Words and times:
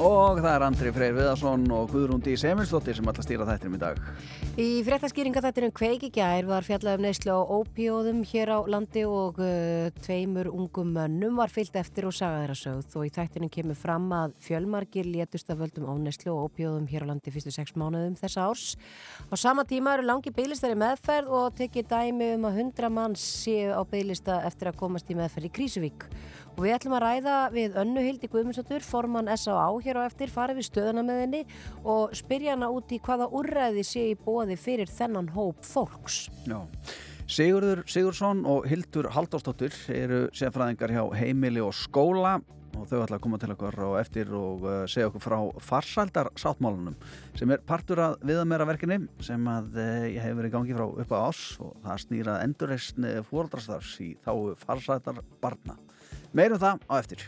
Og 0.00 0.38
það 0.40 0.54
er 0.54 0.62
Andri 0.64 0.90
Freyr 0.96 1.12
Viðarsson 1.12 1.66
og 1.76 1.90
Guðrúndi 1.92 2.32
Semilsdóttir 2.40 2.96
sem 2.96 3.08
alltaf 3.10 3.26
stýra 3.26 3.44
þættinum 3.44 3.74
í 3.76 3.80
dag. 3.82 3.98
Í 4.56 4.68
fréttaskýringa 4.86 5.42
þettinum 5.44 5.74
kveiki 5.76 6.08
gær 6.14 6.48
var 6.48 6.64
fjallað 6.64 6.96
um 6.96 7.04
neyslu 7.04 7.34
á 7.36 7.40
ópíóðum 7.44 8.22
hér 8.30 8.54
á 8.56 8.58
landi 8.64 9.02
og 9.04 9.42
uh, 9.44 9.90
tveimur 10.00 10.48
ungum 10.48 10.94
mönnum 10.96 11.36
var 11.36 11.52
fyllt 11.52 11.76
eftir 11.76 12.08
og 12.08 12.16
sagað 12.16 12.46
þeirra 12.46 12.56
sögð 12.62 12.96
og 12.96 13.10
í 13.10 13.12
þættinum 13.18 13.52
kemur 13.52 13.76
fram 13.76 14.08
að 14.16 14.32
fjölmargir 14.48 15.04
létust 15.04 15.52
af 15.52 15.60
völdum 15.60 15.90
óneyslu 15.92 16.32
og 16.32 16.48
ópíóðum 16.48 16.88
hér 16.88 17.04
á 17.04 17.10
landi 17.12 17.36
fyrstu 17.36 17.52
sex 17.52 17.76
mánuðum 17.76 18.16
þessa 18.16 18.48
árs. 18.48 18.66
Á 19.28 19.36
sama 19.36 19.68
tíma 19.68 19.98
eru 19.98 20.08
langi 20.08 20.32
bygglistari 20.32 20.80
meðferð 20.80 21.28
og 21.28 21.60
tekið 21.60 21.92
dæmi 21.92 22.32
um 22.38 22.48
að 22.48 22.62
hundra 22.62 22.88
manns 22.88 23.20
séu 23.44 23.76
á 23.76 23.84
bygglista 23.84 24.40
eftir 24.48 24.72
að 24.72 24.80
komast 24.80 25.12
í 25.12 25.20
meðferð 25.20 25.52
í 25.52 25.56
Krísuvík. 25.60 26.08
Og 26.60 26.66
við 26.66 26.74
ætlum 26.76 26.92
að 26.92 27.00
ræða 27.06 27.34
við 27.54 27.76
Önnu 27.80 28.00
Hildi 28.04 28.28
Guðmundsdóttur, 28.28 28.82
formann 28.84 29.30
S.A.A. 29.32 29.70
hér 29.80 29.96
á 29.96 30.02
eftir, 30.04 30.28
farið 30.28 30.58
við 30.58 30.66
stöðuna 30.66 31.04
með 31.08 31.20
henni 31.22 31.38
og 31.88 32.10
spyrja 32.18 32.52
hana 32.52 32.66
út 32.68 32.90
í 32.92 32.98
hvaða 33.00 33.30
úrræði 33.32 33.84
sé 33.88 34.02
í 34.10 34.18
bóði 34.20 34.58
fyrir 34.60 34.90
þennan 34.92 35.30
hóp 35.32 35.64
fólks. 35.64 36.26
Já. 36.44 36.58
Sigurður 37.24 37.80
Sigursson 37.88 38.42
og 38.44 38.68
Hildur 38.68 39.08
Halldórsdóttir 39.14 39.72
eru 39.94 40.18
sérfræðingar 40.36 40.92
hjá 40.92 41.00
heimili 41.16 41.62
og 41.64 41.72
skóla 41.78 42.34
og 42.76 42.84
þau 42.90 42.98
ætla 43.06 43.16
að 43.16 43.24
koma 43.24 43.40
til 43.40 43.54
okkur 43.54 43.80
og 43.86 43.96
eftir 44.02 44.36
og 44.36 44.66
uh, 44.68 44.76
segja 44.84 45.08
okkur 45.08 45.24
frá 45.24 45.38
farsældar 45.64 46.28
sáttmálunum 46.36 46.98
sem 47.40 47.54
er 47.56 47.64
partur 47.64 48.02
að 48.04 48.18
viðamera 48.20 48.68
verkinni 48.68 49.06
sem 49.24 49.48
að 49.48 49.80
uh, 49.80 50.04
ég 50.12 50.20
hef 50.28 50.36
verið 50.36 50.58
gangi 50.58 50.76
frá 50.76 50.84
upp 50.84 51.16
á 51.16 51.18
ás 51.24 51.40
og 51.56 51.72
það 51.86 52.04
snýrað 52.04 52.44
endurreysn 52.44 53.08
fóraldrastars 53.32 53.96
í 54.04 54.10
þá 54.20 54.34
farsældar 54.60 55.24
barna. 55.40 55.80
Meirum 56.36 56.60
það 56.62 56.84
á 56.86 56.94
eftir. 57.00 57.24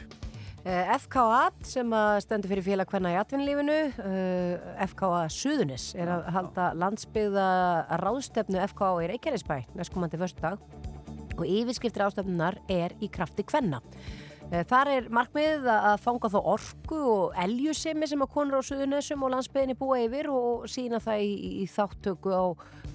Eh, 0.63 0.91
FKA 0.95 1.49
sem 1.67 1.95
að 1.99 2.21
stendur 2.23 2.53
fyrir 2.53 2.63
félag 2.63 2.93
hverna 2.93 3.11
í 3.11 3.19
atvinnlífinu 3.19 3.79
eh, 3.99 4.69
FKA 4.93 5.25
Suðunis 5.35 5.89
er 5.99 6.13
að 6.15 6.29
halda 6.37 6.69
landsbyggða 6.79 7.47
ráðstefnu 7.99 8.61
FKA 8.71 8.93
í 9.03 9.09
Reykjanesbæ 9.11 9.57
næstkomandi 9.75 10.21
förstu 10.21 10.45
dag 10.45 10.63
og 11.35 11.43
yfirskiptir 11.49 12.05
ástefnunar 12.07 12.61
er 12.71 12.95
í 13.03 13.11
krafti 13.11 13.43
hvenna 13.51 13.83
Þar 14.53 14.89
er 14.93 15.07
markmiðið 15.09 15.69
að 15.73 15.95
fanga 16.05 16.29
þá 16.29 16.39
orku 16.53 16.97
og 17.09 17.37
eljusemi 17.41 18.05
sem 18.11 18.21
að 18.21 18.33
konur 18.35 18.61
á 18.61 18.69
Suðunessum 18.69 19.25
og 19.25 19.33
landsbyðinni 19.33 19.77
búa 19.81 19.97
yfir 20.03 20.29
og 20.29 20.67
sína 20.69 21.01
það 21.01 21.25
í, 21.25 21.31
í 21.63 21.69
þáttöku 21.73 22.35
á 22.37 22.45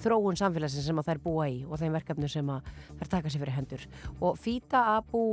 þróun 0.03 0.37
samfélagsins 0.37 0.85
sem 0.85 1.01
að 1.01 1.09
þær 1.09 1.21
búa 1.23 1.47
í 1.49 1.57
og 1.65 1.81
þeim 1.81 1.97
verkefnu 1.97 2.29
sem 2.29 2.53
að 2.53 2.69
þær 2.99 3.11
taka 3.15 3.33
sér 3.33 3.41
fyrir 3.41 3.57
hendur. 3.57 3.85
Og 4.21 4.37
Fita 4.37 4.83
Abu 4.99 5.23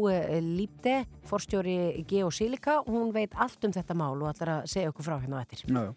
Lípte, 0.49 1.03
forstjóri 1.29 2.07
Geosilika, 2.09 2.81
hún 2.89 3.13
veit 3.13 3.37
allt 3.37 3.69
um 3.69 3.77
þetta 3.77 3.99
mál 3.99 4.15
og 4.17 4.31
ætlar 4.33 4.57
að 4.59 4.71
segja 4.73 4.95
okkur 4.95 5.11
frá 5.11 5.19
hérna 5.19 5.43
á 5.43 5.45
eftir. 5.45 5.67
Já. 5.69 5.93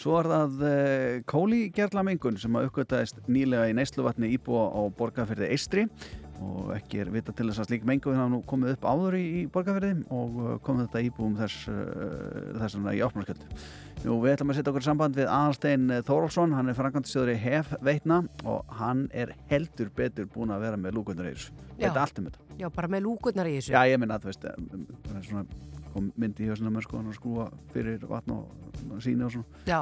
Svo 0.00 0.16
er 0.16 0.28
það 0.30 0.62
uh, 0.64 1.14
kóligerlamengun 1.28 2.38
sem 2.40 2.54
að 2.56 2.70
uppgötaðist 2.70 3.18
nýlega 3.28 3.68
í 3.68 3.74
neysluvatni 3.76 4.30
íbúa 4.36 4.70
á 4.72 4.80
borgarferði 4.96 5.50
Eistri 5.52 5.88
og 6.40 6.72
ekki 6.74 7.02
er 7.02 7.12
vita 7.12 7.34
til 7.36 7.48
þess 7.50 7.62
að 7.62 7.68
slík 7.70 7.86
mengun 7.88 8.18
hafa 8.18 8.32
nú 8.32 8.40
komið 8.48 8.74
upp 8.74 8.86
áður 8.88 9.16
í, 9.18 9.22
í 9.40 9.44
borgarferði 9.52 9.92
og 10.16 10.40
uh, 10.40 10.50
komið 10.64 10.88
þetta 10.88 11.04
íbúum 11.06 11.38
þess, 11.38 11.68
uh, 11.70 12.58
þess 12.62 12.78
í 12.80 13.02
ápnarskjöldu. 13.06 13.48
Nú 14.00 14.16
við 14.22 14.34
ætlum 14.34 14.52
að 14.54 14.60
setja 14.60 14.72
okkur 14.72 14.86
samband 14.86 15.18
við 15.20 15.28
Aðalstein 15.28 15.96
Þórólfsson, 16.08 16.54
hann 16.56 16.72
er 16.72 16.78
frangandistjóður 16.78 17.34
í 17.34 17.40
HEF 17.42 17.74
veitna 17.84 18.22
og 18.48 18.76
hann 18.80 19.08
er 19.12 19.34
heldur 19.50 19.90
betur 19.96 20.30
búin 20.32 20.54
að 20.54 20.64
vera 20.64 20.80
með 20.80 20.96
lúkundar 20.96 21.28
í 21.28 21.34
þessu. 21.34 21.52
Þetta 21.74 21.92
er 21.92 22.04
allt 22.06 22.22
um 22.22 22.30
þetta. 22.30 22.46
Já, 22.62 22.68
bara 22.78 22.92
með 22.96 23.04
lúkundar 23.08 23.50
í 23.50 23.58
þessu. 23.58 23.74
Já, 23.76 23.82
ég 23.92 24.00
minna 24.00 24.16
að 24.16 24.30
veist, 24.30 24.48
það 24.48 25.20
er 25.20 25.28
svona 25.28 25.44
kom 25.94 26.10
myndi 26.20 26.46
í 26.46 26.50
hausina 26.50 26.72
með 26.72 26.86
sko 26.86 27.00
hann 27.00 27.10
að 27.10 27.16
skrúa 27.18 27.46
fyrir 27.74 28.04
vatn 28.10 28.36
og 28.36 29.00
síni 29.02 29.26
og 29.26 29.34
svona 29.34 29.64
Já. 29.66 29.80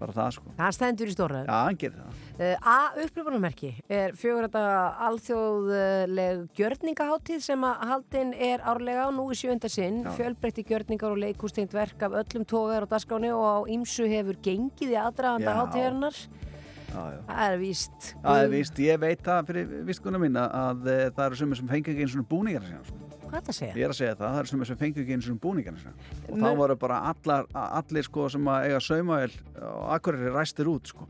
Bara 0.00 0.14
það 0.16 0.30
sko 0.38 0.54
Það 0.58 0.74
stendur 0.78 1.10
í 1.10 1.14
stóra. 1.14 1.42
Já, 1.44 1.58
hann 1.66 1.78
gerir 1.80 2.00
það 2.00 2.24
Uh, 2.38 2.54
A 2.62 2.92
upplöfunumerki 3.02 3.72
er 3.90 4.12
fjögur 4.14 4.44
þetta 4.46 4.60
alþjóðleg 5.08 6.44
gjörningaháttíð 6.54 7.40
sem 7.42 7.64
að 7.66 7.80
haldin 7.90 8.30
er 8.32 8.62
árlega 8.62 9.08
nú 9.10 9.24
í 9.34 9.38
sjönda 9.40 9.66
sinn, 9.72 10.04
Já. 10.06 10.12
fjölbreytti 10.14 10.62
gjörningar 10.68 11.16
og 11.16 11.18
leikústengt 11.18 11.74
verk 11.74 12.04
af 12.06 12.14
öllum 12.20 12.46
tógar 12.46 12.86
og 12.86 12.92
dasgáni 12.92 13.32
og 13.34 13.42
á 13.42 13.56
ýmsu 13.74 14.06
hefur 14.06 14.38
gengið 14.38 14.94
í. 14.94 14.94
Já, 16.88 17.02
já 17.12 17.20
Það 17.26 17.42
er 17.52 17.58
víst. 17.58 18.14
Það 18.22 18.42
er 18.44 18.48
víst, 18.54 18.78
ég 18.86 19.00
veit 19.02 19.26
það 19.26 19.50
fyrir 19.50 19.74
viskunum 19.90 20.22
mín 20.24 20.38
að, 20.40 20.54
að 20.62 20.88
eh, 20.94 21.04
það 21.10 21.26
eru 21.26 21.40
sumir 21.42 21.60
sem 21.60 21.68
fengi 21.74 21.92
ekki 21.92 22.06
eins 22.06 22.16
og 22.16 22.28
búningar 22.30 22.62
að 22.62 22.70
segja 22.70 22.84
sko. 22.88 23.07
Hvað 23.28 23.38
er 23.38 23.44
það 23.44 23.52
að 23.54 23.58
segja? 23.60 23.74
Ég 23.76 23.84
er 23.84 23.92
að 23.94 23.98
segja 24.00 24.14
það, 24.18 24.34
það 24.38 24.50
sumir 24.52 24.66
sem 24.72 24.76
fengi 24.80 25.02
ekki 25.04 25.14
eins 25.18 25.28
og 25.30 25.40
búningar 25.44 25.74
að 25.74 25.84
segja 25.84 25.94
og 26.28 26.34
Men- 26.36 26.44
þá 26.44 26.56
voru 26.62 26.76
bara 26.78 26.98
allar, 27.12 27.46
allir 27.54 28.02
sko 28.08 28.28
sem 28.32 28.44
að 28.44 28.66
eiga 28.68 28.80
saumavel 28.80 29.30
og 29.62 29.88
akkurir 29.98 30.32
ræstir 30.32 30.66
út 30.72 30.86
sko 30.94 31.08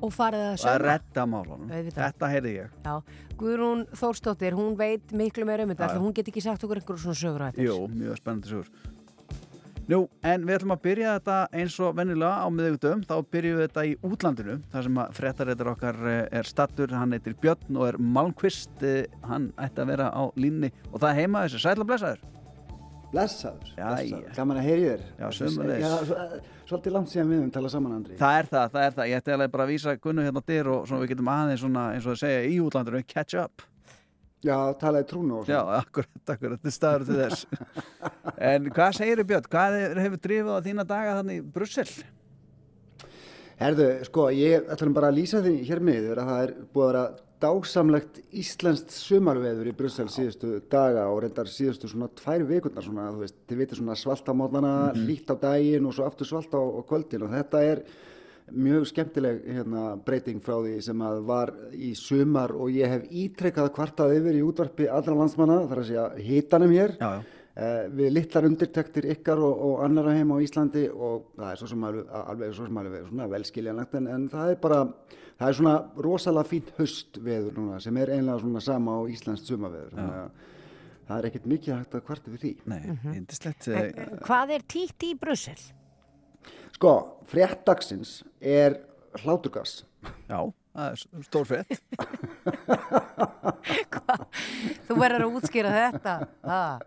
Og 0.00 0.08
farið 0.16 0.40
að 0.40 0.52
og 0.52 0.56
að 0.56 0.62
sögma. 0.64 0.84
redda 0.88 1.24
málunum. 1.28 1.68
Þetta 1.92 2.28
heyrði 2.32 2.52
ég 2.56 2.68
Já, 2.86 3.02
Guðrún 3.36 3.82
Þórsdóttir, 3.92 4.52
hún 4.56 4.74
veit 4.78 5.12
miklu 5.12 5.44
meira 5.44 5.62
um 5.66 5.68
þetta, 5.74 5.98
hún 6.00 6.14
get 6.16 6.26
ekki 6.32 6.40
sagt 6.40 6.64
okkur 6.64 6.80
einhverjum 6.80 7.02
svona 7.04 7.20
sögur 7.20 7.44
á 7.44 7.52
þetta. 7.52 7.66
Jú, 7.66 7.76
mjög 7.92 8.16
spennandi 8.16 8.48
sögur 8.48 8.70
Nú, 9.90 10.04
en 10.22 10.44
við 10.46 10.54
ætlum 10.54 10.70
að 10.76 10.82
byrja 10.84 11.12
þetta 11.16 11.36
eins 11.58 11.76
og 11.82 11.96
venjulega 11.98 12.44
á 12.44 12.48
miðugdöfum, 12.54 13.00
þá 13.08 13.14
byrjum 13.34 13.56
við 13.58 13.64
þetta 13.64 13.82
í 13.88 13.94
útlandinu, 14.06 14.54
þar 14.70 14.84
sem 14.86 14.98
að 15.02 15.16
fréttaréttar 15.16 15.70
okkar 15.72 15.96
eh, 16.06 16.18
er 16.38 16.46
stattur, 16.46 16.92
hann 16.94 17.16
heitir 17.16 17.34
Björn 17.42 17.78
og 17.80 17.88
er 17.88 17.98
Malmqvist, 17.98 18.84
eh, 18.86 19.08
hann 19.26 19.48
ætti 19.58 19.82
að 19.82 19.90
vera 19.90 20.12
á 20.14 20.22
línni 20.38 20.70
og 20.92 21.00
það 21.02 21.18
heima 21.18 21.42
þessu, 21.42 21.62
sætla 21.64 21.88
blessaður. 21.88 22.22
Blessaður, 23.10 23.72
Já, 23.74 23.88
blessaður. 23.88 24.22
já. 24.28 24.34
gaman 24.36 24.60
að 24.60 24.68
heyri 24.68 24.86
þér 24.86 25.00
Já, 25.18 25.26
eh, 25.26 26.38
Svolítið 26.70 26.94
langt 26.94 27.10
síðan 27.10 27.32
við 27.32 27.40
höfum 27.40 27.52
talað 27.56 27.72
saman, 27.74 27.96
Andri 27.96 28.20
Það 28.20 28.38
er 28.38 28.50
það, 28.52 28.70
það 28.76 28.84
er 28.86 28.94
það, 29.00 29.08
ég 29.10 29.24
ætti 29.24 29.34
alveg 29.34 29.50
bara 29.56 29.66
að 29.66 29.72
vísa 29.74 29.96
Gunnu 30.06 30.28
hérna 30.28 30.42
dyr 30.46 30.70
og 30.70 30.92
við 30.92 31.08
getum 31.16 31.34
aðeins 31.34 31.64
svona, 31.64 31.88
eins 31.96 32.06
og 32.06 32.14
að 32.14 32.22
segja, 32.22 32.46
í 32.46 32.60
útlandinu, 32.62 33.02
catch 33.10 33.34
up. 33.42 33.66
Já, 34.40 34.56
talaði 34.80 35.08
trúnu 35.10 35.40
og 35.40 35.48
Já, 35.50 35.58
svona 35.60 35.80
akkurat, 35.82 36.20
akkurat, 36.32 36.60
þetta 36.62 36.72
staður 36.72 37.02
til 37.08 37.18
þess. 37.18 37.46
en 38.50 38.70
hvað 38.72 38.94
segir 38.96 39.24
Björn, 39.28 39.48
hvað 39.52 39.76
hefur 40.00 40.22
drifið 40.24 40.54
á 40.56 40.64
þína 40.64 40.86
daga 40.88 41.16
þannig 41.18 41.42
í 41.42 41.48
Brussel? 41.56 41.88
Herðu, 43.60 43.88
sko, 44.08 44.30
ég 44.32 44.70
ætlum 44.72 44.94
bara 44.96 45.10
að 45.12 45.18
lýsa 45.18 45.42
því 45.44 45.58
hér 45.68 45.82
miður 45.84 46.22
að 46.22 46.30
það 46.30 46.46
er 46.46 46.54
búið 46.72 46.86
að 46.86 46.92
vera 46.94 47.04
dásamlegt 47.40 48.20
íslenskt 48.36 48.92
sumarveður 48.92 49.70
í 49.70 49.74
Brussel 49.76 50.06
síðustu 50.12 50.58
daga 50.72 51.06
og 51.12 51.22
reyndar 51.24 51.48
síðustu 51.48 51.88
svona 51.88 52.08
tvær 52.16 52.44
vikundar 52.48 52.84
svona, 52.84 53.08
þú 53.14 53.24
veist, 53.24 53.36
þið 53.48 53.60
veitir 53.62 53.80
svona 53.80 53.96
svalt 53.96 54.28
á 54.28 54.34
mótnana, 54.36 54.72
mm 54.92 55.08
lít 55.10 55.32
á 55.32 55.36
daginn 55.40 55.88
og 55.88 55.96
svo 55.96 56.08
aftur 56.08 56.28
svalt 56.28 56.52
á 56.52 56.60
kvöldin 56.88 57.24
og 57.24 57.32
þetta 57.32 57.62
er 57.64 57.82
mjög 58.52 58.86
skemmtileg 58.90 59.42
hérna, 59.46 59.82
breyting 60.06 60.40
frá 60.44 60.56
því 60.58 60.76
sem 60.84 61.02
að 61.06 61.20
var 61.28 61.52
í 61.74 61.92
sumar 61.98 62.54
og 62.56 62.72
ég 62.74 62.90
hef 62.94 63.04
ítrekkað 63.10 63.72
kvartað 63.76 64.16
yfir 64.18 64.38
í 64.38 64.46
útvarpi 64.46 64.88
allra 64.90 65.16
landsmanna, 65.18 65.62
þar 65.70 65.82
að 65.82 65.90
segja 65.90 66.08
hitanum 66.30 66.74
hér 66.74 66.96
Já, 67.00 67.10
já. 67.18 67.36
Uh, 67.60 67.88
við 67.92 68.12
litlar 68.14 68.46
undirtektir 68.46 69.08
ykkar 69.10 69.40
og, 69.42 69.62
og 69.66 69.80
annara 69.84 70.12
heim 70.14 70.30
á 70.32 70.38
Íslandi 70.40 70.84
og 70.88 71.32
það 71.34 71.48
er 71.50 71.58
svo 71.58 71.66
sem 71.72 71.82
alveg, 71.88 72.12
alveg, 72.20 72.52
svo 72.56 72.68
sem 72.68 72.78
alveg 72.80 73.08
svona 73.08 73.26
velskiljanlegt 73.32 73.96
en, 73.98 74.06
en 74.14 74.28
það 74.30 74.52
er 74.52 74.60
bara, 74.62 74.78
það 75.34 75.48
er 75.48 75.58
svona 75.58 75.74
rosalega 76.06 76.48
fínt 76.48 76.70
höstveður 76.78 77.58
núna 77.58 77.80
sem 77.82 77.98
er 78.00 78.14
einlega 78.14 78.38
svona 78.44 78.62
sama 78.64 78.94
á 78.96 79.00
Íslands 79.10 79.44
sumaveður 79.50 79.98
þannig 79.98 80.22
að 80.22 80.48
það 81.10 81.18
er 81.18 81.28
ekkert 81.30 81.50
mikið 81.50 81.74
hægt 81.74 81.98
að 81.98 82.06
kvarta 82.06 82.32
við 82.32 82.44
því. 82.44 82.52
Nei, 82.70 82.80
yndislegt. 83.16 83.68
En, 83.74 84.16
hvað 84.28 84.54
er 84.54 84.66
títt 84.70 85.06
í 85.08 85.12
Brussel? 85.18 85.58
Sko, 86.80 87.20
fréttagsins 87.28 88.22
er 88.40 88.78
hláturgas. 89.20 89.84
Já, 90.30 90.48
það 90.72 90.86
er 90.86 91.00
stór 91.26 91.42
frétt. 91.44 91.74
Þú 94.88 94.96
verður 94.96 95.26
að 95.26 95.34
útskýra 95.36 95.68
þetta. 95.74 96.14
Ah. 96.40 96.80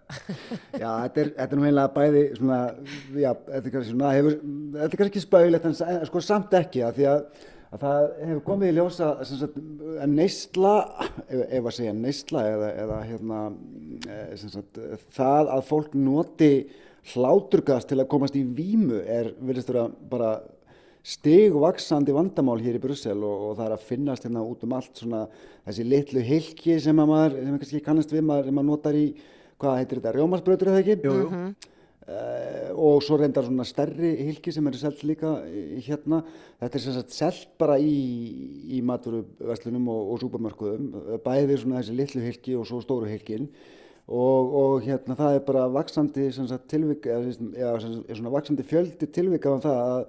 Já, 0.73 0.89
þetta 1.03 1.21
er, 1.21 1.29
þetta 1.35 1.45
er 1.45 1.53
nú 1.59 1.67
einlega 1.67 1.93
bæði 1.93 2.23
svona, 2.39 2.57
já, 3.13 3.37
þetta 3.37 3.61
er 3.61 3.69
kannski 3.75 3.91
svona, 3.91 4.15
hefur, 4.17 4.33
þetta 4.79 4.89
er 4.89 4.97
kannski 5.03 5.11
ekki 5.11 5.25
spauðilegt 5.27 5.67
en 5.69 5.77
sko 6.09 6.17
samt 6.25 6.49
ekki 6.57 6.81
að 6.87 6.97
því 6.97 7.05
að, 7.11 7.21
að 7.69 7.77
það 7.85 8.01
hefur 8.23 8.41
komið 8.47 8.71
í 8.71 8.73
ljósa 8.79 9.11
sagt, 9.29 9.59
að 9.93 10.09
neysla, 10.15 10.73
ef, 11.27 11.43
ef 11.43 11.61
að 11.61 11.77
segja 11.77 11.93
neysla 11.99 12.41
eða, 12.55 12.71
eða 12.87 12.97
hérna, 13.11 13.43
eh, 14.07 14.33
sagt, 14.41 14.73
það 15.19 15.43
að 15.59 15.63
fólk 15.69 15.93
noti 16.01 16.51
hláturgas 17.11 17.83
til 17.89 18.00
að 18.00 18.07
komast 18.13 18.35
í 18.39 18.44
vímu 18.47 19.01
er, 19.03 19.33
virðist 19.44 19.71
vera 19.73 19.89
bara 20.09 20.29
stigvaksandi 21.03 22.13
vandamál 22.15 22.61
hér 22.63 22.77
í 22.79 22.81
Brussel 22.83 23.17
og, 23.27 23.50
og 23.50 23.57
það 23.57 23.65
er 23.65 23.73
að 23.75 23.85
finnast 23.89 24.23
hérna 24.23 24.44
út 24.47 24.63
um 24.63 24.75
allt 24.77 25.01
svona 25.01 25.25
þessi 25.65 25.83
litlu 25.88 26.23
hilki 26.23 26.77
sem 26.79 27.01
að 27.03 27.09
maður, 27.11 27.35
sem 27.44 27.57
kannski 27.59 27.81
kannast 27.83 28.13
við 28.15 28.23
maður, 28.29 28.47
sem 28.47 28.55
maður 28.55 28.69
notar 28.69 28.95
í, 28.95 29.03
hvað 29.59 29.77
heitir 29.81 30.00
þetta, 30.00 30.13
rjómarsbrautur 30.15 30.71
eða 30.71 30.83
ekki? 30.85 30.97
Jú, 31.03 31.15
jú. 31.25 31.44
Uh, 32.03 32.71
og 32.83 32.97
svo 33.00 33.15
reyndar 33.15 33.45
svona 33.47 33.63
stærri 33.63 34.09
hilki 34.27 34.51
sem 34.51 34.65
eru 34.67 34.75
selt 34.75 35.05
líka 35.07 35.38
í- 35.47 35.79
hérna 35.85 36.17
þetta 36.59 36.75
er 36.75 36.83
sem 36.83 36.95
sagt 36.97 37.13
selt 37.15 37.53
bara 37.61 37.77
í, 37.79 37.94
í 38.75 38.81
maturverslunum 38.83 39.85
og, 39.88 40.09
og 40.11 40.19
súpermörkuðum 40.19 41.21
bæði 41.23 41.61
svona 41.61 41.79
þessi 41.79 41.95
litlu 41.95 42.25
hilki 42.25 42.57
og 42.59 42.67
svo 42.67 42.81
stóru 42.83 43.07
hilkin 43.07 43.47
og, 44.07 44.53
og 44.59 44.83
hérna 44.83 45.15
það 45.15 45.38
er 45.38 45.47
bara 45.47 45.63
vaksandi 45.71 46.27
sem 46.35 46.47
sagt, 46.50 46.67
tilvik, 46.71 47.07
eða, 47.07 47.79
svona 47.79 48.33
vaksandi 48.33 48.65
fjöldi 48.67 49.07
tilvika 49.15 49.53
um 49.53 49.61
það 49.63 49.79
að, 49.83 50.01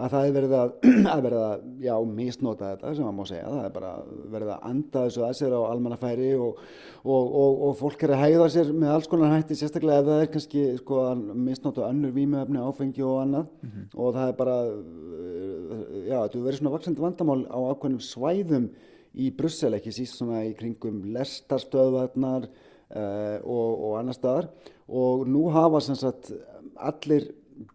að 0.00 0.12
það 0.12 0.26
er 0.26 0.36
verið 0.36 0.54
að, 0.58 0.74
að 1.14 1.24
verið 1.26 1.42
að 1.46 1.64
já, 1.82 1.94
misnota 2.20 2.68
þetta 2.70 2.92
sem 2.94 3.08
maður 3.08 3.16
má 3.16 3.30
segja. 3.32 3.48
Það 3.48 3.64
er 3.64 3.74
bara 3.74 3.90
verið 4.36 4.52
að 4.54 4.68
anda 4.70 5.02
þessu 5.08 5.24
að 5.26 5.34
sér 5.40 5.56
á 5.58 5.60
almannafæri 5.66 6.30
og, 6.38 6.62
og, 7.02 7.34
og, 7.42 7.64
og 7.66 7.74
fólk 7.80 8.06
er 8.06 8.14
að 8.14 8.22
hæða 8.22 8.48
sér 8.54 8.72
með 8.76 8.94
alls 8.94 9.10
konar 9.10 9.34
hætti 9.34 9.58
sérstaklega 9.58 10.04
ef 10.04 10.08
það 10.12 10.22
er 10.22 10.32
kannski 10.36 10.64
sko, 10.78 11.02
að 11.10 11.26
misnota 11.50 11.90
önnur 11.90 12.14
vímuefni, 12.14 12.62
áfengi 12.62 13.06
og 13.08 13.18
annað. 13.24 13.50
Og 13.98 14.14
það 14.14 14.30
er 14.30 14.38
bara 14.38 14.56
uh, 14.70 15.84
já, 16.06 16.16
þetta 16.22 16.46
verið 16.46 16.62
svona 16.62 16.76
vaksandi 16.78 17.06
vandamál 17.08 17.42
á 17.50 17.58
ákveðnum 17.74 18.06
svæðum 18.06 18.70
í 19.18 19.30
Brussel 19.34 19.74
ekki 19.74 19.90
síst 19.90 20.20
svona 20.20 20.44
í 20.46 20.54
kringum 20.54 21.02
lestarstöðvarnar 21.16 22.46
og, 22.90 23.68
og 23.70 23.98
annar 24.00 24.16
staðar. 24.16 24.50
Og 24.90 25.28
nú 25.30 25.44
hafa 25.54 25.82
sem 25.84 25.98
sagt 25.98 26.32
allir 26.80 27.28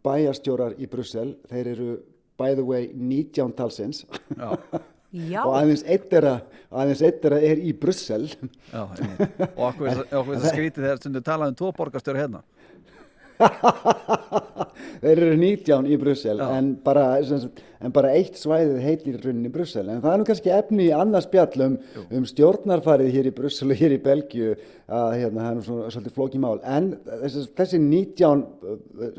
bæjarstjórar 0.04 0.76
í 0.82 0.90
Brussel, 0.92 1.36
þeir 1.52 1.72
eru 1.76 1.90
by 2.40 2.56
the 2.58 2.66
way 2.66 2.90
19 2.94 3.54
talsins. 3.56 4.04
Og 4.36 5.54
aðeins 5.56 5.86
eitt 5.88 6.10
þeirra 6.12 6.40
aðeins 6.76 7.04
eitt 7.06 7.22
þeirra 7.24 7.40
er 7.48 7.62
í 7.64 7.72
Brussel. 7.80 8.26
Já, 8.72 8.82
og 8.84 9.62
okkur 9.70 9.92
er 9.92 10.02
það 10.12 10.50
skrítið 10.50 10.82
þegar 10.82 11.02
stundu 11.02 11.22
talað 11.26 11.54
um 11.54 11.60
tvo 11.62 11.72
borgarstjóri 11.78 12.24
hérna. 12.26 12.42
þeir 15.04 15.12
eru 15.14 15.36
19 15.40 15.90
í 15.92 15.98
Brussel 16.02 16.38
en 16.46 16.72
bara, 16.86 17.08
en 17.20 17.96
bara 17.96 18.14
eitt 18.18 18.40
svæðið 18.40 18.80
heitir 18.86 19.20
rauninni 19.24 19.52
Brussel. 19.54 19.88
En 19.90 20.02
það 20.04 20.14
er 20.14 20.22
nú 20.22 20.30
kannski 20.30 20.54
efni 20.56 20.88
í 20.88 20.96
annars 20.96 21.28
spjall 21.30 21.68
um, 21.68 21.76
stjórnarfarið 22.32 23.12
hér 23.18 23.30
í 23.32 23.36
Brussel 23.36 23.72
og 23.72 23.82
hér 23.82 23.98
í 23.98 24.02
Belgíu 24.06 24.56
að 24.86 25.20
hérna, 25.20 25.44
það 25.44 25.52
er 25.52 25.60
nú 25.60 25.68
svona, 25.68 25.92
svolítið 25.94 26.18
flókið 26.18 26.44
mál. 26.46 26.58
En 26.64 26.96
þessi, 27.26 27.46
þessi 27.60 27.84
19 27.84 28.48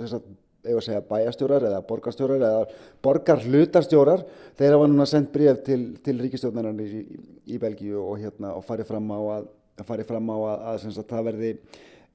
þess 0.00 0.18
að 0.18 0.26
eða 0.66 0.80
að 0.80 0.86
segja 0.86 1.02
bæjastjórar 1.06 1.66
eða 1.68 1.82
borgarstjórar 1.86 2.42
eða 2.42 2.62
borgarhlutarstjórar 3.04 4.24
þeir 4.58 4.76
hafa 4.76 4.88
núna 4.90 5.06
sendt 5.08 5.32
bréf 5.34 5.60
til, 5.66 5.80
til 6.04 6.16
ríkistjórnarinnar 6.22 6.86
í, 6.86 7.02
í, 7.46 7.60
Belgíu 7.62 8.00
og 8.02 8.18
hérna 8.22 8.54
og 8.56 8.64
farið 8.66 8.90
fram 8.90 9.12
á 9.14 9.20
að, 9.36 9.50
að 9.78 9.90
farið 9.90 10.10
fram 10.10 10.32
á 10.32 10.36
að, 10.36 10.64
að, 10.72 10.88
að 10.90 11.12
það 11.12 11.28
verði 11.30 11.52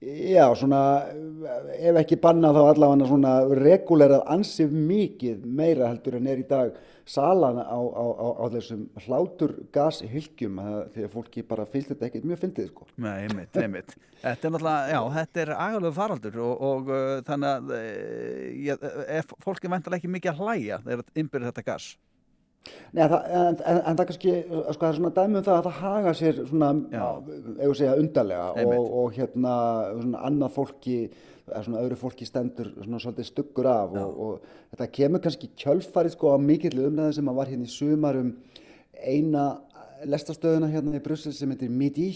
Já, 0.01 0.47
svona, 0.57 0.81
ef 1.77 1.97
ekki 2.01 2.17
banna 2.21 2.49
þá 2.55 2.61
allavega 2.63 3.05
svona 3.05 3.33
regulerað 3.53 4.23
ansið 4.33 4.71
mikið 4.73 5.43
meira 5.45 5.91
heldur 5.91 6.17
en 6.17 6.29
er 6.31 6.41
í 6.41 6.45
dag 6.49 6.71
salan 7.05 7.59
á, 7.61 7.69
á, 7.69 8.05
á, 8.09 8.27
á 8.41 8.45
þessum 8.55 8.87
hlátur 9.05 9.53
gashylgjum 9.73 10.57
því 10.95 11.05
að 11.05 11.13
fólki 11.13 11.43
bara 11.45 11.67
fylgst 11.69 11.93
þetta 11.93 12.07
ekkert 12.07 12.27
mjög 12.31 12.41
fyndið 12.41 12.69
sko. 12.71 12.87
Nei, 12.97 13.27
einmitt, 13.27 13.57
einmitt. 13.61 13.95
Þetta 14.21 14.49
er 14.49 14.55
náttúrulega, 14.55 14.89
já, 14.89 14.99
þetta 15.19 15.43
er 15.43 15.53
agalegu 15.57 15.93
faraldur 15.97 16.41
og, 16.47 16.65
og 16.71 16.91
uh, 16.93 17.15
þannig 17.27 17.51
að 17.51 17.73
uh, 17.77 18.45
ég, 18.69 18.87
ef 19.19 19.35
fólk 19.45 19.65
er 19.65 19.75
vantilega 19.75 20.01
ekki 20.01 20.15
mikið 20.17 20.33
að 20.33 20.41
hlæja 20.41 20.81
þegar 20.85 21.03
það 21.03 21.23
innbyrður 21.23 21.51
þetta 21.51 21.67
gas. 21.69 21.91
Nei, 22.91 23.05
það, 23.07 23.17
en, 23.25 23.57
en, 23.71 23.79
en 23.79 23.97
það 23.97 24.07
kannski, 24.09 24.33
sko, 24.45 24.61
það 24.75 24.87
er 24.87 24.97
svona 24.99 25.11
dæmi 25.15 25.39
um 25.39 25.45
það 25.47 25.57
að 25.57 25.67
það 25.67 25.79
haga 25.81 26.13
sér 26.19 26.41
svona, 26.43 26.69
við 27.57 27.75
segja, 27.79 27.97
undarlega 28.03 28.65
og, 28.67 28.89
og 29.01 29.17
hérna, 29.17 29.55
svona 29.95 30.23
annað 30.29 30.53
fólki, 30.59 30.97
eða 31.47 31.63
svona 31.65 31.81
öðru 31.81 31.97
fólki 32.03 32.27
stendur 32.27 32.69
svona 32.77 33.01
svolítið 33.01 33.29
stuggur 33.31 33.71
af 33.71 33.97
og, 34.03 34.21
og 34.27 34.53
þetta 34.75 34.89
kemur 34.99 35.23
kannski 35.23 35.49
kjölfarið 35.63 36.15
sko 36.15 36.35
á 36.35 36.37
mikill 36.43 36.75
umræðu 36.85 37.17
sem 37.17 37.31
að 37.31 37.41
var 37.41 37.51
hérna 37.51 37.67
í 37.67 37.73
sumar 37.73 38.21
um 38.21 38.31
eina 39.01 39.47
lestastöðuna 40.07 40.69
hérna 40.71 40.97
í 40.97 41.03
Brussel 41.03 41.33
sem 41.35 41.51
heitir 41.53 41.69
Midi 41.73 42.07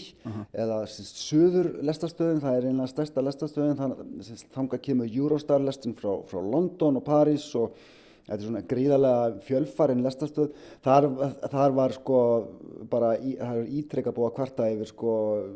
eða 0.54 0.80
sem 0.90 1.06
sagt, 1.06 1.20
suður 1.22 1.68
lestastöðun, 1.86 2.40
það 2.42 2.56
er 2.58 2.68
einlega 2.70 2.90
stærsta 2.90 3.24
lestastöðun, 3.24 3.76
þannig 3.78 4.32
að 4.32 4.46
þangað 4.56 4.82
kemur 4.88 5.12
Eurostar 5.12 5.62
lestin 5.62 5.94
frá, 5.98 6.12
frá 6.26 6.40
London 6.42 6.98
og 7.00 7.06
París 7.06 7.46
og 7.58 7.76
Þetta 8.26 8.40
er 8.40 8.46
svona 8.48 8.62
gríðarlega 8.66 9.42
fjölfarin 9.46 10.02
lestastöð. 10.02 10.54
Þar, 10.82 11.06
þar 11.52 11.76
var 11.76 11.94
sko 11.94 12.20
bara, 12.90 13.12
í, 13.22 13.36
ítrekka 13.78 14.14
búið 14.14 14.30
að 14.32 14.36
kvarta 14.40 14.70
yfir 14.74 14.90
sko 14.90 15.12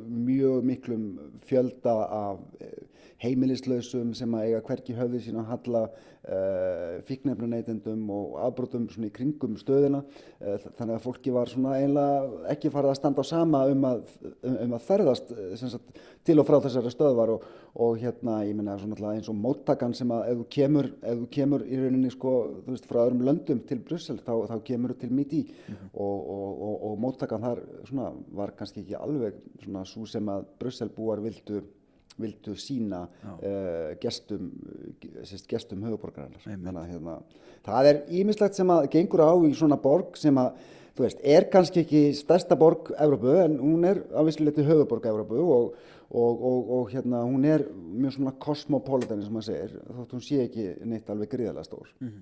mjög 0.07 0.69
miklum 0.71 1.09
fjölda 1.51 1.97
af 2.21 2.45
eh, 2.63 2.77
heimilislausum 3.21 4.15
sem 4.17 4.35
að 4.37 4.47
eiga 4.47 4.63
hverki 4.65 4.97
höfði 4.97 5.21
sína 5.27 5.43
að 5.43 5.51
halla 5.53 5.83
uh, 5.85 7.01
fíknefnuneytendum 7.09 8.05
og 8.15 8.37
afbrotum 8.47 8.87
svona 8.93 9.11
í 9.11 9.15
kringum 9.15 9.57
stöðina. 9.61 10.01
Uh, 10.41 10.57
þannig 10.79 10.95
að 10.97 11.05
fólki 11.05 11.35
var 11.35 11.51
svona 11.53 11.77
eiginlega 11.77 12.53
ekki 12.55 12.73
farið 12.73 12.95
að 12.95 13.01
standa 13.01 13.25
á 13.25 13.31
sama 13.31 13.63
um 13.69 13.89
að, 13.91 14.15
um, 14.41 14.77
að 14.77 14.87
ferðast 14.87 15.35
eh, 15.37 15.53
sagt, 15.61 16.01
til 16.27 16.39
og 16.41 16.49
frá 16.49 16.59
þessari 16.65 16.93
stöðvar 16.95 17.35
og, 17.35 17.45
og 17.85 17.99
hérna 18.01 18.39
ég 18.47 18.57
minna 18.57 18.79
eins 19.13 19.29
og 19.31 19.37
móttakan 19.37 19.95
sem 19.97 20.11
að 20.15 20.31
ef 20.31 20.41
þú 20.41 20.47
kemur, 20.57 20.89
ef 21.01 21.21
þú 21.21 21.29
kemur 21.37 21.65
í 21.67 21.81
rauninni 21.81 22.13
sko 22.15 22.35
veist 22.67 22.89
frá 22.89 23.03
öðrum 23.05 23.25
löndum 23.27 23.61
til 23.69 23.81
Brussel 23.85 24.21
þá, 24.25 24.33
þá 24.49 24.57
kemur 24.67 24.95
þú 24.95 25.01
til 25.03 25.11
Midi 25.17 25.43
og, 25.93 26.17
og, 26.17 26.49
og, 26.55 26.75
og 26.89 26.97
móttakan 27.05 27.45
þar 27.45 27.63
svona 27.89 28.15
var 28.41 28.55
kannski 28.57 28.85
ekki 28.85 28.97
alveg 28.99 29.41
svona 29.65 29.85
svo 29.89 30.07
sem 30.09 30.33
að 30.33 30.49
Brussel 30.61 30.91
búar 30.95 31.23
vildu 31.25 31.63
vildu 32.21 32.57
sína 32.59 33.05
uh, 33.05 33.93
gestum, 34.03 34.51
uh, 34.51 35.23
sérst, 35.29 35.47
gestum 35.51 35.85
höfuborgarinnar. 35.87 36.43
Hérna, 36.91 37.17
það 37.67 37.93
er 37.93 38.03
ímislegt 38.21 38.59
sem 38.59 38.73
að 38.73 38.91
gengur 38.95 39.25
á 39.25 39.33
í 39.47 39.53
svona 39.57 39.79
borg 39.81 40.19
sem 40.21 40.37
að, 40.41 40.59
þú 40.97 41.07
veist, 41.07 41.23
er 41.37 41.47
kannski 41.53 41.85
ekki 41.85 42.03
stærsta 42.19 42.59
borg 42.61 42.93
Evrópu 42.99 43.37
en 43.45 43.57
hún 43.63 43.87
er 43.89 44.03
á 44.13 44.21
vissleiti 44.27 44.67
höfuborg 44.67 45.09
Evrópu 45.13 45.41
og, 45.45 45.71
og, 46.11 46.45
og, 46.51 46.75
og 46.77 46.93
hérna 46.93 47.23
hún 47.25 47.47
er 47.47 47.65
mjög 47.71 48.19
svona 48.19 48.35
kosmopolitan 48.43 49.23
sem 49.23 49.35
maður 49.37 49.53
segir, 49.53 49.81
þótt 50.01 50.15
hún 50.17 50.27
sé 50.27 50.45
ekki 50.49 50.69
neitt 50.91 51.11
alveg 51.13 51.33
gríðarlega 51.37 51.69
stór. 51.69 51.89
Eh, 52.05 52.21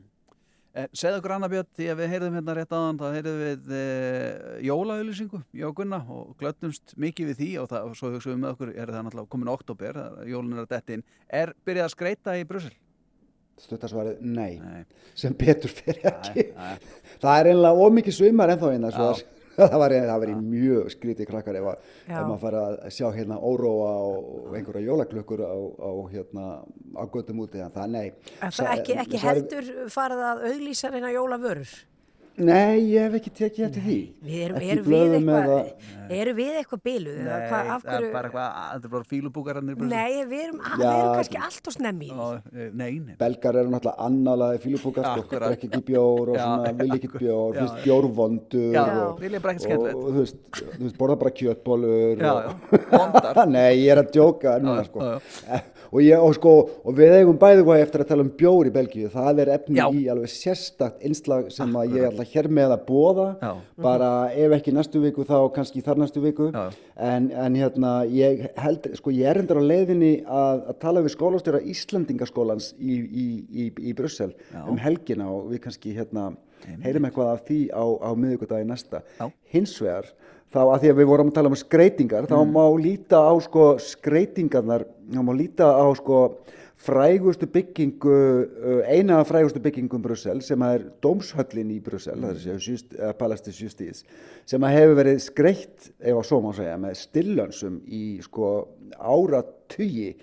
segðu 0.93 1.19
okkur 1.19 1.35
Anna 1.35 1.49
Björn, 1.51 1.69
því 1.77 1.87
að 1.93 2.01
við 2.01 2.11
heyrðum 2.13 2.37
hérna 2.39 2.57
rétt 2.59 2.75
aðan, 2.77 2.99
þá 3.01 3.07
heyrðum 3.17 3.39
við 3.43 3.71
eh, 3.79 4.51
jólaauðlýsingu, 4.69 5.41
ég 5.59 5.83
og 6.19 6.35
glöttumst 6.41 6.93
mikið 7.01 7.31
við 7.33 7.41
því 7.41 7.49
og, 7.63 7.71
það, 7.73 7.89
svo 7.99 8.13
hugsaum 8.13 8.35
við 8.35 8.43
með 8.43 8.53
okkur, 8.55 8.75
er 8.75 8.93
það 8.93 9.07
náttúrulega 9.07 9.33
komin 9.33 9.53
oktober, 9.55 10.03
jólun 10.29 10.53
er 10.55 10.67
að 10.67 10.71
detti 10.75 10.99
inn, 10.99 11.07
er 11.41 11.55
byrjað 11.67 11.89
að 11.89 11.95
skreita 11.97 12.37
í 12.39 12.45
Brussel? 12.49 12.75
Stuttasvarið, 13.59 14.21
nei. 14.23 14.61
Nei. 14.63 14.85
sem 15.19 15.35
betur 15.35 15.73
fyrir 15.73 16.05
ekki. 16.13 16.45
nei. 16.55 16.77
Það 17.19 17.41
er 17.41 17.51
einlega 17.53 17.89
ómikið 17.89 18.19
svimar 18.21 18.53
ennþá 18.55 18.71
eina, 18.77 18.93
svo 18.95 19.11
Já. 19.17 19.38
Að 19.59 19.69
það 19.73 19.79
var, 19.83 19.95
það 20.09 20.21
var 20.25 20.33
í 20.33 20.37
mjög 20.39 20.91
skrítið 20.95 21.29
krakkar 21.33 21.59
ef, 21.61 21.69
að, 21.73 21.91
ef 22.09 22.15
maður 22.29 22.41
fara 22.47 22.63
að 22.77 22.95
sjá 22.99 23.07
hérna 23.19 23.39
óróa 23.51 23.93
og 24.09 24.57
einhverja 24.59 24.87
jólaklukkur 24.89 25.43
á, 25.45 25.55
á, 25.83 25.91
hérna, 26.15 26.47
á 26.99 27.03
göttum 27.15 27.43
úti, 27.45 27.63
en 27.65 27.75
það 27.75 27.93
nei. 27.95 28.07
En 28.43 28.51
Sa- 28.55 28.65
það 28.69 28.75
ekki, 28.79 28.99
ekki 29.05 29.23
svarið- 29.23 29.53
heldur 29.53 29.93
farið 29.95 30.25
að 30.31 30.45
auglýsa 30.53 30.93
reyna 30.95 31.13
jólavörur. 31.17 31.73
Nei, 32.39 32.79
ég 32.93 33.03
hef 33.09 33.15
ekki 33.19 33.31
tekið 33.35 33.65
eftir 33.67 33.83
því. 33.83 33.95
Við 34.23 34.43
erum, 34.45 34.57
Ekki 34.59 34.71
erum, 34.75 34.85
við 34.89 35.15
eitthvað, 35.19 35.49
eða- 35.49 36.19
erum 36.19 36.37
við 36.39 36.59
eitthvað 36.61 36.81
biluð? 36.87 37.17
eða 37.19 37.39
Nei, 37.39 37.49
hvað, 37.49 37.71
af 37.75 37.83
það 37.83 37.89
er 37.89 37.99
hverju, 37.99 38.13
bara 38.13 38.29
eitthvað, 38.29 38.53
þetta 38.73 38.89
er 38.89 38.93
bara 38.93 39.09
fílubúkarannir 39.13 39.81
nei, 39.89 40.13
við 40.31 40.43
erum, 40.45 40.61
að, 40.61 40.77
Já, 40.79 40.89
við 40.89 40.99
erum 40.99 41.17
kannski 41.19 41.41
allt 41.49 41.71
og 41.71 41.75
snemmi 41.77 42.11
eh, 42.11 42.71
Nei, 42.79 42.91
nei. 42.99 43.17
Belgar 43.19 43.59
eru 43.63 43.73
náttúrulega 43.75 44.07
annalaði 44.09 44.63
fílupúkar, 44.65 45.09
sko, 45.09 45.27
drekk 45.35 45.67
ekki 45.69 45.83
bjór 45.91 46.33
og 46.35 46.39
svona, 46.39 46.73
vil 46.79 46.95
ekki 46.99 47.11
bjór, 47.17 47.59
þú 47.59 47.65
veist, 47.65 47.79
já. 47.79 47.85
bjór 47.89 48.09
vondur 48.21 48.73
Já, 48.79 48.85
og, 49.09 49.21
vilja 49.21 49.41
bara 49.41 49.55
og, 49.55 49.61
skemmtilegt. 49.67 49.97
og 49.99 50.13
þú 50.13 50.23
veist, 50.23 50.39
þú 50.79 50.85
veist, 50.87 50.99
borða 51.03 51.19
bara 51.25 51.35
kjötbólur 51.43 52.23
Já, 52.23 52.33
og, 52.33 52.71
já, 52.71 52.87
vondar. 52.95 53.43
Nei, 53.59 53.73
ég 53.83 53.91
er 53.97 54.03
að 54.05 54.13
djóka 54.15 54.59
núna, 54.63 54.85
Já, 54.85 54.89
sko. 54.93 55.11
Og, 55.89 56.01
ég, 56.05 56.21
og, 56.21 56.35
sko, 56.37 56.55
og 56.85 56.97
við 56.99 57.15
eigum 57.19 57.39
bæði 57.41 57.65
hvað 57.67 57.83
eftir 57.85 58.05
að 58.05 58.11
tala 58.11 58.25
um 58.27 58.33
bjór 58.41 58.69
í 58.69 58.73
Belgíu. 58.75 59.11
Það 59.13 59.43
er 59.45 59.53
efni 59.55 59.79
Já. 59.79 59.87
í 59.89 60.03
alveg 60.13 60.33
sérstakt 60.33 61.05
innslag 61.07 61.49
sem 61.55 61.77
að 61.81 61.97
ég 61.97 62.09
ætla 62.11 62.27
hér 62.33 62.51
með 62.59 62.75
að 62.77 62.85
bóða. 62.89 63.29
Já. 63.41 63.53
Bara 63.89 64.11
ef 64.33 64.57
ekki 64.59 64.75
næstu 64.77 65.03
viku 65.05 65.27
þá 65.29 65.37
kannski 65.57 65.85
þar 65.87 66.03
næstu 66.03 66.25
viku. 66.25 66.51
En, 66.99 67.31
en 67.31 67.57
hérna, 67.59 67.95
ég 68.13 68.49
held, 68.59 68.91
sko, 68.99 69.15
ég 69.15 69.31
er 69.31 69.41
endur 69.43 69.63
á 69.63 69.65
leiðinni 69.65 70.13
að, 70.25 70.67
að 70.73 70.81
tala 70.85 71.05
við 71.07 71.15
skólastjóra 71.17 71.63
Íslandingaskólans 71.75 72.75
í, 72.79 72.99
í, 72.99 73.29
í, 73.49 73.71
í 73.91 73.97
Brussel 73.97 74.35
um 74.67 74.81
helgina 74.83 75.31
og 75.33 75.49
við 75.53 75.65
kannski 75.69 75.95
hérna 75.97 76.33
heyrum 76.83 77.07
eitthvað 77.09 77.33
af 77.33 77.45
því 77.47 77.59
á, 77.71 77.85
á 78.03 78.11
miðvikudagi 78.19 78.67
næsta. 78.69 79.03
Hins 79.53 79.77
vegar, 79.83 80.11
þá 80.53 80.61
að 80.65 80.79
því 80.83 80.93
að 80.93 81.01
við 81.01 81.11
vorum 81.11 81.31
að 81.33 81.35
tala 81.35 81.49
um 81.53 81.59
skreitingar, 81.59 82.29
þá 82.29 82.39
Mm. 82.39 82.53
má 82.53 82.65
líta 82.81 83.19
á 83.21 83.33
sko 83.41 83.65
skreitingarnar, 83.79 84.87
þá 85.13 85.21
má 85.23 85.33
líta 85.37 85.67
á 85.77 85.87
sko 85.97 86.37
frægustu 86.79 87.47
byggingu, 87.51 88.47
uh, 88.47 88.83
eina 88.87 89.19
af 89.19 89.29
frægustu 89.29 89.59
byggingum 89.61 90.01
Brussel 90.01 90.41
sem 90.41 90.59
að 90.63 90.75
er 90.75 90.85
Dómshöllin 91.03 91.73
í 91.75 91.81
Brussel, 91.83 92.15
það 92.15 92.29
er 92.29 92.37
að 92.37 92.45
segja 92.45 92.59
just, 92.71 92.95
uh, 92.95 93.13
Palastis 93.19 93.59
Justice, 93.61 94.05
sem 94.47 94.63
að 94.63 94.77
hefur 94.77 94.95
verið 95.01 95.19
skreitt, 95.25 95.91
ef 96.01 96.15
að 96.15 96.25
svo 96.29 96.41
má 96.41 96.53
segja, 96.55 96.77
með 96.79 96.95
stillönsum 97.03 97.81
í 97.91 98.23
sko 98.23 98.69
áratugi 98.95 100.15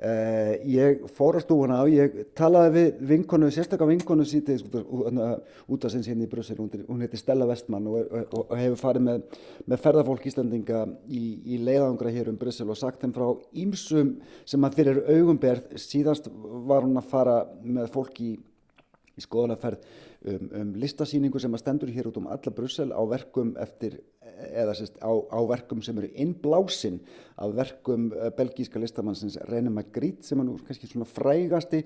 Uh, 0.00 0.54
ég 0.64 1.02
fór 1.12 1.36
á 1.36 1.44
stúuna 1.44 1.82
og 1.84 1.90
ég 1.92 2.14
talaði 2.32 2.70
við 2.72 3.00
vinkonu, 3.10 3.50
sérstaklega 3.52 3.90
vinkonu 3.90 4.24
sítið 4.24 4.62
út 4.72 5.84
af 5.84 5.92
sinns 5.92 6.08
hérna 6.08 6.24
í 6.24 6.30
Brussel, 6.30 6.56
hún, 6.56 7.02
heiti 7.02 7.20
Stella 7.20 7.44
Westman 7.44 7.90
og, 7.90 8.06
og, 8.08 8.46
og 8.46 8.54
hefur 8.56 8.80
farið 8.80 9.04
með, 9.04 9.36
með 9.68 9.82
ferðarfólk 9.84 10.24
Íslandinga 10.30 10.86
í, 11.04 11.20
í 11.52 11.60
leiðangra 11.66 12.14
hér 12.14 12.30
um 12.32 12.40
Brussel 12.40 12.70
og 12.72 12.80
sagt 12.80 13.04
þeim 13.04 13.12
frá 13.12 13.26
ímsum 13.60 14.14
sem 14.48 14.64
að 14.64 14.78
fyrir 14.80 15.02
augumberð 15.04 15.76
síðast 15.84 16.32
var 16.32 16.88
hún 16.88 16.96
að 16.96 17.10
fara 17.12 17.36
með 17.60 17.92
fólk 17.92 18.22
í, 18.24 18.30
í 18.40 19.26
skoðanaferð 19.26 19.84
um, 20.26 20.48
um 20.60 20.72
listasýningu 20.80 21.40
sem 21.40 21.54
að 21.54 21.62
stendur 21.64 21.92
hér 21.94 22.10
út 22.10 22.18
um 22.20 22.28
alla 22.30 22.54
Brussel 22.54 22.92
á 22.92 23.02
verkum 23.08 23.54
eftir 23.60 24.00
eða 24.48 24.74
sérst 24.76 24.98
á, 25.00 25.10
á 25.10 25.38
verkum 25.48 25.82
sem 25.84 25.98
eru 26.00 26.10
innblásin 26.14 27.00
af 27.40 27.52
verkum 27.56 28.10
uh, 28.12 28.30
belgíska 28.36 28.80
listamannsins 28.80 29.38
René 29.48 29.72
Magritte 29.72 30.26
sem 30.26 30.40
er 30.40 30.48
nú 30.48 30.56
kannski 30.66 30.88
svona 30.90 31.08
frægasti. 31.08 31.82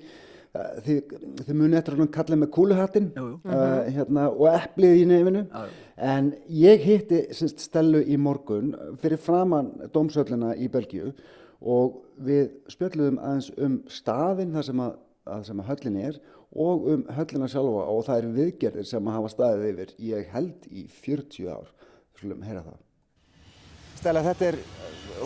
Uh, 0.54 0.74
þið, 0.86 1.14
þið 1.42 1.56
munið 1.58 1.78
eftir 1.80 1.96
að 1.98 2.10
kalla 2.14 2.38
með 2.38 2.52
kúluhattin 2.54 3.08
uh, 3.18 3.86
hérna, 3.88 4.28
og 4.30 4.50
eplið 4.52 5.00
í 5.00 5.06
nefinu. 5.10 5.46
En 5.98 6.34
ég 6.50 6.84
hitti 6.86 7.24
sérst 7.34 7.64
Stellu 7.64 8.04
í 8.06 8.18
morgun 8.20 8.74
fyrir 9.02 9.20
framann 9.22 9.72
dómsöllina 9.94 10.54
í 10.54 10.70
Belgíu 10.70 11.10
og 11.64 12.02
við 12.20 12.52
spjöldluðum 12.70 13.18
aðeins 13.22 13.50
um 13.56 13.80
staðinn 13.90 14.54
þar 14.54 14.66
sem 14.68 14.80
að, 14.84 14.96
að, 15.24 15.44
sem 15.48 15.62
að 15.62 15.70
höllin 15.72 16.00
er 16.02 16.18
og 16.54 16.88
um 16.92 17.04
höllina 17.16 17.48
sjálfa 17.50 17.84
og 17.90 18.04
það 18.06 18.20
er 18.20 18.34
viðgerðir 18.38 18.88
sem 18.88 19.08
að 19.08 19.16
hafa 19.18 19.30
staðið 19.32 19.68
yfir 19.72 19.94
ég 20.06 20.32
held 20.34 20.66
í 20.70 20.86
40 21.02 21.48
ár 21.50 21.70
skulum 22.14 22.44
heyra 22.46 22.62
það. 22.62 22.80
Stella, 23.98 24.22
þetta 24.22 24.50
er 24.52 24.58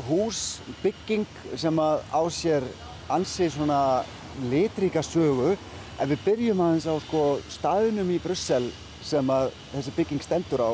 hús, 0.09 0.43
bygging 0.83 1.27
sem 1.57 1.81
að 1.83 2.05
á 2.13 2.23
sér 2.33 2.67
ansi 3.13 3.49
svona 3.53 4.05
litríka 4.51 5.03
sögu. 5.05 5.57
Ef 5.99 6.13
við 6.13 6.25
byrjum 6.25 6.61
aðeins 6.63 6.87
á 6.87 6.95
sko, 7.03 7.23
staðunum 7.51 8.13
í 8.15 8.21
Brussel 8.23 8.69
sem 9.03 9.33
að 9.35 9.51
þessi 9.73 9.95
bygging 9.97 10.23
stendur 10.23 10.63
á, 10.63 10.71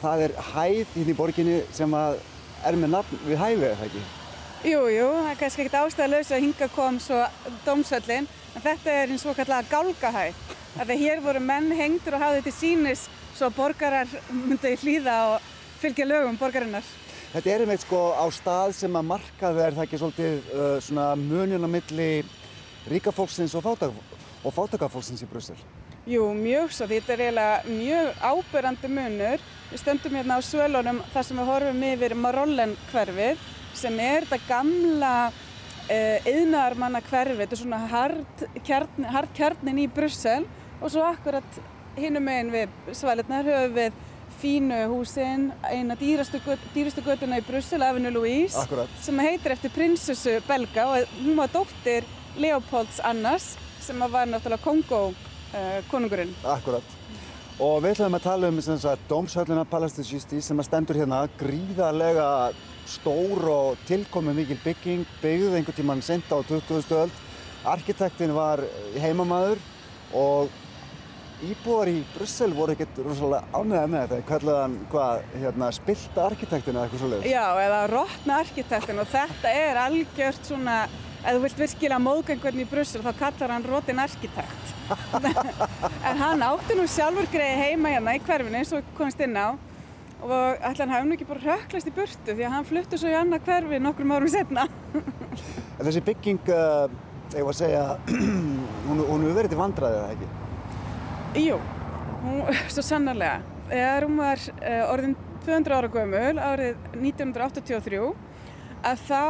það 0.00 0.24
er 0.26 0.36
hæð 0.54 0.94
hérna 0.94 1.12
í 1.12 1.18
borginni 1.18 1.58
sem 1.76 1.94
að 1.96 2.20
er 2.64 2.78
með 2.80 2.94
nafn 2.94 3.20
við 3.26 3.40
hæfið, 3.40 3.66
eða 3.70 3.88
ekki? 3.88 4.02
Jú, 4.70 4.80
jú, 4.92 5.06
það 5.16 5.30
er 5.30 5.38
kannski 5.40 5.64
ekkert 5.64 5.78
ástæðalösa 5.80 6.36
að 6.36 6.46
hinga 6.46 6.68
kom 6.74 6.98
svo 7.00 7.20
dómsöllin, 7.66 8.28
en 8.54 8.64
þetta 8.64 8.96
er 9.02 9.12
eins 9.14 9.26
og 9.26 9.36
kallega 9.38 9.68
gálgahæð. 9.70 10.40
Þegar 10.74 11.00
hér 11.02 11.22
voru 11.24 11.42
menn 11.42 11.70
hengtur 11.74 12.16
og 12.16 12.24
hafði 12.24 12.44
til 12.46 12.54
sínis 12.54 13.06
svo 13.34 13.50
borgarar 13.54 14.10
myndi 14.30 14.76
hlýða 14.82 15.16
og 15.34 15.48
fylgja 15.80 16.06
lögum 16.06 16.38
borgarinnar. 16.38 16.86
Þetta 17.30 17.50
er 17.50 17.62
einmitt 17.64 17.84
sko 17.84 17.98
á 18.18 18.26
stað 18.34 18.72
sem 18.74 18.96
að 18.98 19.06
markaði 19.12 19.62
er 19.62 19.76
það 19.76 19.84
ekki 19.84 20.00
svolítið 20.00 20.48
uh, 20.50 20.78
svona 20.82 21.10
munun 21.18 21.66
á 21.66 21.70
milli 21.70 22.08
ríkafólksins 22.90 23.54
og, 23.54 23.62
fátaka, 23.66 24.18
og 24.42 24.56
fátakafólksins 24.56 25.22
í 25.22 25.28
Brussel? 25.30 25.58
Jú, 26.10 26.24
mjög 26.34 26.72
svo. 26.74 26.88
Þetta 26.90 27.14
er 27.14 27.22
eiginlega 27.26 27.76
mjög 27.76 28.24
ábyrrandi 28.24 28.90
munur. 28.90 29.46
Við 29.70 29.82
stöndum 29.84 30.16
hérna 30.18 30.38
á 30.38 30.40
svölunum 30.42 31.02
þar 31.14 31.26
sem 31.28 31.38
við 31.38 31.50
horfum 31.52 31.84
yfir 31.92 32.16
Marollen 32.18 32.74
hverfið 32.90 33.44
sem 33.78 34.00
er 34.02 34.26
þetta 34.26 34.48
gamla 34.48 35.14
yðnaðarmanna 35.90 37.00
uh, 37.02 37.10
hverfið. 37.10 37.42
Þetta 37.42 37.56
er 37.56 37.62
svona 37.62 37.80
hard, 37.90 38.46
kjarn, 38.66 39.10
hard 39.10 39.74
í 39.74 39.88
Brussel 39.90 40.44
og 40.80 40.92
svo 40.92 41.04
akkurat 41.04 41.60
hinnum 41.98 42.24
meginn 42.24 42.52
við 42.54 42.94
svalirnar 42.96 43.44
höfum 43.48 43.76
við 43.76 43.98
fínu 44.40 44.78
húsin, 44.88 45.50
eina 45.68 45.96
dýrastu, 46.00 46.40
göt, 46.46 46.62
dýrastu 46.74 47.02
götuna 47.04 47.40
í 47.40 47.44
Brussel, 47.44 47.82
Avenue 47.84 48.12
Louise, 48.14 48.56
Akkurat. 48.56 48.88
sem 49.02 49.18
heitir 49.20 49.52
eftir 49.52 49.72
prinsessu 49.74 50.38
belga 50.46 50.86
og 50.88 51.18
hún 51.18 51.36
var 51.36 51.52
dóttir 51.52 52.06
Leopolds 52.40 53.02
Annars 53.04 53.56
sem 53.80 54.00
var 54.00 54.30
náttúrulega 54.30 54.64
Kongo 54.64 55.02
uh, 55.10 55.78
konungurinn. 55.90 56.32
Akkurat. 56.44 56.96
Og 57.60 57.82
við 57.84 57.98
ætlum 57.98 58.16
að 58.16 58.24
tala 58.24 58.48
um 58.48 58.60
Dómshöllina 59.10 59.66
Palace 59.68 60.00
Justice 60.00 60.46
sem 60.46 60.60
að 60.62 60.70
stendur 60.70 60.96
hérna 60.96 61.26
gríðarlega 61.36 62.28
stór 62.90 63.44
og 63.52 63.82
tilkomi 63.88 64.34
mikil 64.36 64.58
bygging, 64.64 65.04
byggð 65.22 65.58
einhvern 65.58 65.76
tíman 65.76 66.02
sent 66.04 66.30
á 66.32 66.38
20. 66.42 66.82
öld. 66.98 67.20
Arkitektin 67.68 68.32
var 68.34 68.62
heimamaður 68.98 69.60
og 70.16 70.48
íbúar 71.44 71.88
í 71.88 72.00
Brussel 72.14 72.52
voru 72.56 72.74
ekkert 72.74 72.98
rosalega 73.04 73.48
ánægða 73.54 73.84
með 73.88 74.02
þetta, 74.02 74.26
kallaði 74.28 74.62
hann 74.64 74.74
hvað, 74.92 75.22
hérna, 75.42 75.70
spilta 75.76 76.26
arkitektin 76.26 76.76
eða 76.76 76.86
eitthvað 76.86 77.04
svolítið? 77.04 77.30
Já, 77.30 77.46
eða 77.64 77.80
rótna 77.92 78.40
arkitektin 78.44 79.00
og 79.00 79.08
þetta 79.12 79.54
er 79.62 79.80
algjört 79.84 80.50
svona, 80.50 80.76
ef 81.20 81.30
þú 81.30 81.42
vilt 81.46 81.62
virkilega 81.64 82.02
móðga 82.04 82.36
einhvern 82.36 82.60
í 82.64 82.68
Brussel 82.74 83.04
þá 83.06 83.10
kallar 83.22 83.54
hann 83.56 83.66
rótin 83.68 84.04
arkitekt. 84.04 84.76
en 86.08 86.22
hann 86.24 86.44
átti 86.44 86.76
nú 86.76 86.86
sjálfur 86.90 87.28
greiði 87.32 87.68
heima 87.70 87.94
hérna 87.94 88.16
í 88.18 88.22
hverfinu 88.26 88.60
eins 88.60 88.72
og 88.76 88.94
komist 88.98 89.20
inn 89.24 89.38
á 89.38 89.54
og 90.24 90.60
ætla 90.60 90.84
hann 90.84 90.94
hafði 90.94 91.08
nú 91.08 91.16
ekki 91.16 91.28
bara 91.28 91.44
röklast 91.44 91.88
í 91.88 91.94
burtu 91.94 92.34
því 92.34 92.46
að 92.46 92.54
hann 92.56 92.66
fluttu 92.68 92.98
svo 93.00 93.10
í 93.10 93.16
annað 93.16 93.46
hverfi 93.48 93.80
nokkrum 93.82 94.14
árum 94.16 94.32
setna. 94.32 94.66
Þessi 95.80 96.02
bygging, 96.04 96.50
uh, 96.52 96.92
ég 97.32 97.46
var 97.46 97.54
að 97.54 97.60
segja, 97.62 97.84
hún, 98.88 99.00
hún 99.08 99.24
hefur 99.24 99.38
verið 99.38 99.54
til 99.54 99.60
vandræðið, 99.60 100.02
eða 100.02 100.12
ekki? 100.16 101.46
Jú, 101.46 101.58
hún, 102.26 102.44
svo 102.74 102.84
sannarlega. 102.84 103.40
Þegar 103.70 104.08
hún 104.08 104.20
var 104.20 104.46
uh, 104.58 104.84
orðin 104.90 105.16
200 105.46 105.78
ára 105.78 105.90
gömul 105.94 106.42
árið 106.42 106.86
1983 107.00 108.00
að 108.90 109.04
þá 109.08 109.24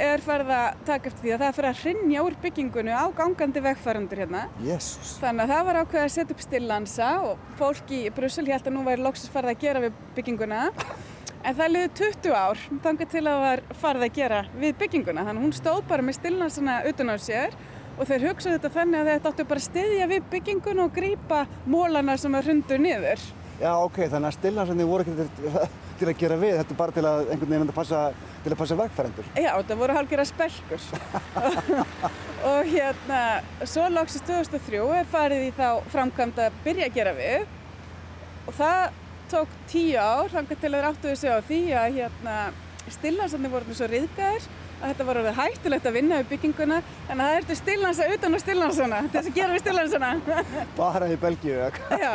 er 0.00 0.22
farið 0.24 0.50
að 0.56 0.82
taka 0.88 1.10
eftir 1.10 1.24
því 1.24 1.32
að 1.34 1.42
það 1.42 1.48
er 1.48 1.56
farið 1.58 1.70
að 1.70 1.80
hrinja 1.82 2.22
úr 2.24 2.36
byggingunni 2.42 2.94
á 2.94 3.04
gangandi 3.16 3.62
vegfærandur 3.64 4.22
hérna. 4.24 4.44
Jesus. 4.64 5.16
Þannig 5.22 5.44
að 5.44 5.52
það 5.54 5.66
var 5.68 5.78
ákveðið 5.80 6.04
að 6.04 6.14
setja 6.14 6.34
upp 6.34 6.44
stillansa 6.44 7.10
og 7.28 7.44
fólk 7.60 7.92
í 7.94 8.00
Brussel 8.14 8.46
held 8.48 8.70
að 8.70 8.76
nú 8.76 8.84
væri 8.86 9.04
loksist 9.04 9.34
farið 9.34 9.54
að 9.54 9.62
gera 9.66 9.84
við 9.84 10.00
bygginguna. 10.16 10.64
En 11.44 11.56
það 11.58 11.72
liði 11.74 11.92
20 12.00 12.34
ár 12.40 12.64
þangar 12.86 13.10
til 13.12 13.22
að 13.22 13.30
það 13.30 13.44
var 13.44 13.62
farið 13.84 14.06
að 14.06 14.18
gera 14.18 14.42
við 14.56 14.76
bygginguna. 14.82 15.24
Þannig 15.28 15.40
að 15.40 15.46
hún 15.46 15.56
stóð 15.60 15.80
bara 15.92 16.06
með 16.06 16.18
stillansana 16.18 16.76
utan 16.88 17.14
á 17.14 17.16
sér 17.20 17.56
og 17.94 18.08
þeir 18.08 18.28
hugsaðu 18.30 18.58
þetta 18.58 18.74
þannig 18.74 19.00
að 19.00 19.10
þetta 19.12 19.32
áttu 19.32 19.48
bara 19.50 19.62
að 19.62 19.68
styðja 19.68 20.10
við 20.10 20.28
byggingun 20.32 20.84
og 20.84 20.94
grýpa 20.96 21.44
mólana 21.70 22.16
sem 22.18 22.34
að 22.34 22.48
hrundu 22.48 22.78
niður. 22.80 23.26
Já, 23.60 23.70
ok, 23.78 24.00
þannig 24.10 24.28
að 24.30 24.36
stillansandi 24.38 24.86
voru 24.88 25.04
ekki 25.04 25.14
til, 25.20 25.58
til 26.00 26.08
að 26.10 26.16
gera 26.24 26.38
við, 26.40 26.56
þetta 26.58 26.74
er 26.74 26.80
bara 26.80 26.96
til 26.96 27.04
að 27.06 27.20
einhvern 27.28 27.52
veginn 27.52 27.70
að 27.70 27.76
passa, 27.76 28.00
til 28.44 28.52
að 28.52 28.60
passa 28.60 28.78
vegfærendur. 28.78 29.28
Já, 29.34 29.50
þetta 29.56 29.78
voru 29.80 29.96
hálfgerða 29.96 30.26
spelkur. 30.28 30.88
og 32.50 32.68
hérna, 32.70 33.20
svo 33.64 33.86
loksist 33.92 34.28
2003 34.28 34.82
er 35.00 35.08
farið 35.12 35.46
í 35.46 35.54
þá 35.56 35.68
framkvæmd 35.94 36.42
að 36.44 36.58
byrja 36.66 36.90
að 36.90 36.98
gera 36.98 37.14
við 37.16 37.46
og 38.44 38.58
það 38.58 39.00
tók 39.32 39.56
tíu 39.72 39.96
ár, 39.96 40.28
þannig 40.34 40.60
til 40.60 40.74
þeir 40.74 40.90
áttuðu 40.90 41.16
sig 41.16 41.32
á 41.32 41.40
því 41.48 41.62
að 41.80 41.96
hérna, 41.98 42.36
stillansandi 42.98 43.50
voru 43.52 43.76
svo 43.76 43.88
riðgæðir 43.88 44.44
að 44.44 44.63
þetta 44.90 45.06
var 45.08 45.20
alveg 45.20 45.38
hættulegt 45.38 45.88
að 45.88 45.96
vinna 45.98 46.20
við 46.20 46.30
bygginguna 46.34 46.80
en 47.10 47.22
það 47.22 47.36
ertu 47.38 47.56
stillansa 47.58 48.08
utan 48.14 48.36
á 48.36 48.38
stillansana 48.42 49.00
til 49.04 49.14
þess 49.16 49.30
að 49.30 49.38
gera 49.38 49.54
við 49.54 49.62
stillansana 49.64 50.10
Bara 50.80 51.10
í 51.10 51.18
Belgíu? 51.20 51.58
Já, 52.04 52.12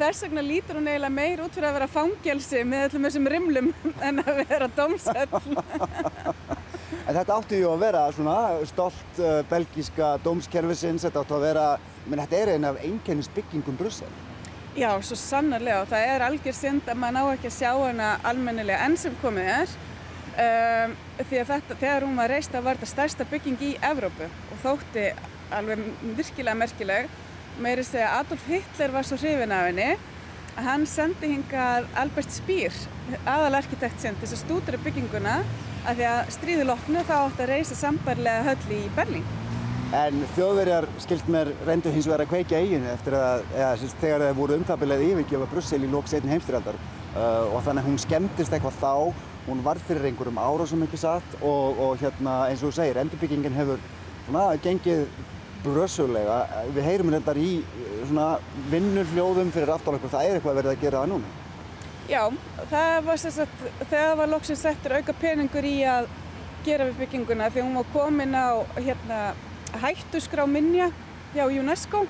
þess 0.00 0.26
vegna 0.26 0.44
lítur 0.46 0.80
hún 0.80 0.90
eiginlega 0.90 1.14
meir 1.16 1.44
út 1.44 1.54
fyrir 1.54 1.70
að 1.70 1.78
vera 1.78 1.92
fangelsi 1.96 2.64
með 2.68 2.88
öllum 2.88 3.08
þessum 3.08 3.30
rimlum 3.34 3.70
en 4.06 4.24
að 4.24 4.42
vera 4.44 4.70
dómsöll. 4.76 5.28
En 7.02 7.16
þetta 7.16 7.34
átti 7.34 7.58
ju 7.58 7.66
að 7.66 7.80
vera 7.82 8.02
svona 8.14 8.34
stolt 8.68 9.16
uh, 9.18 9.40
belgíska 9.50 10.12
dómskerfisins, 10.22 11.02
þetta 11.02 11.24
átti 11.24 11.34
að 11.34 11.46
vera, 11.48 11.64
menn 12.06 12.20
þetta 12.22 12.38
er 12.38 12.52
einn 12.52 12.66
af 12.68 12.78
einkennisbyggingum 12.78 13.78
Brussel. 13.80 14.10
Já, 14.78 14.88
svo 15.04 15.18
sannarlega. 15.18 15.82
Og 15.82 15.90
það 15.90 16.06
er 16.12 16.24
algjör 16.28 16.56
synd 16.56 16.86
að 16.88 17.00
maður 17.02 17.16
ná 17.18 17.34
ekki 17.34 17.50
að 17.50 17.56
sjá 17.58 17.72
hana 17.74 18.12
almennilega 18.30 18.86
enn 18.86 18.94
sem 19.00 19.16
komið 19.20 19.50
er 19.56 19.74
um, 20.32 20.94
því 21.22 21.42
að 21.42 21.50
þetta, 21.52 21.76
þegar 21.82 22.06
hún 22.06 22.22
var 22.22 22.32
reist 22.32 22.54
það 22.54 22.66
var 22.68 22.80
þetta 22.80 22.92
stærsta 22.92 23.28
bygging 23.30 23.66
í 23.66 23.74
Evrópu 23.90 24.28
og 24.28 24.62
þótti 24.64 25.10
alveg 25.52 25.84
virkilega 26.16 26.58
merkileg. 26.58 27.12
Meiri 27.62 27.84
segja 27.84 28.14
Adolf 28.18 28.46
Hitler 28.48 28.94
var 28.94 29.04
svo 29.04 29.18
hrifin 29.20 29.52
af 29.52 29.68
henni 29.68 29.90
að 30.52 30.64
hann 30.68 30.86
sendi 30.88 31.32
hingað 31.32 31.88
Albert 32.00 32.32
Speer 32.32 32.74
aðalarkitekt 33.28 34.00
til 34.00 34.14
þess 34.20 34.36
að 34.36 34.42
stúdra 34.42 34.80
bygginguna 34.84 35.38
að 35.88 35.98
því 35.98 36.08
að 36.08 36.32
stríði 36.36 36.66
loknu 36.68 37.04
þá 37.08 37.14
átt 37.18 37.40
að 37.42 37.52
reysa 37.52 37.78
sambarlega 37.78 38.44
höll 38.50 38.76
í 38.76 38.82
Berlín. 38.96 39.24
En 39.92 40.22
þjóðverjar 40.36 40.86
skilt 41.04 41.26
mér 41.28 41.50
reyndu 41.66 41.90
hins 41.92 42.06
vegar 42.08 42.22
að 42.24 42.30
kveikja 42.30 42.60
eiginu 42.62 42.88
eftir 42.94 43.16
að, 43.18 43.42
eða 43.52 43.72
sérst, 43.80 43.98
þegar 44.00 44.24
þeir 44.24 44.38
voru 44.38 44.56
umtabilega 44.56 45.08
yfirgjöfa 45.10 45.48
Brussel 45.50 45.82
í 45.84 45.90
lóks 45.92 46.14
einn 46.16 46.32
heimstyrjaldar 46.32 46.78
uh, 46.78 47.50
og 47.52 47.58
þannig 47.66 47.82
að 47.82 47.88
hún 47.90 48.00
skemmtist 48.00 48.56
eitthvað 48.56 48.78
þá, 48.80 48.94
hún 49.46 49.62
varð 49.64 49.84
fyrir 49.88 50.08
einhverjum 50.10 50.38
ára 50.38 50.66
sem 50.68 50.82
ekki 50.86 51.00
satt? 51.00 51.36
Og, 51.40 51.78
og 51.82 52.00
hérna 52.02 52.38
eins 52.48 52.62
og 52.62 52.70
þú 52.70 52.78
segir, 52.78 53.00
endurbyggingin 53.02 53.58
hefur 53.58 53.82
svona 54.26 54.48
gengið 54.62 55.06
brössulega, 55.62 56.40
við 56.74 56.86
heyrum 56.88 57.12
reyndar 57.14 57.38
í 57.38 57.62
svona 58.08 58.32
vinnurhljóðum 58.72 59.52
fyrir 59.54 59.70
aftan 59.74 59.98
okkur, 59.98 60.10
það 60.10 60.26
er 60.26 60.38
eitthvað 60.38 60.58
verið 60.58 60.72
að 60.72 60.82
gera 60.82 61.02
það 61.02 61.12
núna. 61.12 61.38
Já, 62.10 62.22
það 62.70 62.96
var 63.06 63.20
sérstaklega, 63.22 63.86
þegar 63.92 64.16
var 64.18 64.30
loksins 64.32 64.64
settur 64.66 64.96
auka 64.98 65.14
peningur 65.20 65.66
í 65.68 65.76
að 65.86 66.08
gera 66.66 66.88
við 66.88 66.98
bygginguna 67.04 67.50
því 67.50 67.62
hún 67.62 67.78
var 67.78 67.92
komin 67.94 68.34
á 68.34 68.62
hérna, 68.76 69.20
hættuskrá 69.82 70.46
minja 70.50 70.90
hjá 71.32 71.46
UNESCO. 71.46 72.04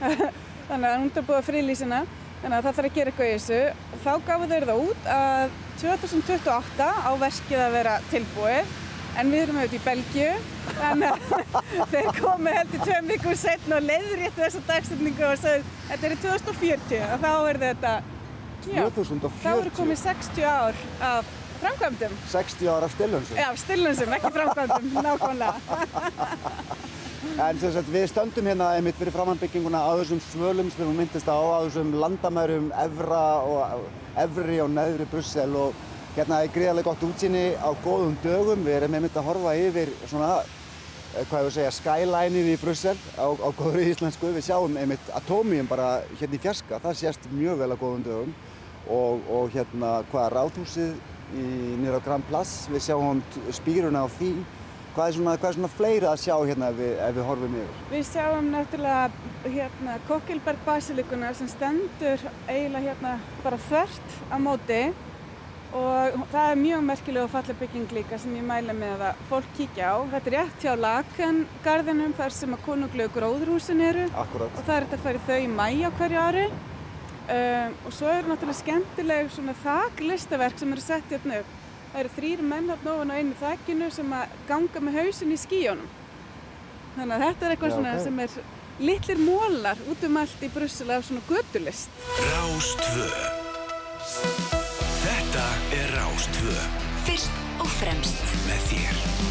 Þannig 0.68 0.88
að 0.88 0.96
hún 1.02 1.12
er 1.12 1.26
búið 1.28 1.38
að 1.38 1.48
frílýsina 1.50 2.00
þannig 2.42 2.56
að 2.56 2.66
það 2.66 2.74
þarf 2.78 2.88
að 2.88 2.96
gera 2.96 3.12
eitthvað 3.12 3.28
í 3.28 3.36
þessu 3.36 3.60
þá 4.04 4.10
gafu 4.26 4.48
þeir 4.50 4.66
það 4.70 4.82
út 4.86 5.08
að 5.16 5.54
2028 5.80 6.90
á 7.06 7.10
verkið 7.20 7.62
að 7.66 7.76
vera 7.76 7.94
tilbúið 8.10 8.74
en 9.16 9.32
við 9.32 9.42
erum 9.46 9.58
auðvitað 9.60 9.78
í 9.78 9.84
Belgíu 9.86 10.32
þannig 10.76 11.08
að 11.14 11.20
þeir 11.94 12.10
komu 12.18 12.52
heldur 12.58 12.84
tveim 12.84 13.10
vikum 13.12 13.38
setn 13.40 13.76
og 13.76 13.86
leiðréttu 13.86 14.42
þessa 14.42 14.62
dagstætningu 14.68 15.26
og 15.30 15.40
sagði 15.40 15.74
þetta 15.88 16.08
er 16.08 16.14
í 16.16 16.20
2040 16.26 17.06
og 17.06 17.24
þá 17.24 17.32
er 17.34 17.60
þetta 17.64 17.94
já, 18.66 18.82
2040? 18.98 19.42
þá 19.42 19.50
eru 19.54 19.74
komið 19.80 20.02
60 20.04 20.48
ár 20.52 20.82
af 21.10 21.34
framkvæmdum 21.62 22.18
60 22.32 22.68
ára 22.68 22.90
stillunnsum? 22.92 23.40
Já, 23.40 23.48
stillunnsum, 23.62 24.16
ekki 24.18 24.32
framkvæmdum, 24.36 24.90
nákvæmlega 25.06 25.56
En 27.36 27.58
sagt, 27.60 27.88
við 27.92 28.06
stöndum 28.08 28.46
hérna 28.48 28.70
einmitt 28.78 28.96
fyrir 28.96 29.12
framhandbygginguna 29.12 29.80
á 29.82 29.92
þessum 29.98 30.20
svölum 30.24 30.70
sem 30.72 30.86
við 30.86 31.00
myndist 31.00 31.28
á, 31.28 31.36
á 31.36 31.58
þessum 31.66 31.90
landamærum 32.00 32.70
Evra 32.80 33.24
og 33.44 33.82
Evri 34.22 34.60
og 34.64 34.70
neðri 34.72 35.04
Brussel 35.10 35.56
og 35.58 35.74
hérna 36.14 36.38
er 36.44 36.52
gríðarlega 36.54 36.86
gott 36.86 37.04
útsýni 37.04 37.44
á 37.60 37.68
góðum 37.84 38.14
dögum. 38.22 38.62
Við 38.64 38.78
erum 38.78 38.96
einmitt 38.96 39.18
að 39.18 39.28
horfa 39.28 39.52
yfir 39.58 39.92
svona, 40.06 40.30
eh, 40.40 41.24
hvað 41.28 41.38
ég 41.42 41.48
vil 41.48 41.54
segja, 41.58 41.76
skyline-ið 41.80 42.50
í 42.54 42.58
Brussel 42.62 42.96
á, 43.20 43.26
á 43.28 43.48
góður 43.58 43.84
íslensku. 43.84 44.32
Við 44.32 44.46
sjáum 44.48 44.78
einmitt 44.80 45.12
atómium 45.12 45.68
bara 45.68 46.02
hérna 46.20 46.38
í 46.38 46.44
fjarska, 46.46 46.80
það 46.80 47.00
sést 47.02 47.30
mjög 47.34 47.58
vel 47.58 47.72
á 47.74 47.76
góðum 47.76 48.06
dögum 48.06 48.34
og, 48.88 49.20
og 49.28 49.50
hérna 49.52 49.98
hvaða 50.12 50.30
ráðhúsið 50.38 50.94
nýra 51.34 51.98
á 51.98 52.06
Grand 52.06 52.24
Place, 52.30 52.70
við 52.70 52.86
sjáum 52.86 53.22
spýruna 53.50 54.06
á 54.06 54.08
því 54.08 54.32
Hvað 54.96 55.10
er 55.10 55.16
svona, 55.18 55.32
hvað 55.36 55.50
er 55.50 55.56
svona 55.58 55.68
fleira 55.76 56.08
að 56.08 56.20
sjá 56.22 56.34
hérna 56.48 56.68
ef 56.72 56.76
við, 56.78 56.92
ef 57.04 57.16
við 57.18 57.26
horfum 57.28 57.56
yfir? 57.60 57.80
Við 57.90 58.04
sjáum 58.08 58.46
náttúrulega 58.48 59.50
hérna 59.52 59.96
Kokkelberg 60.06 60.62
basilikuna 60.64 61.32
sem 61.36 61.50
stendur 61.52 62.22
eiginlega 62.48 62.94
hérna 62.94 63.10
bara 63.42 63.58
þvert 63.66 64.14
á 64.32 64.36
móti 64.40 64.78
og 65.76 66.16
það 66.30 66.48
er 66.54 66.62
mjög 66.62 66.86
merkileg 66.88 67.26
og 67.26 67.34
falleg 67.34 67.58
bygging 67.60 67.92
líka 67.98 68.20
sem 68.22 68.38
ég 68.38 68.48
mæla 68.48 68.76
með 68.78 69.04
að 69.10 69.20
fólk 69.28 69.52
kíkja 69.58 69.92
á. 69.92 69.96
Þetta 70.14 70.32
er 70.32 70.36
rétt 70.38 70.64
hjá 70.64 70.72
Lakengarðinum 70.86 72.16
þar 72.16 72.36
sem 72.38 72.56
að 72.56 72.64
konuglegu 72.70 73.12
gróðurhúsin 73.18 73.84
eru 73.90 74.08
Akkurat. 74.16 74.48
og 74.48 74.64
það 74.64 74.78
er 74.78 74.88
þetta 74.88 75.00
að 75.02 75.06
fara 75.10 75.20
í 75.20 75.26
þau 75.28 75.38
í 75.44 75.52
mæja 75.58 75.92
hverju 76.00 76.24
ári 76.24 76.46
um, 76.48 77.76
og 77.84 77.92
svo 78.00 78.08
eru 78.16 78.32
náttúrulega 78.32 78.60
skemmtileg 78.62 79.30
svona 79.36 79.60
þaklistaverk 79.60 80.64
sem 80.64 80.72
eru 80.72 80.88
sett 80.88 81.12
hérna 81.12 81.44
upp 81.44 81.65
Það 81.96 82.02
eru 82.04 82.12
þrýr 82.12 82.40
menn 82.44 82.66
hérna 82.68 82.92
ofan 82.92 83.08
á 83.08 83.16
einu 83.16 83.36
þakkinu 83.40 83.86
sem 83.88 84.10
að 84.12 84.32
ganga 84.50 84.80
með 84.84 84.96
hausin 84.98 85.30
í 85.32 85.36
skíjónum. 85.40 85.86
Þannig 86.92 87.14
að 87.14 87.22
þetta 87.24 87.46
er 87.46 87.54
eitthvað 87.54 87.70
Já, 87.70 87.76
svona 87.78 87.94
ok. 87.94 88.02
sem 88.04 88.18
er 88.20 88.34
litlir 88.90 89.22
mólar 89.24 89.80
út 89.88 90.04
um 90.04 90.18
allt 90.20 90.44
í 90.44 90.50
Brussel 90.52 90.92
af 90.92 91.06
svona 91.08 91.24
gödulist. 91.30 91.96
Rástvö 92.20 93.08
Þetta 95.06 95.46
er 95.78 95.96
Rástvö 95.96 96.58
Fyrst 97.08 97.40
og 97.64 97.72
fremst 97.78 98.36
með 98.44 98.68
þér 98.74 99.25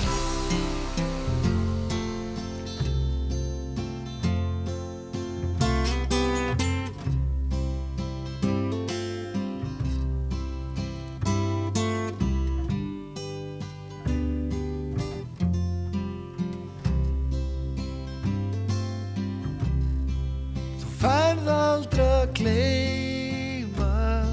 að 22.26 22.34
gleyma. 22.40 24.26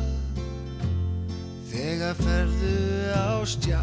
Þegar 1.68 2.14
ferðu 2.16 2.76
á 3.12 3.44
stjá 3.44 3.82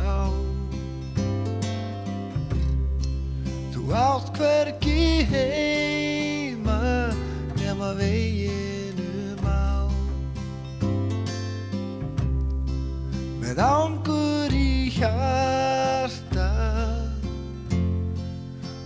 Þú 3.74 3.84
átt 3.98 4.32
hvergi 4.38 5.26
heima 5.30 6.80
Nema 7.60 7.92
veginum 7.98 9.46
á 9.46 9.90
Með 13.42 13.62
ángur 13.66 14.54
í 14.54 14.90
hjarta 14.96 16.50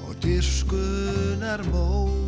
Og 0.07 0.17
dyrkunar 0.23 1.63
móð 1.71 2.22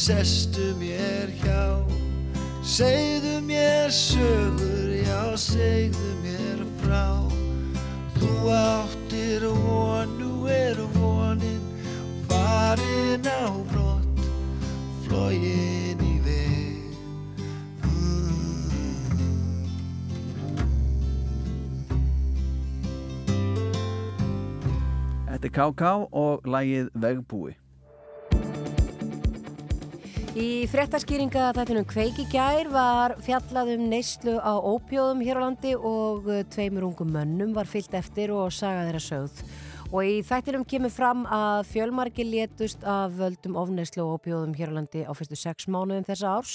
sestu 0.00 0.72
mér 0.80 1.28
hjá 1.42 1.84
Segðu 2.64 3.40
mér 3.44 3.92
sögur, 3.92 4.88
já 4.96 5.36
segðu 5.36 6.12
mér 6.24 6.62
frá 6.80 7.28
Þú 8.16 8.30
áttir 8.48 9.44
von, 9.44 10.08
nú 10.16 10.48
er 10.48 10.80
vonin 10.96 11.60
farin 12.30 13.28
á 13.28 13.52
brott 13.68 14.24
flogin 15.04 16.00
í 16.00 16.16
veg 16.24 16.80
Þetta 25.28 25.48
er 25.48 25.56
KK 25.56 25.96
og 26.12 26.48
lægið 26.48 26.88
Vegbúi. 26.96 27.60
Í 30.40 30.64
fréttaskýringa 30.72 31.50
þættinum 31.52 31.84
kveiki 31.84 32.24
gær 32.32 32.70
var 32.72 33.12
fjallað 33.20 33.74
um 33.74 33.82
neyslu 33.90 34.38
á 34.40 34.56
ópjóðum 34.56 35.20
hér 35.20 35.36
á 35.36 35.44
landi 35.44 35.74
og 35.76 36.30
eh, 36.32 36.46
tveimur 36.48 36.86
ungum 36.86 37.10
mönnum 37.12 37.52
var 37.52 37.68
fyllt 37.68 37.92
eftir 37.98 38.32
og 38.32 38.48
saga 38.48 38.86
þeirra 38.86 39.02
sögð. 39.04 39.42
Og 39.90 40.06
í 40.06 40.14
þættinum 40.24 40.64
kemur 40.64 40.94
fram 40.94 41.26
að 41.28 41.66
fjölmargi 41.74 42.24
létust 42.24 42.86
af 42.88 43.18
völdum 43.18 43.58
ofneyslu 43.60 44.06
og 44.06 44.16
ópjóðum 44.16 44.56
hér 44.56 44.72
á 44.72 44.78
landi 44.78 45.04
á 45.04 45.12
fyrstu 45.12 45.36
sex 45.36 45.68
mánuðum 45.68 46.08
þessa 46.08 46.32
árs 46.38 46.54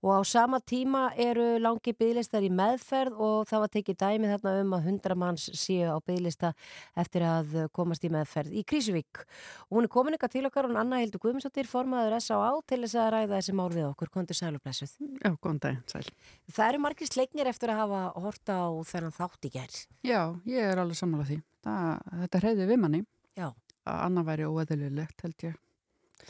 og 0.00 0.10
á 0.16 0.20
sama 0.24 0.60
tíma 0.60 1.10
eru 1.20 1.58
langi 1.60 1.92
bygglistar 1.96 2.44
í 2.46 2.50
meðferð 2.52 3.18
og 3.20 3.48
það 3.50 3.62
var 3.64 3.72
tekið 3.74 3.98
dæmi 4.00 4.30
þarna 4.30 4.54
um 4.62 4.74
að 4.76 4.88
100 4.94 5.16
manns 5.20 5.46
séu 5.60 5.92
á 5.92 5.98
bygglista 6.00 6.52
eftir 6.98 7.24
að 7.26 7.56
komast 7.76 8.04
í 8.06 8.10
meðferð 8.12 8.56
í 8.56 8.64
Krísuvík. 8.64 9.22
Og 9.68 9.78
hún 9.78 9.88
er 9.88 9.92
komin 9.92 10.16
eitthvað 10.16 10.34
til 10.36 10.44
okkar 10.48 10.70
og 10.70 10.78
Anna 10.80 11.02
Hildur 11.02 11.22
Guðmundsdóttir 11.24 11.68
formaður 11.68 12.16
S.A.A. 12.20 12.50
til 12.66 12.80
þess 12.84 12.98
að 13.00 13.10
ræða 13.16 13.36
þessi 13.36 13.56
mál 13.60 13.68
við 13.74 13.86
okkur, 13.90 14.12
kontur 14.14 14.38
sælublessuð. 14.40 14.96
Já, 15.20 15.30
góðan 15.36 15.62
dag, 15.66 15.80
sæl. 15.90 16.04
Það 16.48 16.72
eru 16.72 16.82
margir 16.86 17.10
sleiknir 17.10 17.52
eftir 17.52 17.74
að 17.74 17.82
hafa 17.84 18.02
horta 18.24 18.60
á 18.64 18.68
þennan 18.88 19.16
þátt 19.16 19.48
í 19.48 19.54
gerð. 19.54 19.80
Já, 20.06 20.20
ég 20.48 20.72
er 20.72 20.80
alveg 20.80 21.00
sammálað 21.00 21.34
því. 21.34 21.40
Það, 21.66 22.12
þetta 22.24 22.44
hreyði 22.44 22.68
við 22.70 22.80
manni. 22.84 23.04
Já. 23.36 23.50
Að 23.90 24.04
annað 24.06 24.28
væri 24.30 24.48
óeðlilegt, 24.48 25.24
held 25.24 25.48
ég. 25.48 25.56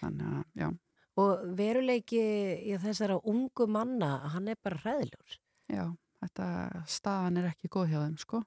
Þannig 0.00 0.30
að, 0.30 0.46
já. 0.58 0.70
Og 1.18 1.42
veruleiki 1.58 2.20
í 2.70 2.76
þessara 2.80 3.18
ungu 3.28 3.66
manna, 3.66 4.12
hann 4.34 4.48
er 4.52 4.58
bara 4.62 4.78
hræðilegur. 4.84 5.38
Já, 5.70 5.84
þetta 6.22 6.46
staðan 6.86 7.40
er 7.40 7.50
ekki 7.50 7.70
góð 7.72 7.90
hjá 7.90 7.98
þeim, 8.04 8.18
sko. 8.22 8.42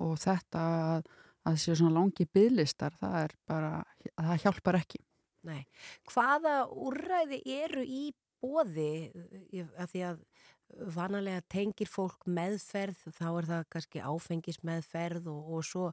Og 0.00 0.16
þetta 0.20 0.64
að 0.94 1.10
það 1.44 1.60
séu 1.60 1.76
svona 1.76 1.98
langi 1.98 2.26
bygglistar, 2.32 2.96
það 3.00 3.16
er 3.24 3.36
bara, 3.48 3.72
það 4.16 4.42
hjálpar 4.46 4.80
ekki. 4.80 5.02
Nei. 5.48 5.60
Hvaða 6.08 6.56
úrræði 6.72 7.40
eru 7.60 7.84
í 7.84 8.10
bóði, 8.40 9.10
að 9.76 9.92
því 9.92 10.04
að 10.08 10.20
vanalega 10.94 11.42
tengir 11.52 11.88
fólk 11.90 12.26
meðferð, 12.30 12.98
þá 13.16 13.26
er 13.28 13.48
það 13.50 13.64
kannski 13.74 14.02
áfengis 14.04 14.60
meðferð 14.66 15.30
og, 15.32 15.48
og 15.56 15.64
svo 15.66 15.86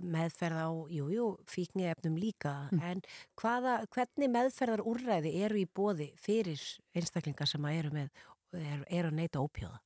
meðferð 0.00 0.60
á, 0.64 0.68
jújú, 0.70 1.08
jú, 1.14 1.26
fíkni 1.50 1.88
efnum 1.90 2.16
líka, 2.20 2.54
mm. 2.72 2.84
en 2.84 3.02
hvaða, 3.40 3.80
hvernig 3.94 4.32
meðferðar 4.34 4.84
úrræði 4.84 5.34
eru 5.44 5.60
í 5.60 5.66
bóði 5.66 6.12
fyrir 6.20 6.62
einstaklingar 6.96 7.50
sem 7.50 7.68
eru 7.72 7.92
með, 7.94 8.24
eru, 8.54 8.88
eru 8.88 9.12
að 9.12 9.20
neyta 9.20 9.44
ópjóða? 9.44 9.78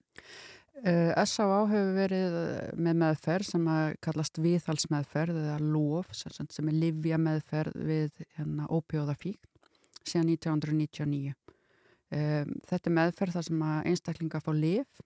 Uh, 0.79 1.11
S.A.A. 1.24 1.62
hefur 1.66 1.94
verið 1.96 2.35
með 2.79 2.98
meðferð 3.03 3.48
sem 3.48 3.64
að 3.72 3.96
kallast 4.05 4.38
viðhalsmeðferð 4.38 5.40
eða 5.40 5.57
LOF 5.59 6.12
sem, 6.14 6.46
sem 6.55 6.70
er 6.70 6.77
livja 6.79 7.18
meðferð 7.18 7.81
við 7.88 8.20
hérna, 8.37 8.68
ópjóðafík 8.70 9.42
síðan 10.07 10.31
1999. 10.37 11.35
Um, 12.09 12.55
þetta 12.64 12.88
er 12.88 12.92
meðferð 12.97 13.35
þar 13.37 13.44
sem 13.44 13.62
að 13.68 13.87
einstaklinga 13.90 14.38
fá 14.40 14.49
lif 14.57 15.01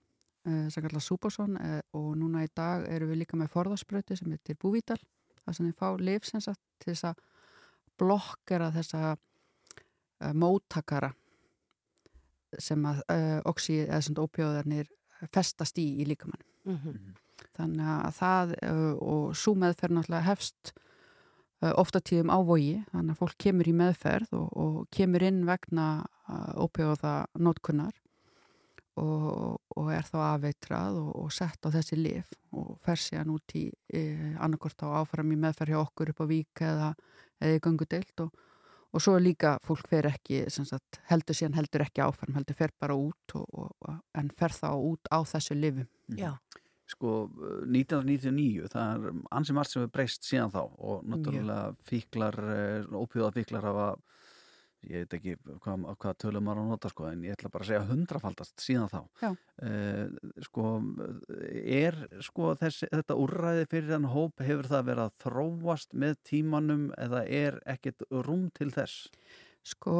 uh, 0.46 0.68
sem 0.70 0.84
kallar 0.84 1.02
Súbosson 1.02 1.56
uh, 1.58 1.80
og 1.98 2.12
núna 2.14 2.44
í 2.46 2.50
dag 2.54 2.84
eru 2.86 3.08
við 3.08 3.24
líka 3.24 3.38
með 3.40 3.50
forðarspröti 3.56 4.14
sem 4.14 4.30
heitir 4.30 4.54
Búvítal 4.62 5.00
þar 5.42 5.56
sem 5.56 5.66
þið 5.66 5.80
fá 5.80 5.88
lif 5.98 6.28
sem 6.28 6.44
sagt 6.44 6.62
til 6.78 6.92
þess 6.92 7.08
að 7.10 7.24
blokkera 7.98 8.68
þessa 8.76 9.00
uh, 9.16 10.30
móttakara 10.30 11.10
sem 12.62 12.86
að 12.86 13.02
oxið 13.48 13.86
eða 13.88 14.00
svona 14.06 14.28
ópjóðarnir 14.28 14.94
festast 15.32 15.78
í 15.82 15.88
í 16.04 16.06
líkamann 16.06 16.42
mm 16.68 16.78
-hmm. 16.78 17.14
þannig 17.56 17.92
að 17.96 18.16
það 18.18 18.52
og 19.00 19.36
svo 19.40 19.54
meðferð 19.56 19.94
náttúrulega 19.96 20.28
hefst 20.28 20.74
ofta 21.62 22.02
tíðum 22.04 22.28
ávogi, 22.28 22.82
þannig 22.92 23.14
að 23.14 23.22
fólk 23.22 23.38
kemur 23.38 23.68
í 23.70 23.72
meðferð 23.72 24.34
og, 24.36 24.48
og 24.52 24.76
kemur 24.92 25.24
inn 25.24 25.46
vegna 25.48 26.04
ópjóða 26.62 27.14
notkunnar 27.40 27.94
og, 29.00 29.60
og 29.76 29.90
er 29.92 30.04
þá 30.04 30.18
afveitrað 30.34 30.98
og, 31.00 31.10
og 31.24 31.32
sett 31.32 31.64
á 31.64 31.68
þessi 31.72 31.98
lif 31.98 32.32
og 32.52 32.76
fer 32.84 33.00
síðan 33.00 33.32
út 33.32 33.56
í 33.56 33.66
e, 33.88 34.02
annarkort 34.36 34.84
á 34.84 35.00
áfram 35.00 35.32
í 35.32 35.38
meðferð 35.40 35.74
hjá 35.74 35.80
okkur 35.80 36.12
upp 36.12 36.24
á 36.24 36.26
vík 36.28 36.64
eða, 36.66 36.90
eða 37.40 37.56
í 37.56 37.62
gangudeilt 37.64 38.24
og, 38.26 38.42
og 38.92 39.04
svo 39.04 39.16
líka 39.20 39.54
fólk 39.64 39.88
fer 39.88 40.10
ekki 40.10 40.44
sagt, 40.52 41.00
heldur 41.08 41.38
síðan 41.38 41.56
heldur 41.56 41.86
ekki 41.86 42.04
áfram 42.04 42.36
heldur 42.36 42.58
fer 42.58 42.74
bara 42.80 42.98
út 42.98 43.36
en 44.18 44.32
fer 44.36 44.56
þá 44.58 44.68
út 44.76 45.08
á 45.08 45.24
þessu 45.24 45.56
lifum 45.56 45.88
Já. 46.18 46.34
Sko 46.92 47.30
1999 47.64 48.68
það 48.68 49.06
er 49.08 49.20
ansi 49.32 49.54
margt 49.56 49.72
sem 49.72 49.80
hefur 49.80 49.94
breyst 49.94 50.26
síðan 50.28 50.52
þá 50.52 50.62
og 50.66 51.06
náttúrulega 51.08 51.72
fíklar 51.88 52.36
ópjóða 52.92 53.32
fíklar 53.38 53.64
hafa 53.70 53.86
ég 54.88 55.04
veit 55.04 55.14
ekki 55.18 55.34
hvað, 55.62 55.84
hvað 56.02 56.16
tölum 56.24 56.46
maður 56.46 56.62
að 56.62 56.72
nota 56.72 56.90
sko 56.92 57.06
en 57.10 57.24
ég 57.26 57.36
ætla 57.36 57.50
bara 57.52 57.66
að 57.66 57.70
segja 57.70 57.86
hundrafaldast 57.90 58.64
síðan 58.64 58.90
þá 58.90 58.98
uh, 59.28 59.36
sko 60.46 60.66
er 61.62 61.98
sko 62.24 62.52
þessi, 62.60 62.90
þetta 62.90 63.18
úrræði 63.22 63.68
fyrir 63.70 63.94
þann 63.94 64.10
hóp 64.14 64.42
hefur 64.42 64.70
það 64.72 64.88
verið 64.90 65.04
að 65.06 65.16
þróast 65.24 65.96
með 66.04 66.18
tímanum 66.28 66.84
eða 66.98 67.24
er 67.28 67.62
ekkit 67.76 68.06
rúm 68.26 68.48
til 68.56 68.72
þess? 68.74 69.08
Sko, 69.62 69.92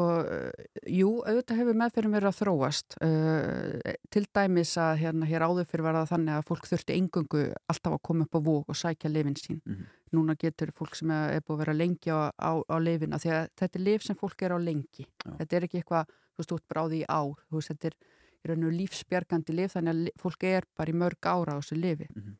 jú, 0.90 1.08
auðvitað 1.22 1.60
hefur 1.60 1.76
meðferðin 1.78 2.14
verið 2.16 2.28
að 2.32 2.38
þróast 2.40 2.96
uh, 3.06 3.92
til 4.10 4.22
dæmis 4.34 4.72
að 4.82 4.96
hérna 5.04 5.28
hér 5.30 5.44
áður 5.46 5.68
fyrir 5.70 5.84
verða 5.86 6.08
þannig 6.10 6.34
að 6.34 6.46
fólk 6.48 6.64
þurfti 6.66 6.96
engungu 6.98 7.42
alltaf 7.70 7.94
að 7.94 8.00
koma 8.08 8.26
upp 8.26 8.34
á 8.34 8.40
vók 8.42 8.72
og 8.72 8.78
sækja 8.80 9.10
lifin 9.12 9.36
sín. 9.38 9.60
Mm 9.62 9.76
-hmm. 9.76 9.92
Núna 10.18 10.34
getur 10.34 10.72
fólk 10.74 10.96
sem 10.98 11.10
er 11.14 11.44
búið 11.46 11.54
að 11.54 11.62
vera 11.62 11.78
lengi 11.78 12.10
á, 12.10 12.34
á, 12.34 12.50
á 12.58 12.76
því 12.82 13.30
að 13.30 13.48
þetta 13.54 13.78
er 13.78 13.84
lif 13.86 14.02
sem 14.02 14.16
fólk 14.16 14.42
er 14.42 14.50
á 14.50 14.58
lengi. 14.58 15.06
Já. 15.06 15.30
Þetta 15.38 15.56
er 15.56 15.62
ekki 15.62 15.78
eitthvað, 15.78 16.06
þú 16.06 16.38
veist, 16.42 16.52
út 16.52 16.68
bara 16.68 16.82
á 16.82 16.86
því 16.90 16.98
í 16.98 17.06
ár. 17.08 17.38
Veist, 17.50 17.68
þetta 17.68 17.86
er 17.86 17.94
í 18.42 18.48
raun 18.48 18.66
og 18.66 18.72
lífsbjargandi 18.72 19.52
lif 19.54 19.72
þannig 19.76 19.94
að 19.94 20.10
fólk 20.18 20.42
er 20.42 20.64
bara 20.74 20.90
í 20.90 20.98
mörg 20.98 21.22
ára 21.22 21.54
á 21.54 21.60
þessu 21.62 21.78
lifi. 21.78 22.08
Mm 22.10 22.22
-hmm. 22.22 22.34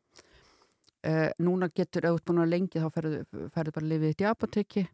uh, 1.07 1.31
núna 1.39 1.71
getur 1.71 2.03
auðvitað 2.03 2.49
lengi 2.51 2.83
þá 2.83 2.89
ferðu, 2.91 3.23
ferðu 3.55 3.71
bara 3.71 3.87
lifið 3.87 4.21
í 4.21 4.27
apotekki 4.27 4.87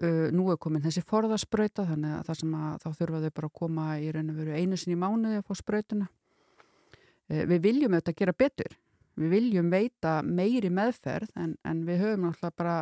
Uh, 0.00 0.30
nú 0.32 0.46
er 0.48 0.56
komin 0.56 0.80
þessi 0.80 1.02
forðarspröyta 1.04 1.84
þannig 1.84 2.14
að 2.16 2.28
það 2.30 2.36
sem 2.38 2.52
að 2.56 2.76
þá 2.80 2.86
þurfa 3.00 3.18
þau 3.20 3.32
bara 3.36 3.48
að 3.50 3.56
koma 3.58 3.86
í 4.00 4.06
raun 4.14 4.30
og 4.32 4.38
veru 4.38 4.54
einu 4.56 4.76
sinni 4.80 4.94
í 4.96 5.00
mánuði 5.00 5.40
að 5.40 5.48
fá 5.50 5.58
spröytuna 5.58 6.06
uh, 6.08 7.42
við 7.50 7.58
viljum 7.66 7.96
auðvitað 7.96 8.16
gera 8.22 8.34
betur 8.40 8.76
við 9.20 9.34
viljum 9.34 9.68
veita 9.68 10.14
meiri 10.24 10.70
meðferð 10.72 11.34
en, 11.36 11.52
en 11.68 11.82
við 11.84 12.00
höfum 12.04 12.24
náttúrulega 12.24 12.56
bara 12.62 12.76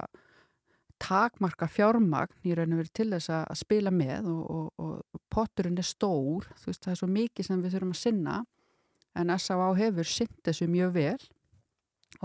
takmarka 1.02 1.66
fjármagn 1.70 2.46
í 2.46 2.54
raun 2.54 2.76
og 2.76 2.83
veru 2.83 2.92
til 3.00 3.09
þess 3.14 3.33
að 3.35 3.59
spila 3.64 3.92
með 3.94 4.28
og, 4.31 4.44
og, 4.78 5.00
og 5.11 5.22
potturinn 5.33 5.78
er 5.78 5.87
stór 5.87 6.46
þú 6.59 6.70
veist 6.70 6.87
það 6.87 6.92
er 6.92 7.00
svo 7.00 7.09
mikið 7.16 7.48
sem 7.48 7.64
við 7.64 7.74
þurfum 7.74 7.96
að 7.96 8.00
sinna 8.02 8.37
en 9.18 9.35
S.A.A. 9.35 9.72
hefur 9.78 10.07
sint 10.07 10.38
þessu 10.46 10.68
mjög 10.70 10.94
vel 10.94 11.26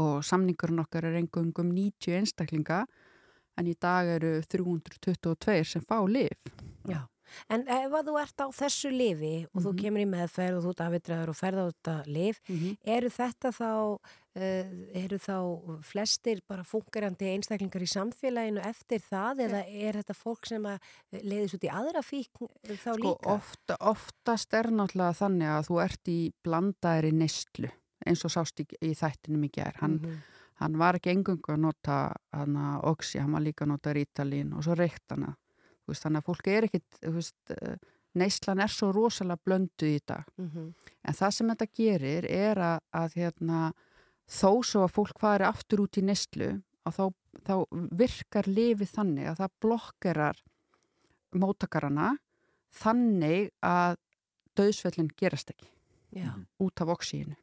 og 0.01 0.21
samningurinn 0.25 0.83
okkar 0.85 1.09
er 1.09 1.17
engum 1.17 1.49
90 1.73 2.19
einstaklinga 2.19 2.83
en 3.57 3.67
í 3.67 3.75
dag 3.79 4.07
eru 4.07 4.41
322 4.49 5.63
sem 5.65 5.81
fá 5.81 5.99
liv. 6.07 6.37
Já, 6.89 7.03
en 7.49 7.63
ef 7.67 7.91
að 7.91 8.07
þú 8.09 8.17
ert 8.21 8.41
á 8.43 8.47
þessu 8.53 8.91
lifi 8.91 9.45
og 9.45 9.53
mm 9.53 9.61
-hmm. 9.61 9.65
þú 9.65 9.71
Mhm. 9.73 9.81
kemur 9.81 10.01
í 10.01 10.09
meðferð 10.13 10.57
og 10.57 10.63
þú 10.63 10.69
ert 10.69 10.81
afvitræður 10.87 11.29
og 11.29 11.35
ferða 11.35 11.61
á 11.63 11.71
þetta 11.71 11.95
liv, 12.07 12.39
Mm 12.49 12.57
-hmm. 12.59 12.77
eru 12.85 13.09
þetta 13.09 13.49
þá, 13.51 13.99
uh, 14.35 14.65
eru 15.03 15.17
þá 15.17 15.81
flestir 15.83 16.41
bara 16.47 16.63
fungerandi 16.63 17.25
einstaklingar 17.25 17.81
í 17.81 17.87
samfélaginu 17.87 18.59
eftir 18.65 18.99
það 18.99 19.37
eða 19.39 19.63
er 19.67 19.93
þetta 19.93 20.13
fólk 20.13 20.45
sem 20.47 20.63
að 20.63 20.79
leiðis 21.11 21.53
út 21.53 21.63
í 21.63 21.69
aðra 21.69 22.01
fík 22.03 22.29
þá 22.67 22.93
Sko 22.93 22.97
líka? 22.97 23.29
ofta, 23.35 23.77
oftast 23.79 24.53
er 24.53 24.63
náttúrulega 24.71 25.13
þannig 25.13 25.47
að 25.47 25.67
þú 25.67 25.83
ert 25.83 26.07
í 26.07 26.31
blandaðri 26.43 27.11
neyslu 27.13 27.69
eins 28.05 28.25
og 28.25 28.31
sást 28.31 28.59
í, 28.59 28.65
í 28.81 28.93
þættinum 28.93 29.43
í 29.45 29.49
gær. 29.49 29.73
Hann, 29.79 29.99
Mhm. 29.99 30.17
Hann 30.63 30.77
var 30.79 30.97
ekki 30.97 31.11
engungu 31.13 31.53
að 31.53 31.61
nota 31.65 31.97
hana, 32.33 32.67
oxi, 32.89 33.19
hann 33.21 33.35
var 33.35 33.43
líka 33.43 33.65
að 33.65 33.73
nota 33.73 33.93
rítalín 33.95 34.53
og 34.57 34.63
svo 34.65 34.77
reykt 34.79 35.11
hana. 35.13 35.33
Þú 35.83 35.91
Veist, 35.91 36.05
þannig 36.05 36.21
að 36.23 36.27
fólk 36.29 36.47
er 36.47 36.67
ekkit, 36.69 36.99
veist, 37.11 37.51
eh, 37.51 37.77
neyslan 38.15 38.61
er 38.63 38.71
svo 38.71 38.91
rosalega 38.95 39.43
blöndu 39.43 39.89
í 39.89 39.99
dag. 40.05 40.23
Mhm. 40.39 40.69
En 41.03 41.13
það 41.13 41.33
sem 41.33 41.49
þetta 41.51 41.67
gerir 41.75 42.29
er 42.29 42.55
að, 42.55 42.79
að 42.93 43.17
hérna, 43.19 43.73
þó 44.29 44.63
svo 44.63 44.85
að 44.87 44.93
fólk 44.95 45.19
fari 45.19 45.43
aftur 45.43 45.83
út 45.83 45.99
í 45.99 46.03
neyslu 46.07 46.63
að 46.87 46.95
þá, 46.97 47.05
þá 47.43 47.55
virkar 47.91 48.47
lifið 48.47 48.93
þannig 48.95 49.27
að 49.27 49.39
það 49.41 49.55
blokkerar 49.65 50.41
mótakarana 51.33 52.17
þannig 52.73 53.51
að 53.65 53.97
döðsvellin 54.57 55.11
gerast 55.17 55.53
ekki 55.53 55.69
Já, 56.13 56.29
út 56.61 56.81
af 56.81 56.91
oxíinu. 56.93 57.35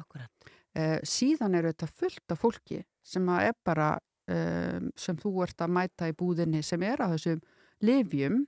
akkurat. 0.00 0.30
Eh, 0.74 0.98
síðan 1.06 1.54
eru 1.54 1.70
þetta 1.70 1.86
fullt 1.86 2.32
af 2.34 2.40
fólki 2.42 2.80
sem 3.04 3.28
að 3.30 3.48
er 3.50 3.58
bara 3.62 3.88
um, 4.26 4.88
sem 4.98 5.18
þú 5.20 5.36
ert 5.44 5.60
að 5.62 5.74
mæta 5.76 6.08
í 6.10 6.14
búðinni 6.18 6.64
sem 6.66 6.82
er 6.82 6.98
á 6.98 7.06
þessum 7.12 7.42
livjum 7.84 8.40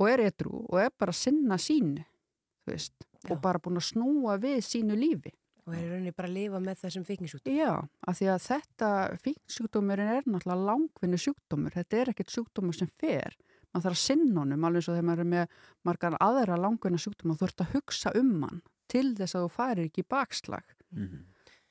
og 0.00 0.08
er 0.10 0.24
edru 0.24 0.64
og 0.64 0.80
er 0.82 0.90
bara 0.98 1.14
að 1.14 1.20
sinna 1.20 1.58
sínu 1.60 2.02
þú 2.02 2.72
veist, 2.72 3.06
og 3.28 3.38
bara 3.44 3.60
búin 3.62 3.78
að 3.78 3.86
snúa 3.92 4.34
við 4.42 4.58
sínu 4.66 4.96
lífi. 4.98 5.32
Og 5.68 5.76
er 5.76 5.86
rauninni 5.92 6.14
bara 6.16 6.30
að 6.32 6.34
lifa 6.34 6.62
með 6.64 6.82
þessum 6.82 7.06
fíknisútum. 7.06 7.54
Já, 7.54 7.70
af 7.78 8.18
því 8.18 8.28
að 8.32 8.42
þetta 8.48 8.90
fíksjúkdómurinn 9.28 10.12
er 10.16 10.26
náttúrulega 10.26 10.66
langvinni 10.66 11.20
sjúkdómur, 11.20 11.76
þetta 11.76 12.00
er 12.00 12.12
ekkert 12.14 12.34
sjúkdómur 12.34 12.78
sem 12.80 12.90
fer, 12.98 13.36
maður 13.70 13.86
þarf 13.86 14.00
að 14.00 14.02
sinna 14.02 14.42
honum 14.42 14.66
alveg 14.66 14.86
svo 14.86 14.96
þegar 14.96 15.08
maður 15.12 15.24
er 15.28 15.32
með 15.36 15.56
margar 15.86 16.18
aðra 16.26 16.58
langvinna 16.58 17.02
sjúkdóma, 17.04 17.38
þú 17.38 17.50
ert 17.52 17.64
að 17.68 17.74
hugsa 17.76 18.14
um 18.18 18.36
hann 18.48 18.62
til 18.90 19.12
þess 19.14 19.36
að 19.36 19.46
þú 19.46 19.54
farir 19.60 19.86
ekki 19.86 20.02
í 20.02 20.10
bakslag 20.10 20.76
Mhm. 20.92 21.26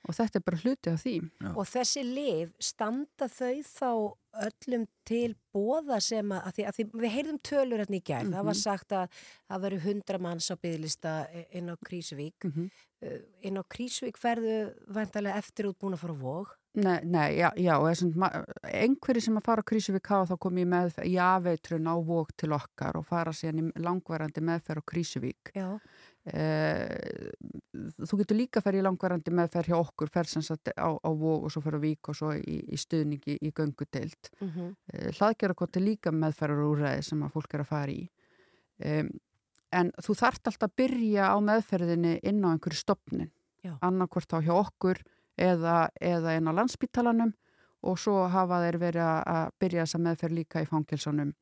og 0.07 0.15
þetta 0.15 0.35
er 0.39 0.43
bara 0.45 0.57
hluti 0.57 0.89
af 0.89 1.01
því. 1.03 1.15
Já. 1.43 1.49
Og 1.57 1.65
þessi 1.67 2.03
lif, 2.07 2.53
standa 2.59 3.27
þau 3.27 3.57
þá 3.67 3.89
öllum 4.45 4.87
til 5.05 5.35
bóða 5.53 5.99
sem 6.01 6.29
að, 6.31 6.41
að, 6.47 6.53
því, 6.55 6.65
að 6.69 6.75
því, 6.77 6.83
við 7.03 7.11
heyrðum 7.15 7.39
tölur 7.43 7.79
hérna 7.83 7.97
í 7.99 8.03
gær, 8.03 8.23
það 8.25 8.43
var 8.45 8.53
Mhm. 8.55 8.61
sagt 8.61 8.89
að 8.89 9.09
það 9.49 9.61
veru 9.61 9.79
hundra 9.79 10.17
manns 10.19 10.49
á 10.49 10.55
bygglista 10.55 11.27
inn 11.51 11.69
á 11.69 11.75
Krísuvík. 11.85 12.33
Mm 12.43 12.51
-hmm. 12.51 12.69
Uh, 13.01 13.19
inn 13.41 13.55
á 13.57 13.63
Krísuvík 13.63 14.17
ferðu 14.17 14.73
vantarlega 14.87 15.37
eftir 15.37 15.65
út 15.65 15.77
búin 15.79 15.93
að 15.93 15.99
fara 15.99 16.13
á 16.13 16.19
vóg. 16.21 16.47
Nei, 16.75 16.99
nei, 17.03 17.37
já, 17.37 17.49
já 17.55 17.73
einhverju 18.63 19.21
sem 19.21 19.37
að 19.37 19.43
fara 19.43 19.61
á 19.61 19.69
Krísuvík 19.69 20.05
hafa 20.07 20.33
þá 20.33 20.37
komið 20.37 20.61
í 20.65 20.69
meðferð, 20.73 21.07
í 21.07 21.15
afeitrun 21.17 21.87
á 21.89 21.95
vók 21.97 22.29
til 22.37 22.49
okkar 22.51 22.95
og 22.99 23.05
fara 23.05 23.31
síðan 23.31 23.59
í 23.59 23.71
langvarandi 23.81 24.41
meðferð 24.41 24.81
á 24.83 24.89
Krísuvík. 24.91 25.51
Já. 25.55 25.79
Eh, 26.33 27.31
þú 28.05 28.19
getur 28.21 28.37
líka 28.37 28.59
að 28.59 28.65
ferja 28.67 28.81
í 28.81 28.85
langvarandi 28.85 29.31
meðferð 29.33 29.71
hjá 29.71 29.77
okkur, 29.79 30.09
ferð 30.13 30.29
sem 30.33 30.43
sagt 30.45 30.71
á, 30.77 30.89
á 30.93 31.09
vók 31.09 31.47
og 31.47 31.51
svo 31.53 31.61
fer 31.61 31.77
á 31.77 31.81
vík 31.81 32.09
og 32.11 32.15
svo 32.15 32.33
í, 32.37 32.57
í 32.69 32.77
stuðningi 32.77 33.37
í 33.41 33.51
göngudeild. 33.51 34.29
Mm 34.41 34.49
-hmm. 34.49 34.75
Eh, 34.93 35.09
hlaðgerðarkot 35.17 35.75
er 35.77 35.81
líka 35.81 36.11
meðferðarúræði 36.11 37.03
sem 37.03 37.23
að 37.23 37.31
fólk 37.33 37.53
er 37.53 37.59
að 37.59 37.67
fara 37.71 37.91
í. 37.91 38.09
Um, 38.85 39.09
en 39.71 39.91
þú 40.01 40.15
þart 40.15 40.47
alltaf 40.47 40.69
að 40.69 40.75
byrja 40.77 41.23
á 41.33 41.37
meðferðinni 41.39 42.19
inn 42.23 42.45
á 42.45 42.51
einhverju 42.53 42.77
stopnin. 42.79 43.31
Annarkvort 43.81 44.29
þá 44.31 44.41
hjá 44.41 44.53
okkur 44.55 44.97
eða, 45.37 45.89
eða 46.01 46.37
inn 46.37 46.47
á 46.47 46.53
landspítalanum 46.55 47.33
og 47.83 47.97
svo 47.99 48.27
hafa 48.27 48.59
þeir 48.63 48.77
verið 48.79 49.03
að- 49.03 49.23
að 49.25 49.51
byrja 49.59 49.83
þessa 49.83 49.99
meðferð 49.99 50.33
líka 50.33 50.61
í 50.61 50.65
fangilsunum 50.67 51.33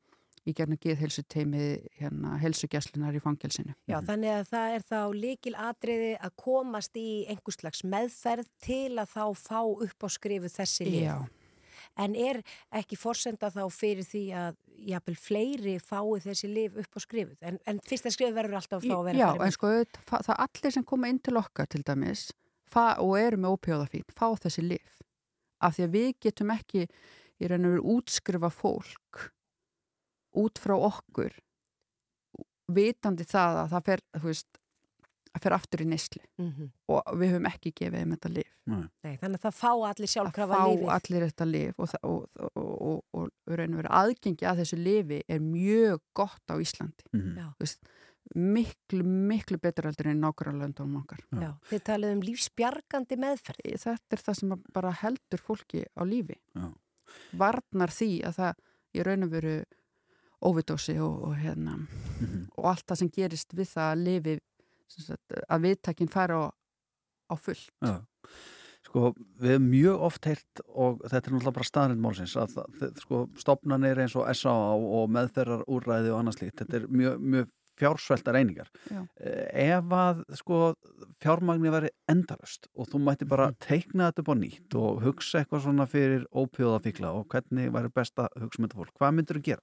í 0.48 0.54
gerna 0.56 0.78
geðhelsuteimi 0.80 1.64
hérna 2.00 2.36
helsugjæslunar 2.42 3.16
í 3.18 3.22
fangilsinu. 3.22 3.74
Já, 3.90 3.98
þannig 4.06 4.32
að 4.34 4.46
það 4.52 4.76
er 4.76 4.86
þá 4.88 5.00
líkil 5.18 5.54
atriði 5.68 6.12
að 6.24 6.36
komast 6.44 6.96
í 7.00 7.08
einhvers 7.28 7.60
slags 7.60 7.84
meðferð 7.84 8.48
til 8.64 8.94
að 9.02 9.12
þá 9.12 9.24
fá 9.42 9.60
upp 9.66 10.06
á 10.06 10.08
skrifu 10.12 10.50
þessi 10.52 10.88
lif. 10.88 11.04
Já, 11.08 11.18
En 11.98 12.14
er 12.14 12.40
ekki 12.74 12.94
forsenda 12.98 13.48
þá 13.50 13.64
fyrir 13.74 14.06
því 14.06 14.20
að 14.38 14.56
jafnvel 14.86 15.14
fleiri 15.18 15.72
fái 15.82 16.20
þessi 16.22 16.50
lif 16.50 16.76
upp 16.78 16.94
á 16.94 17.00
skrifuð? 17.02 17.38
En, 17.42 17.58
en 17.66 17.80
fyrsta 17.86 18.12
skrifuð 18.14 18.36
verður 18.36 18.58
alltaf 18.60 18.84
þá 18.84 18.92
að 18.94 19.04
vera 19.08 19.18
Já, 19.18 19.26
farið 19.26 19.40
en 19.40 19.48
með- 19.48 19.56
sko 19.56 19.70
það 20.28 20.42
allir 20.44 20.74
sem 20.76 20.84
koma 20.86 21.10
inn 21.10 21.18
til 21.18 21.34
okkar 21.40 21.66
til 21.70 21.82
dæmis 21.86 22.28
fa, 22.70 22.84
og 23.02 23.16
eru 23.18 23.40
með 23.40 23.56
ópjóðafín, 23.56 24.06
fá 24.14 24.28
þessi 24.44 24.66
lif. 24.68 24.94
Af 25.58 25.74
því 25.78 25.86
að 25.88 25.94
við 25.96 26.10
getum 26.28 26.52
ekki 26.54 26.84
í 26.86 27.50
raun 27.50 27.66
og 27.66 27.74
veru 27.74 27.96
útskrifa 27.96 28.50
fólk 28.54 29.24
út 30.36 30.58
frá 30.58 30.74
okkur 30.76 31.32
vitandi 32.68 33.24
það 33.24 33.58
að 33.64 33.68
það 33.72 33.84
fer, 33.88 34.02
þú 34.18 34.26
veist, 34.28 34.58
að 35.36 35.42
fer 35.44 35.54
aftur 35.56 35.82
í 35.84 35.86
neyslu 35.88 36.22
Mhm. 36.38 36.70
og 36.88 37.02
við 37.20 37.30
höfum 37.32 37.46
ekki 37.48 37.72
gefið 37.72 37.98
þeim 38.02 38.12
þetta 38.16 38.30
lif. 38.34 38.54
Nei, 38.68 39.16
þannig 39.16 39.38
að 39.38 39.44
það 39.46 39.54
fá 39.56 39.70
allir 39.72 40.08
Að 40.08 40.12
sjálfkrafa 40.14 40.56
fá 40.58 40.66
lifið. 40.68 40.88
allir 40.96 41.22
þetta 41.30 41.46
lif 41.50 41.78
og, 41.78 41.94
og, 42.02 42.28
og, 42.56 43.04
og, 43.14 43.30
raun 43.48 43.74
og 43.74 43.80
veru 43.82 43.88
aðgengi 44.00 44.44
að 44.50 44.58
þessu 44.60 44.78
lifi 44.82 45.22
er 45.28 45.38
mjög 45.40 46.00
gott 46.14 46.44
á 46.52 46.54
Íslandi. 46.60 47.04
Já. 47.12 47.46
Þú 47.56 47.64
veist, 47.64 47.80
miklu, 48.36 49.02
miklu 49.04 49.56
betur 49.58 49.84
heldur 49.88 50.06
en 50.10 50.20
nákvæmlega 50.20 50.60
löndunum 50.66 51.00
okkar. 51.02 51.20
Já. 51.32 51.54
Þið 51.70 51.82
talið 51.88 52.12
um 52.12 52.20
lífsbjargandi 52.20 53.16
meðferð. 53.16 53.78
þetta 53.80 54.12
er 54.12 54.24
það 54.26 54.36
sem 54.36 54.50
að 54.52 54.62
bara 54.72 54.92
heldur 54.92 55.40
fólki 55.40 55.84
á 55.96 56.02
lífi 56.04 56.36
Já. 56.54 56.74
varnar 57.32 57.88
því 57.88 58.10
að 58.28 58.34
það 58.36 58.54
í 58.94 59.02
raun 59.04 59.22
og 59.24 59.30
veru 59.30 59.64
óvidósi 60.44 60.98
og, 61.02 61.22
og 61.30 61.36
hérna 61.36 61.78
Mhm. 62.20 62.48
og 62.58 62.64
allt 62.72 62.86
það 62.86 62.96
sem 63.02 63.10
gerist 63.10 63.52
við 63.54 63.68
það 63.74 63.92
að 63.92 64.04
lifi 64.04 64.38
sagt, 64.88 65.34
að 65.50 65.60
viðtakinn 65.66 66.10
fara 66.10 66.34
á, 66.38 66.46
á 67.30 67.34
fullt 67.38 67.68
Já. 67.82 68.00
Sko, 68.88 69.12
við 69.40 69.50
hefum 69.52 69.66
mjög 69.70 70.00
oft 70.06 70.24
heyrt 70.24 70.60
og 70.74 71.00
þetta 71.02 71.28
er 71.28 71.32
náttúrulega 71.34 71.56
bara 71.58 71.68
staðrind 71.68 72.00
málsins 72.00 72.36
að 72.40 72.54
sko, 73.02 73.28
stopnarnir 73.36 73.98
eins 74.00 74.14
og 74.16 74.28
S.A.A. 74.32 74.74
og 74.78 75.10
meðferðar 75.12 75.64
úrræði 75.68 76.12
og 76.14 76.20
annað 76.22 76.38
slíkt, 76.38 76.56
þetta 76.62 76.76
er 76.80 76.86
mjög, 76.88 77.18
mjög 77.20 77.50
fjársvelta 77.78 78.32
reyningar. 78.34 78.70
Já. 78.90 79.02
Eh, 79.20 79.74
Ef 79.76 79.84
að 79.94 80.22
sko, 80.40 80.74
fjármagni 81.22 81.70
veri 81.70 81.90
endalust 82.10 82.66
og 82.74 82.88
þú 82.90 83.02
mætti 83.04 83.28
bara 83.28 83.52
teikna 83.60 84.08
þetta 84.10 84.24
upp 84.24 84.32
á 84.32 84.36
nýtt 84.40 84.74
og 84.80 85.02
hugsa 85.04 85.42
eitthvað 85.44 85.62
svona 85.66 85.86
fyrir 85.86 86.24
ópjóðafíkla 86.32 87.12
og 87.12 87.28
hvernig 87.28 87.70
væri 87.70 87.92
best 87.94 88.16
að 88.18 88.28
hugsa 88.40 88.62
með 88.62 88.70
þetta 88.72 88.80
fólk, 88.80 88.94
hvað 88.98 89.14
myndir 89.18 89.36
þú 89.38 89.44
gera? 89.52 89.62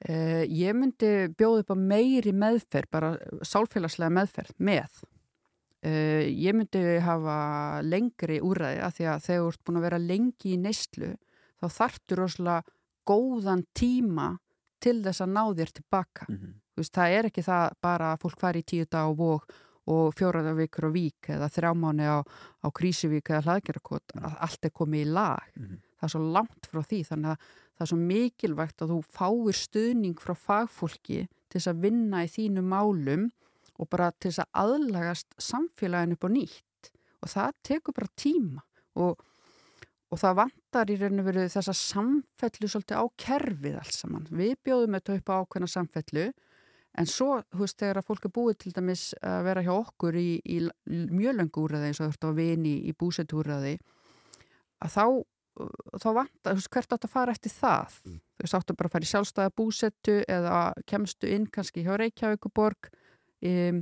Uh, 0.00 0.46
ég 0.48 0.72
myndi 0.72 1.28
bjóða 1.36 1.60
upp 1.60 1.72
á 1.74 1.76
meiri 1.76 2.32
meðferð, 2.32 2.88
bara 2.88 3.10
sálfélagslega 3.44 4.14
meðferð, 4.16 4.54
með. 4.56 5.02
Uh, 5.84 6.24
ég 6.24 6.56
myndi 6.56 6.80
hafa 7.04 7.36
lengri 7.84 8.38
úræði 8.40 8.80
að 8.84 8.94
því 8.96 9.08
að 9.12 9.26
þegar 9.26 9.42
þú 9.42 9.50
ert 9.50 9.64
búin 9.66 9.80
að 9.80 9.86
vera 9.88 9.98
lengi 10.00 10.54
í 10.54 10.60
neyslu, 10.60 11.10
þá 11.60 11.66
þarftu 11.76 12.16
rosalega 12.16 12.78
góðan 13.10 13.66
tíma 13.76 14.30
til 14.80 15.02
þess 15.04 15.20
að 15.20 15.34
ná 15.36 15.42
þér 15.58 15.72
tilbaka. 15.76 16.26
Mm 16.28 16.36
-hmm. 16.36 16.54
Veist, 16.80 16.94
það 16.96 17.16
er 17.18 17.28
ekki 17.28 17.42
það 17.44 17.76
bara 17.82 18.12
að 18.14 18.20
fólk 18.22 18.40
fari 18.40 18.62
í 18.64 18.68
tíu 18.72 18.86
dag 18.88 19.04
á 19.04 19.12
vók 19.12 19.52
og 19.90 20.14
fjóraða 20.14 20.54
vikur 20.56 20.88
á 20.88 20.90
vík 20.92 21.28
eða 21.28 21.48
þrjámáni 21.52 22.06
á, 22.08 22.18
á 22.64 22.68
krísuvík 22.72 23.30
eða 23.30 23.44
hlaðgerakot, 23.44 24.14
að 24.16 24.36
allt 24.46 24.64
er 24.64 24.70
komið 24.70 25.00
í 25.04 25.12
lag. 25.12 25.44
Mhm. 25.56 25.80
Það 26.00 26.06
er 26.06 26.12
svo 26.14 26.20
langt 26.32 26.66
frá 26.70 26.80
því, 26.80 27.00
þannig 27.04 27.30
að 27.30 27.38
það 27.80 27.86
er 27.86 27.88
svo 27.94 27.98
mikilvægt 28.04 28.82
að 28.84 28.90
þú 28.92 28.96
fáir 29.16 29.56
stuðning 29.56 30.18
frá 30.20 30.34
fagfólki 30.36 31.22
til 31.24 31.54
þess 31.56 31.70
að 31.70 31.78
vinna 31.86 32.24
í 32.26 32.28
þínu 32.28 32.64
málum 32.68 33.30
og 33.80 33.88
bara 33.88 34.10
til 34.12 34.28
þess 34.28 34.42
að 34.44 34.58
aðlagast 34.60 35.38
samfélaginu 35.40 36.18
upp 36.18 36.26
á 36.28 36.30
nýtt. 36.34 36.90
Og 37.24 37.32
það 37.32 37.56
tekur 37.64 37.96
bara 37.96 38.10
tíma. 38.20 38.66
Og, 39.00 39.22
og 40.12 40.20
það 40.20 40.36
vantar 40.42 40.92
í 40.92 40.98
raun 41.00 41.22
og 41.22 41.30
veru 41.30 41.46
þessa 41.54 41.76
samfellu 41.80 42.68
svolítið 42.68 43.00
á 43.00 43.04
kerfið 43.24 43.80
alls 43.80 44.02
saman. 44.02 44.28
Við 44.28 44.54
bjóðum 44.68 44.98
þetta 44.98 45.16
upp 45.16 45.32
á 45.32 45.38
ákveðna 45.40 45.72
samfellu. 45.72 46.28
En 47.00 47.08
svo, 47.08 47.30
þú 47.48 47.64
veist, 47.64 47.78
þegar 47.80 48.02
að 48.02 48.08
fólk 48.10 48.28
er 48.28 48.34
búið 48.36 48.60
til 48.60 48.74
dæmis 48.76 49.08
að 49.24 49.44
vera 49.48 49.64
hjá 49.64 49.72
okkur 49.78 50.20
í, 50.20 50.28
í 50.44 50.60
mjög 50.90 51.40
löngu 51.40 51.64
úrraði 51.64 51.88
eins 51.88 52.02
og 52.02 52.10
þú 52.10 52.12
ert 52.12 52.28
á 52.28 52.30
vini 52.36 52.76
í 52.90 52.96
búsetúrraði 52.98 53.76
að 54.80 54.96
þá 54.96 55.04
þá 56.00 56.08
vantar, 56.16 56.54
þú 56.54 56.58
veist, 56.60 56.70
hvert 56.74 56.92
átt 56.96 57.06
að 57.06 57.12
fara 57.14 57.32
eftir 57.36 57.52
það 57.54 57.98
þú 58.04 58.44
veist, 58.44 58.72
bara 58.76 58.88
að 58.88 58.94
fara 58.94 59.06
í 59.06 59.10
sjálfstæða 59.10 59.54
búsettu 59.60 60.16
eða 60.28 60.58
kemstu 60.90 61.30
inn 61.34 61.46
kannski 61.52 61.84
hjá 61.86 61.94
Reykjavíkuborg 62.00 62.90
um, 62.90 63.80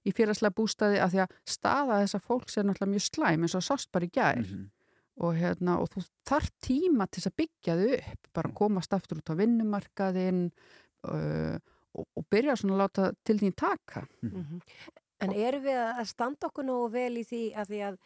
í 0.00 0.14
félagslega 0.16 0.56
bústæði 0.56 1.00
að 1.04 1.14
því 1.14 1.22
að 1.26 1.34
staða 1.44 1.98
þessa 2.02 2.20
fólks 2.24 2.56
er 2.56 2.64
náttúrulega 2.68 2.94
mjög 2.94 3.06
slæm 3.06 3.44
eins 3.46 3.56
og 3.58 3.66
sást 3.66 3.90
bara 3.92 4.08
í 4.08 4.12
gær 4.14 4.40
Mhm. 4.40 4.70
og, 5.20 5.34
hérna, 5.36 5.74
og 5.82 5.90
þú 5.92 6.06
þarf 6.24 6.48
tíma 6.64 7.06
til 7.10 7.20
þess 7.20 7.28
að 7.28 7.36
byggja 7.42 7.74
þau 7.76 7.90
upp, 7.98 8.30
bara 8.32 8.52
komast 8.56 8.94
aftur 8.96 9.18
út 9.20 9.28
á 9.28 9.36
vinnumarkaðinn 9.36 10.46
uh, 11.04 11.58
og, 11.92 12.06
og 12.16 12.24
byrja 12.30 12.56
svona 12.56 12.78
að 12.78 12.82
láta 12.84 13.10
til 13.24 13.36
þín 13.42 13.54
taka. 13.54 14.06
Mhm. 14.22 14.60
En 15.20 15.32
erum 15.36 15.62
við 15.66 15.76
að 15.76 16.06
standa 16.08 16.48
okkur 16.48 16.64
nógu 16.64 16.86
vel 16.94 17.18
í 17.20 17.24
því 17.28 17.42
að 17.60 17.66
því 17.68 17.80
að 17.90 17.98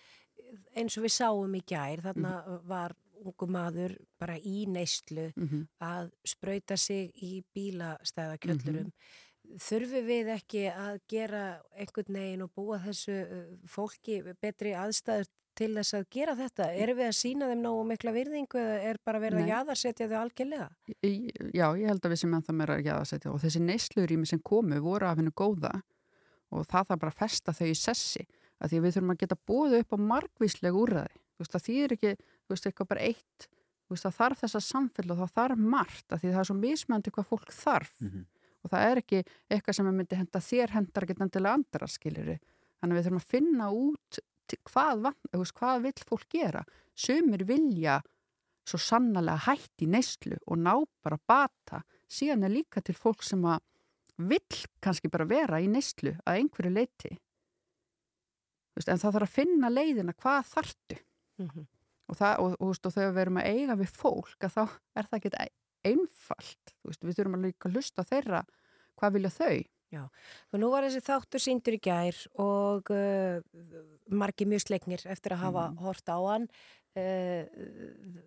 eins 0.75 0.97
og 0.99 1.05
við 1.05 1.13
sáum 1.15 1.55
í 1.55 1.61
gær, 1.63 2.01
þarna 2.03 2.33
var 2.67 2.95
ungu 3.25 3.49
maður 3.51 3.97
bara 4.21 4.37
í 4.39 4.65
neyslu 4.71 5.31
Mm 5.35 5.49
-hmm. 5.49 5.67
að 5.81 6.11
sprauta 6.25 6.77
sig 6.77 7.13
í 7.23 7.43
bílastæðakjöllurum. 7.57 8.91
Þurfum 9.61 10.07
við 10.07 10.29
ekki 10.35 10.67
að 10.73 11.01
gera 11.09 11.61
einhvern 11.77 12.15
veginn 12.15 12.43
og 12.43 12.53
búa 12.55 12.79
þessu 12.79 13.17
fólki 13.69 14.23
betri 14.41 14.73
aðstæður 14.73 15.29
til 15.59 15.71
þess 15.77 15.95
að 15.95 16.07
gera 16.11 16.35
þetta? 16.39 16.69
Erum 16.75 16.99
við 16.99 17.09
að 17.09 17.17
sína 17.19 17.49
þeim 17.51 17.63
nógu 17.63 17.83
mikla 17.91 18.15
virðingu 18.15 18.61
eða 18.61 18.79
er 18.91 19.01
bara 19.07 19.21
verið 19.23 19.41
Nei. 19.41 19.45
að 19.45 19.53
jaðarsetja 19.53 20.09
þau 20.11 20.17
algjörlega? 20.21 20.69
Já, 21.55 21.67
ég 21.79 21.91
held 21.91 22.07
að 22.07 22.15
við 22.15 22.23
sem 22.23 22.35
ennþá 22.39 22.55
meira 22.59 22.79
að 22.79 22.87
geða 22.89 23.11
setja 23.11 23.33
og 23.33 23.43
þessi 23.43 23.61
neyslurými 23.65 24.27
sem 24.27 24.43
komu 24.43 24.81
voru 24.85 25.07
af 25.07 25.21
hennu 25.21 25.35
góða 25.37 25.75
og 26.55 26.67
það 26.71 26.89
þarf 26.91 27.05
bara 27.05 27.15
að 27.15 27.21
festa 27.23 27.55
þau 27.55 27.67
í 27.67 27.77
sessi 27.79 28.25
að 28.63 28.73
því 28.73 28.81
við 28.85 28.97
þurfum 28.97 29.15
að 29.15 29.21
geta 29.23 29.41
búið 29.51 29.79
upp 29.81 29.95
á 29.95 29.99
margvíslega 30.11 30.81
úrræði. 30.81 31.21
Þú 31.35 31.45
veist 31.45 31.57
að 31.59 31.65
því 31.67 31.77
er 31.85 31.95
ekki, 31.97 32.13
þú 32.17 32.55
veist, 32.55 32.69
eitthvað 32.69 32.91
bara 32.93 33.09
eitt, 33.09 33.49
þú 33.85 33.95
veist 33.95 34.09
að 34.09 34.17
þarf 34.19 34.45
þessa 34.45 34.63
samfélag 34.65 35.15
og 35.15 35.21
það 35.23 35.35
þarf 35.41 35.65
margt 35.75 36.15
að 36.15 36.23
því 36.23 36.31
það 36.33 36.43
er 36.43 36.49
svo 36.51 36.57
mismöndi 36.61 37.15
hvað 37.15 37.31
fólk 37.33 37.53
þarf. 37.53 37.99
Mhm. 38.01 38.25
og 38.65 38.71
það 38.73 38.83
er 38.89 38.97
ekki 38.97 39.19
eitthvað 39.53 39.75
sem 39.77 39.89
að 39.91 39.97
myndi 39.99 40.17
henda 40.17 40.41
þér 40.41 40.71
hendar 40.73 41.05
ekki 41.05 41.15
endilega 41.21 41.53
andra 41.53 41.87
skiliri. 41.87 42.39
Þannig 42.81 42.95
að 42.95 42.97
við 42.97 43.05
þurfum 43.05 43.21
að 43.21 43.33
finna 43.35 43.67
út 43.77 44.19
hvað, 44.71 45.03
veist, 45.35 45.55
hvað 45.59 45.83
vill 45.85 46.05
fólk 46.09 46.29
gera. 46.33 46.63
Sumir 46.97 47.45
vilja 47.45 47.99
svo 48.65 48.81
sannlega 48.81 49.37
hætti 49.45 49.85
neyslu 49.85 50.39
og 50.49 50.57
ná 50.57 50.81
bara 51.05 51.19
bata. 51.29 51.83
Síðan 52.09 52.49
er 52.49 52.55
líka 52.57 52.81
til 52.81 52.97
fólk 52.97 53.21
sem 53.23 53.45
að 53.45 53.61
vill 54.17 54.65
kannski 54.81 55.11
bara 55.11 55.27
vera 55.27 55.61
í 55.61 55.69
neyslu 55.71 56.15
að 56.25 56.39
einhverju 56.39 56.73
leiti 56.73 57.13
veist, 58.75 58.89
en 58.89 59.01
það 59.01 59.17
þarf 59.17 59.27
að 59.27 59.35
finna 59.35 59.71
leiðina 59.73 60.15
hvað 60.15 60.47
þartu 60.53 61.01
Mhm. 61.39 61.67
og, 62.09 62.17
það, 62.17 62.35
og, 62.39 62.57
og, 62.61 62.75
og 62.85 62.93
þegar 62.95 63.13
við 63.17 63.23
erum 63.25 63.39
að 63.43 63.49
eiga 63.55 63.75
við 63.81 63.95
fólk 63.97 64.49
þá 64.49 64.63
er 64.97 65.09
það 65.11 65.19
ekki 65.21 65.49
einfalt 65.85 66.75
Þú 66.81 66.89
veist, 66.91 67.05
við 67.05 67.17
þurfum 67.19 67.39
að 67.39 67.47
líka 67.49 67.69
að 67.69 67.75
hlusta 67.79 68.03
á 68.05 68.11
þeirra 68.13 68.45
hvað 68.99 69.13
vilja 69.19 69.31
þau 69.39 69.65
Og 69.95 70.59
nú 70.59 70.69
var 70.73 70.83
þessi 70.83 71.01
þáttur 71.07 71.39
síndur 71.45 71.77
í 71.77 71.79
gær 71.85 72.17
og 72.43 72.89
uh, 72.91 73.37
margi 74.11 74.43
mjög 74.51 74.65
slegnir 74.65 75.05
eftir 75.07 75.37
að 75.37 75.45
hafa 75.45 75.69
Mhm. 75.71 75.77
hort 75.85 76.09
á 76.11 76.19
hann. 76.19 76.49
Uh, 76.99 77.47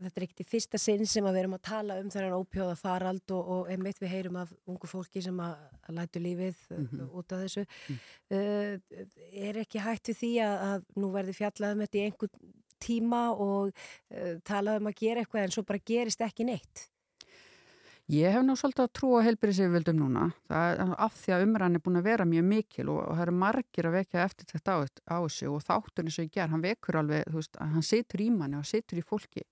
þetta 0.04 0.16
er 0.16 0.24
ekkert 0.24 0.44
í 0.44 0.48
fyrsta 0.48 0.80
sinn 0.80 1.04
sem 1.08 1.24
við 1.28 1.40
erum 1.42 1.56
að 1.58 1.62
tala 1.68 1.98
um 2.00 2.08
þennan 2.12 2.38
ópjóða 2.40 2.78
farald 2.80 3.32
og, 3.36 3.48
og 3.58 3.70
einmitt 3.72 4.00
við 4.00 4.14
heyrum 4.16 4.38
af 4.40 4.54
ungu 4.68 4.88
fólki 4.88 5.22
sem 5.24 5.36
að, 5.44 5.58
að 5.90 5.96
lætu 6.00 6.20
lífið 6.24 6.58
Mhm. 6.72 7.02
uh, 7.04 7.18
út 7.20 7.32
af 7.36 7.44
þessu. 7.44 7.66
Uh, 8.32 8.80
er 9.34 9.60
ekki 9.66 9.80
hægt 9.84 10.08
við 10.14 10.22
því 10.24 10.32
að, 10.48 10.56
að 10.72 10.88
nú 11.04 11.12
verði 11.12 11.36
fjallað 11.36 11.76
um 11.76 11.84
þetta 11.84 12.00
í 12.00 12.06
einhver 12.08 12.30
tíma 12.84 13.24
og 13.34 13.72
uh, 13.72 14.38
talað 14.48 14.82
um 14.82 14.92
að 14.92 15.02
gera 15.02 15.24
eitthvað 15.24 15.48
en 15.48 15.58
svo 15.58 15.66
bara 15.68 15.84
gerist 15.86 16.24
ekki 16.26 16.48
neitt? 16.48 16.88
Ég 18.08 18.32
hef 18.32 18.44
nú 18.48 18.54
svolítið 18.56 18.86
að 18.86 18.92
trúa 18.96 19.22
heilbyrðisiföldum 19.26 19.98
núna. 20.00 20.30
Það 20.48 20.94
af 20.96 21.16
því 21.20 21.34
að 21.36 21.42
umræðan 21.44 21.76
er 21.76 21.82
búin 21.84 22.00
að 22.00 22.06
vera 22.08 22.28
mjög 22.30 22.46
mikil 22.48 22.86
og, 22.94 23.00
og 23.04 23.18
það 23.18 23.24
eru 23.26 23.34
margir 23.42 23.90
að 23.90 23.98
vekja 23.98 24.22
eftir 24.24 24.48
þetta 24.54 24.76
á, 24.76 24.78
á 25.12 25.18
þessu 25.26 25.50
og 25.52 25.66
þátturinn 25.66 26.16
sem 26.16 26.28
ég 26.30 26.38
ger, 26.38 26.48
hann 26.54 26.64
vekur 26.64 27.00
alveg, 27.02 27.26
þú 27.28 27.42
veist, 27.42 27.60
hann 27.60 27.84
situr 27.84 28.24
í 28.24 28.30
manni 28.32 28.62
og 28.62 28.70
situr 28.70 29.02
í 29.02 29.04
fólki. 29.04 29.44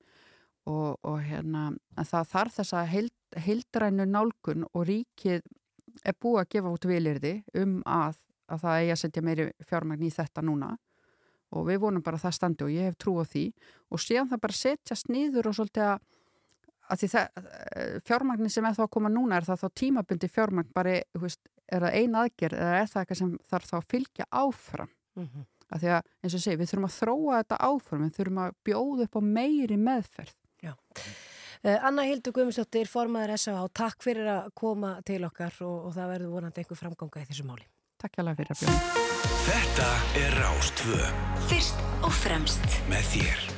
Og, 0.72 0.96
og 1.04 1.20
hérna, 1.28 1.66
það 2.00 2.32
þarf 2.32 2.56
þess 2.62 2.78
að 2.80 2.88
heild, 2.94 3.14
heildrænu 3.44 4.08
nálgun 4.14 4.64
og 4.72 4.88
ríkið 4.88 5.44
er 6.08 6.16
búið 6.16 6.46
að 6.46 6.50
gefa 6.56 6.74
út 6.78 6.88
vilirði 6.88 7.36
um 7.60 7.82
að, 7.84 8.24
að 8.48 8.64
það 8.64 8.80
eigi 8.80 8.96
að 8.96 9.02
setja 9.04 9.26
meiri 9.28 9.50
fjármagn 9.68 10.08
í 10.08 10.16
þetta 10.16 10.48
núna 10.48 10.72
og 11.52 11.68
við 11.70 11.82
vonum 11.84 12.04
bara 12.06 12.20
að 12.20 12.28
það 12.28 12.38
standi 12.40 12.66
og 12.66 12.74
ég 12.74 12.90
hef 12.90 13.00
trú 13.02 13.16
á 13.22 13.26
því 13.26 13.46
og 13.92 14.02
síðan 14.02 14.30
það 14.32 14.44
bara 14.46 14.60
setjast 14.60 15.10
niður 15.10 15.50
og 15.50 15.58
svolítið 15.60 15.90
að 15.90 16.00
að 16.86 17.04
það, 17.10 17.38
fjármagnin 18.06 18.52
sem 18.54 18.66
er 18.66 18.76
þá 18.78 18.84
að 18.86 18.94
koma 18.94 19.10
núna 19.10 19.40
er 19.40 19.46
það 19.48 19.64
þá 19.64 19.70
tímabundi 19.82 20.28
fjármagn 20.30 20.74
bara, 20.74 21.00
veist, 21.18 21.42
er 21.66 21.82
það 21.82 21.96
ein 21.98 22.18
aðgerð 22.20 22.60
eða 22.62 22.76
er 22.82 22.92
það 22.92 23.02
eitthvað 23.02 23.20
sem 23.22 23.32
þarf 23.50 23.72
þá 23.72 23.78
að 23.80 23.90
fylgja 23.96 24.28
áfram 24.30 24.92
Mm 25.16 25.28
-hmm. 25.32 25.44
að 25.72 25.80
því 25.82 25.92
að, 25.96 26.08
eins 26.24 26.34
og 26.36 26.42
segi, 26.44 26.58
við 26.60 26.70
þurfum 26.70 26.88
að 26.88 26.96
þróa 27.00 27.38
þetta 27.38 27.58
áfram 27.68 28.02
við 28.04 28.16
þurfum 28.18 28.40
að 28.44 28.56
bjóða 28.68 29.06
upp 29.06 29.16
á 29.16 29.22
meiri 29.24 29.78
meðferð 29.78 30.36
Uh, 31.66 31.80
Anna 31.82 32.04
Hildur 32.06 32.34
Guðmundsdóttir, 32.36 32.86
formaður 32.86 33.32
S.A.A. 33.40 33.68
Takk 33.74 34.04
fyrir 34.04 34.28
að 34.30 34.52
koma 34.54 35.02
til 35.02 35.24
okkar 35.26 35.56
og, 35.66 35.88
og 35.88 35.96
það 35.96 36.12
verður 36.12 36.34
vonandi 36.36 36.62
einhver 36.62 36.78
framganga 36.78 37.24
í 37.24 37.26
þessu 37.26 37.46
máli. 37.48 37.66
Takk 38.06 38.20
hjá 38.20 38.26
fyrir 38.38 38.52
að 38.54 38.60
bjóða. 38.62 39.06
Þetta 39.48 39.88
er 40.22 40.36
Rástvö 40.38 41.10
Fyrst 41.50 41.84
og 42.06 42.14
fremst. 42.14 42.82
Með 42.92 43.14
þér. 43.16 43.55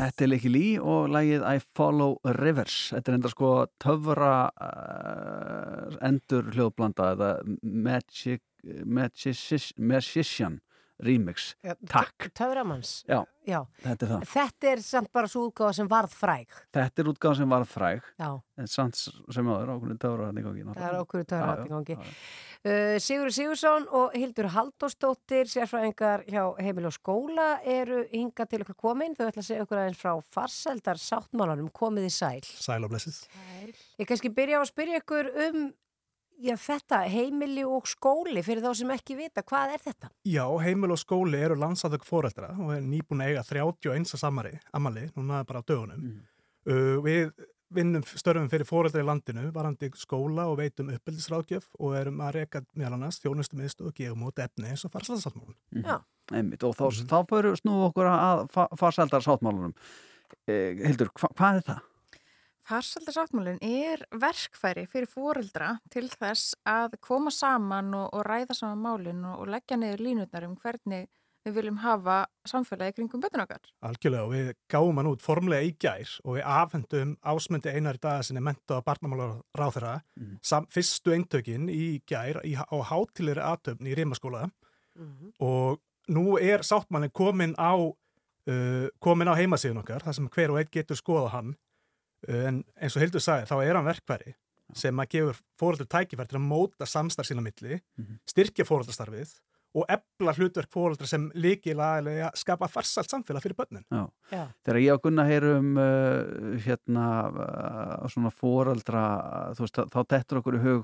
Þetta 0.00 0.24
er 0.24 0.28
Liki 0.30 0.48
Lý 0.48 0.68
og 0.80 1.10
lagið 1.12 1.42
I 1.44 1.58
Follow 1.76 2.14
Rivers. 2.38 2.76
Þetta 2.94 3.10
er 3.10 3.16
enda 3.18 3.30
sko 3.32 3.50
töfra 3.82 4.30
uh, 4.48 5.98
endur 6.08 6.48
hljóðblanda 6.54 7.10
eða 7.18 7.28
magic, 7.60 8.40
magician 8.88 10.56
remix. 11.02 11.54
Já, 11.64 11.74
Takk. 11.88 12.28
Töframanns. 12.36 12.90
Já, 13.08 13.22
Já. 13.48 13.60
þetta 13.82 14.06
er 14.06 14.10
það. 14.12 14.24
Þetta 14.34 14.68
er 14.74 14.82
samt 14.84 15.10
bara 15.16 15.30
svo 15.32 15.46
útgáða 15.48 15.74
sem 15.80 15.88
varð 15.90 16.12
fræg. 16.14 16.54
Þetta 16.76 17.02
er 17.04 17.10
útgáð 17.14 17.36
sem 17.40 17.48
var 17.54 17.64
fræg 17.68 18.02
Já, 18.20 18.30
en 18.60 18.68
samt 18.70 19.00
sem 19.00 19.48
áður 19.50 19.72
ákveðin 19.76 20.00
töfra 20.02 20.28
hann 20.30 20.38
í 20.40 20.44
gangi. 20.44 20.64
það 20.76 20.86
er 20.90 20.98
okkur 21.00 21.24
töfra 21.24 21.56
Já, 21.56 21.64
í 21.64 21.72
gangi. 21.74 21.96
já. 21.98 22.14
Uh, 22.60 22.98
Sigur 23.00 23.30
Sigursson 23.32 23.86
og 23.96 24.12
Hildur 24.12 24.50
Haldósdóttir, 24.52 25.48
sérfræðingar 25.48 26.26
hjá 26.28 26.42
Heimil 26.60 26.90
og 26.90 26.92
Skóla 26.92 27.48
eru 27.64 28.02
hinga 28.12 28.44
til 28.46 28.60
okkur 28.66 28.76
komin. 28.76 29.14
Þau 29.16 29.30
ætla 29.30 29.40
að 29.40 29.48
segja 29.48 29.64
okkur 29.64 29.80
aðeins 29.80 30.00
frá 30.02 30.12
farseldar 30.36 31.00
sáttmálanum, 31.00 31.70
komið 31.72 32.10
í 32.10 32.12
sæl. 32.12 32.42
Sæl 32.44 32.84
og 32.84 32.92
blessið. 32.92 33.22
Ég 33.96 34.08
kannski 34.10 34.28
byrja 34.36 34.60
á 34.60 34.62
að 34.64 34.68
spyrja 34.74 35.00
ykkur 35.00 35.32
um 35.48 35.70
já, 36.40 36.54
þetta, 36.60 37.02
heimili 37.10 37.64
og 37.66 37.88
skóli 37.90 38.42
fyrir 38.46 38.64
þá 38.64 38.72
sem 38.80 38.90
ekki 38.94 39.16
vita, 39.18 39.44
hvað 39.46 39.76
er 39.76 39.84
þetta? 39.84 40.10
Já, 40.28 40.44
heimil 40.64 40.94
og 40.94 41.00
skóli 41.00 41.40
eru 41.40 41.58
landsatök 41.60 42.04
foreldra 42.08 42.52
og 42.56 42.74
er 42.76 42.84
nýbúin 42.84 43.24
að 43.24 43.32
eiga 43.32 43.46
31 43.46 44.12
samari, 44.20 44.56
amali, 44.76 45.06
núna 45.16 45.44
bara 45.48 45.62
á 45.62 45.68
dögunum. 45.68 46.20
Uh, 46.68 46.98
við 47.04 47.32
vinnum 47.74 48.02
störfum 48.02 48.48
fyrir 48.50 48.66
foreldra 48.66 49.02
í 49.02 49.06
landinu, 49.06 49.46
varandi 49.54 49.90
skóla 49.98 50.48
og 50.50 50.58
veitum 50.58 50.90
uppeldisráðgjöf 50.94 51.68
og 51.78 51.94
erum 52.00 52.22
að 52.26 52.40
reka 52.40 52.64
meðal 52.74 52.96
annars 52.96 53.20
þjónustum 53.22 53.62
miðstu 53.62 53.86
og 53.90 53.94
gefum 53.96 54.26
út 54.26 54.42
efni 54.42 54.72
eins 54.72 54.84
og 54.86 54.92
farsaldarsáttmálun. 54.94 55.58
Já. 55.78 56.00
Einmitt, 56.34 56.64
og 56.66 56.74
þá, 56.78 56.86
þá 57.10 57.18
fyrir 57.30 57.58
snú 57.58 57.76
okkur 57.88 58.10
að 58.10 58.44
fa 58.54 58.66
farsældar 58.78 59.24
sáttmálunum. 59.26 59.74
Eh, 60.46 60.82
Hildur, 60.82 61.10
hva, 61.18 61.30
hvað 61.38 61.60
er 61.60 61.66
það? 61.70 61.86
Farsaldarsáttmálinn 62.70 63.58
er 63.66 64.04
verkfæri 64.14 64.84
fyrir 64.86 65.08
fóreldra 65.10 65.72
til 65.90 66.04
þess 66.12 66.52
að 66.68 66.92
koma 67.02 67.32
saman 67.34 67.88
og, 67.98 68.12
og 68.14 68.22
ræða 68.28 68.54
saman 68.54 68.84
málinn 68.84 69.24
og, 69.26 69.40
og 69.42 69.50
leggja 69.50 69.78
niður 69.80 70.04
línutnar 70.06 70.46
um 70.46 70.52
hvernig 70.60 71.08
við 71.42 71.56
viljum 71.56 71.80
hafa 71.80 72.18
samfélagi 72.46 72.98
kringum 72.98 73.22
bötun 73.24 73.42
okkar. 73.42 73.62
Algjörlega 73.88 74.26
og 74.26 74.34
við 74.36 74.50
gáum 74.70 75.00
hann 75.00 75.08
út 75.10 75.24
formlega 75.24 75.66
í 75.66 75.72
gær 75.82 76.12
og 76.22 76.36
við 76.36 76.46
afhendum 76.52 77.14
ásmundi 77.32 77.72
einar 77.74 77.98
í 77.98 78.02
dag 78.04 78.22
sem 78.28 78.38
er 78.38 78.44
mentað 78.44 78.84
á 78.84 78.86
barnamálar 78.86 79.32
ráþera 79.58 79.94
Mhm. 80.20 80.36
sam, 80.42 80.66
fyrstu 80.70 81.10
eintökin 81.16 81.66
í 81.72 82.02
gær 82.06 82.38
í, 82.44 82.54
á 82.54 82.76
hátilegri 82.92 83.40
aðtöfn 83.40 83.88
í 83.88 83.96
Rimaskóla 83.98 84.50
og 85.40 85.80
nú 86.08 86.36
er 86.38 86.60
sáttmálinn 86.60 87.10
komin 87.12 87.54
á 87.58 87.74
uh, 87.74 88.86
komin 89.00 89.28
á 89.32 89.34
heimasíðun 89.34 89.80
okkar 89.82 90.04
þar 90.04 90.14
sem 90.14 90.28
hver 90.28 90.50
og 90.50 90.58
einn 90.60 90.70
getur 90.70 90.96
skoða 90.96 91.30
hann 91.34 91.56
en 92.28 92.64
eins 92.80 92.96
og 92.96 93.02
Hildur 93.04 93.20
sagði 93.24 93.46
þá 93.50 93.56
er 93.64 93.76
hann 93.80 93.88
verkværi 93.88 94.34
sem 94.76 95.00
að 95.02 95.08
gefur 95.16 95.38
fóröldur 95.58 95.88
tækifæri 95.90 96.28
til 96.30 96.38
að 96.38 96.46
móta 96.46 96.86
samstarf 96.86 97.26
sína 97.26 97.42
milli, 97.42 97.80
styrkja 98.30 98.62
fóröldarstarfið 98.68 99.32
og 99.74 99.84
ebla 99.90 100.32
hlutverk 100.34 100.66
fóröldra 100.70 101.06
sem 101.06 101.28
líkilega 101.34 102.28
að 102.28 102.38
skapa 102.38 102.66
farsalt 102.70 103.06
samfélag 103.10 103.42
fyrir 103.44 103.54
börnin. 103.58 103.84
Já. 103.90 104.04
Já. 104.34 104.44
Þegar 104.66 104.78
ég 104.82 104.94
og 104.96 105.02
Gunnar 105.04 105.28
heyrum 105.30 105.76
uh, 105.78 106.56
hérna 106.64 107.04
uh, 107.30 108.08
svona 108.10 108.32
fóraldra, 108.34 109.04
þú 109.54 109.62
veist, 109.66 109.78
þá 109.94 110.00
dettur 110.10 110.40
okkur 110.40 110.58
í 110.58 110.62
hug 110.64 110.80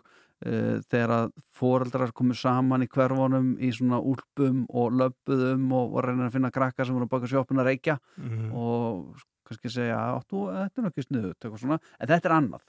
uh, 0.46 0.78
þegar 0.86 1.14
að 1.16 1.32
fóraldrar 1.58 2.14
komur 2.14 2.38
saman 2.38 2.86
í 2.86 2.90
hverfunum 2.94 3.56
í 3.58 3.72
svona 3.74 3.98
úlpum 3.98 4.64
og 4.70 4.94
löpuðum 5.02 5.66
og, 5.74 5.94
og 5.98 6.06
reynir 6.06 6.28
að 6.30 6.36
finna 6.38 6.54
krakka 6.54 6.86
sem 6.86 6.94
voru 6.94 7.10
baka 7.10 7.26
sjóppin 7.30 7.58
að 7.62 7.72
reykja 7.72 7.98
Mhm. 8.22 8.52
og 8.54 9.18
kannski 9.46 9.72
segja, 9.72 9.98
áttu, 10.16 10.46
þetta 10.52 10.82
er 10.82 10.88
nokkið 10.88 11.60
svona, 11.60 11.78
en 12.00 12.10
þetta 12.10 12.30
er 12.30 12.34
annað. 12.36 12.64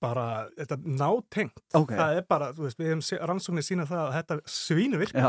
Bara, 0.00 0.26
þetta 0.56 0.76
er 0.78 0.94
nátengt. 0.96 1.58
Ok. 1.76 1.90
Það 1.92 2.18
er 2.18 2.22
bara, 2.32 2.46
þú 2.56 2.64
veist, 2.64 2.78
við 2.80 2.94
hefum 2.94 3.26
rannsóknir 3.28 3.66
sína 3.66 3.84
það 3.88 4.04
að 4.06 4.14
þetta 4.16 4.38
svínu 4.48 5.00
virkni 5.02 5.24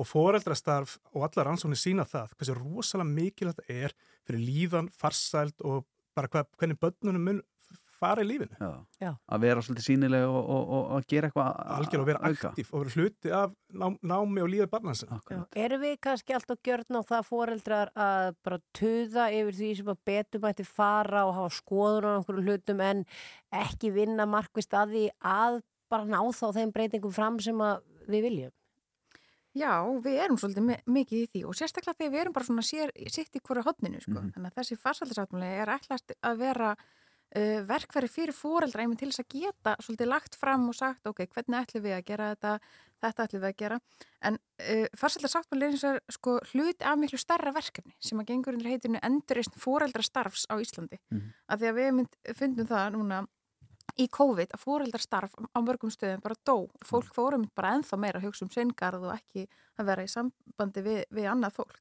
og 0.00 0.08
foreldrastarf 0.08 0.94
og 1.12 1.26
allar 1.26 1.50
rannsóknir 1.50 1.80
sína 1.82 2.06
það 2.08 2.32
hversu 2.38 2.54
rosalega 2.56 3.10
mikilvægt 3.10 3.60
það 3.60 3.82
er 3.82 3.96
fyrir 4.24 4.46
líðan, 4.46 4.88
farsæld 4.96 5.60
og 5.60 5.84
bara 6.16 6.30
hva, 6.32 6.46
hvernig 6.56 6.80
börnunum 6.80 7.28
mun 7.28 7.42
fara 8.04 8.22
í 8.24 8.28
lífinu. 8.28 8.56
Já. 8.60 8.70
Já. 9.02 9.10
Að 9.34 9.44
vera 9.46 9.64
svolítið 9.66 9.86
sínileg 9.88 10.24
og, 10.28 10.38
og, 10.54 10.72
og, 10.78 10.86
og 10.98 11.06
gera 11.10 11.28
eitthvað 11.30 11.50
Algjörlega 11.78 12.04
að 12.04 12.10
vera 12.12 12.22
auka. 12.30 12.50
aktíf 12.54 12.72
og 12.72 12.84
vera 12.84 12.94
hluti 12.94 13.34
af 13.40 13.54
ná, 13.74 13.86
námi 14.14 14.44
og 14.44 14.50
lífið 14.54 14.70
barnansinn. 14.76 15.14
Já. 15.32 15.40
Erum 15.66 15.84
við 15.84 15.94
kannski 16.08 16.36
alltaf 16.38 16.62
gjörn 16.68 16.98
á 16.98 17.02
það 17.10 17.28
fóreldrar 17.32 17.92
að 17.96 18.32
bara 18.44 18.60
tuða 18.78 19.28
yfir 19.34 19.58
því 19.60 19.70
sem 19.80 19.92
að 19.94 20.02
betur 20.12 20.44
mætti 20.44 20.66
fara 20.68 21.24
og 21.28 21.34
hafa 21.40 21.54
skoðun 21.58 22.08
á 22.08 22.12
einhverjum 22.18 22.48
hlutum 22.50 22.80
en 22.84 23.04
ekki 23.64 23.90
vinna 23.96 24.26
markvist 24.28 24.74
að 24.76 24.92
því 24.96 25.06
að 25.20 25.62
bara 25.92 26.04
ná 26.10 26.20
þá 26.34 26.46
þeim 26.58 26.72
breytingum 26.74 27.12
fram 27.14 27.40
sem 27.40 27.58
að 27.62 27.82
við 28.10 28.22
viljum? 28.28 28.52
Já, 29.54 29.70
við 30.02 30.16
erum 30.18 30.38
svolítið 30.40 30.64
mi- 30.66 30.80
mikið 30.96 31.20
í 31.20 31.26
því 31.30 31.40
og 31.46 31.54
sérstaklega 31.54 31.94
þegar 32.00 32.10
við 32.10 32.20
erum 32.24 32.32
bara 32.34 32.46
svona 32.48 32.64
sér, 32.66 32.90
sitt 33.06 33.36
í 33.38 33.42
hverju 33.44 33.62
hodninu, 33.62 34.00
sko. 34.02 34.10
Mhm. 34.18 34.32
Þannig 34.34 34.50
að 34.50 34.56
þessi 34.58 34.78
farsaldarsáttmáli 34.82 35.50
er 35.62 35.70
ætlast 35.76 36.10
að 36.26 36.40
vera 36.40 36.72
uh, 37.34 37.60
verkfæri 37.68 38.10
fyrir 38.10 38.36
fóreldra 38.36 38.84
einmitt 38.84 39.02
til 39.02 39.10
þess 39.10 39.24
að 39.24 39.36
geta 39.36 39.76
svolítið 39.82 40.10
lagt 40.10 40.38
fram 40.40 40.66
og 40.70 40.78
sagt, 40.78 41.06
ok, 41.10 41.24
hvernig 41.26 41.60
ætlum 41.60 41.84
við 41.84 41.96
að 41.98 42.04
gera 42.10 42.30
þetta, 42.34 42.54
þetta 43.04 43.28
ætlum 43.28 43.44
við 43.44 43.50
að 43.50 43.60
gera. 43.62 43.78
En 44.30 44.40
uh, 44.40 44.86
farsaldarsáttmáli 45.00 45.68
er 45.68 45.76
eins 45.76 45.86
og 45.90 46.18
sko 46.18 46.36
hluti 46.52 46.88
af 46.90 46.98
miklu 47.00 47.20
starra 47.20 47.54
verkefni 47.54 47.94
sem 48.00 48.20
að 48.22 48.32
gengur 48.32 48.58
undir 48.58 48.74
heitinu 48.74 49.02
endurist 49.02 49.56
fóreldrastarfs 49.60 50.48
á 50.50 50.54
Íslandi. 50.58 51.00
Mhm. 51.10 51.32
Af 51.48 51.62
því 51.62 51.72
að 51.72 51.80
við 51.80 51.96
mynd, 52.00 52.20
fundum 52.34 52.70
það 52.70 52.92
núna 52.98 53.24
í 54.00 54.06
COVID 54.10 54.54
að 54.54 54.62
fóreldarstarf 54.62 55.34
á 55.38 55.58
mörgum 55.62 55.92
stöðum 55.92 56.22
bara 56.24 56.38
dó 56.46 56.66
fólk 56.86 57.12
fórum 57.14 57.44
bara 57.54 57.74
ennþá 57.76 57.98
meira 58.00 58.20
að 58.20 58.28
hugsa 58.28 58.46
um 58.46 58.50
seingarð 58.50 59.06
og 59.06 59.14
ekki 59.14 59.46
að 59.78 59.90
vera 59.90 60.06
í 60.06 60.10
sambandi 60.10 60.82
við, 60.82 61.02
við 61.14 61.28
annað 61.30 61.60
fólk. 61.60 61.78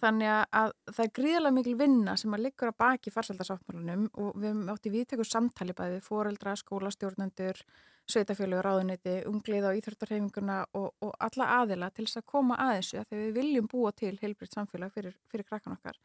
Þannig 0.00 0.30
að, 0.32 0.42
að 0.56 0.70
það 0.94 1.04
er 1.04 1.12
gríðarlega 1.18 1.56
mikil 1.58 1.76
vinna 1.76 2.16
sem 2.16 2.34
að 2.36 2.44
liggur 2.46 2.70
að 2.70 2.78
baki 2.80 3.12
farsaldarsáttmálunum 3.12 4.06
og 4.22 4.30
við 4.38 4.48
höfum 4.48 4.70
átt 4.72 4.86
í 4.88 4.92
viðtekur 4.94 5.28
samtali 5.28 5.74
bæði 5.76 5.98
fóreldra, 6.06 6.54
skólastjórnendur, 6.56 7.60
sveitafjölu, 8.10 8.62
ráðuneti, 8.64 9.18
unglið 9.28 9.66
á 9.68 9.76
íþróttarhefinguna 9.76 10.56
og, 10.78 10.88
og 11.04 11.12
alla 11.26 11.50
aðila 11.58 11.90
til 11.92 12.06
þess 12.06 12.22
að 12.22 12.28
koma 12.32 12.56
að 12.64 12.72
þessu 12.78 13.00
að 13.00 13.10
þegar 13.10 13.26
við 13.26 13.36
viljum 13.40 13.70
búa 13.70 13.92
til 14.00 14.14
heilbritt 14.22 14.56
samfélag 14.56 14.94
fyrir, 14.96 15.18
fyrir 15.30 15.48
krakkan 15.50 15.76
okkar. 15.76 16.00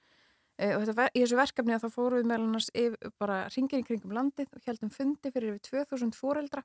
Uh, 0.55 0.75
og 0.75 0.85
þetta, 0.89 1.07
í 1.15 1.23
þessu 1.23 1.39
verkefni 1.39 1.75
að 1.75 1.85
þá 1.85 1.95
fórum 1.95 2.19
við 2.19 2.29
meðal 2.31 2.49
annars 2.49 2.69
bara 3.19 3.41
ringin 3.55 3.83
í 3.83 3.87
kringum 3.87 4.15
landið 4.15 4.51
og 4.55 4.67
heldum 4.67 4.91
fundi 4.91 5.31
fyrir 5.31 5.55
yfir 5.55 5.87
2000 5.95 6.15
fóreldra 6.15 6.63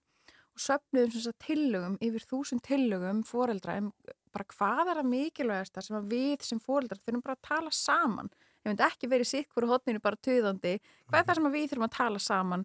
og 0.50 0.62
söfnuðum 0.62 1.14
sem 1.14 1.24
sagt 1.24 1.46
tillögum 1.46 1.96
yfir 2.02 2.26
1000 2.26 2.62
tillögum 2.66 3.22
fóreldra 3.26 3.78
um 3.80 3.90
bara 4.32 4.44
hvað 4.54 4.90
er 4.94 5.00
að 5.02 5.10
mikilvægasta 5.10 5.82
sem 5.82 5.96
að 6.00 6.08
við 6.14 6.42
sem 6.46 6.60
fóreldrar 6.60 7.00
þurfum 7.04 7.22
bara 7.24 7.36
að 7.38 7.48
tala 7.48 7.70
saman 7.70 8.30
ef 8.64 8.70
þetta 8.74 8.86
ekki 8.90 9.08
verið 9.10 9.26
sitt 9.30 9.48
hverju 9.54 9.68
hotninu 9.72 10.00
bara 10.04 10.16
töðandi 10.16 10.76
hvað 11.08 11.18
er 11.20 11.26
það 11.30 11.34
sem 11.40 11.46
að 11.50 11.56
við 11.58 11.68
þurfum 11.72 11.88
að 11.88 11.96
tala 11.96 12.18
saman 12.18 12.64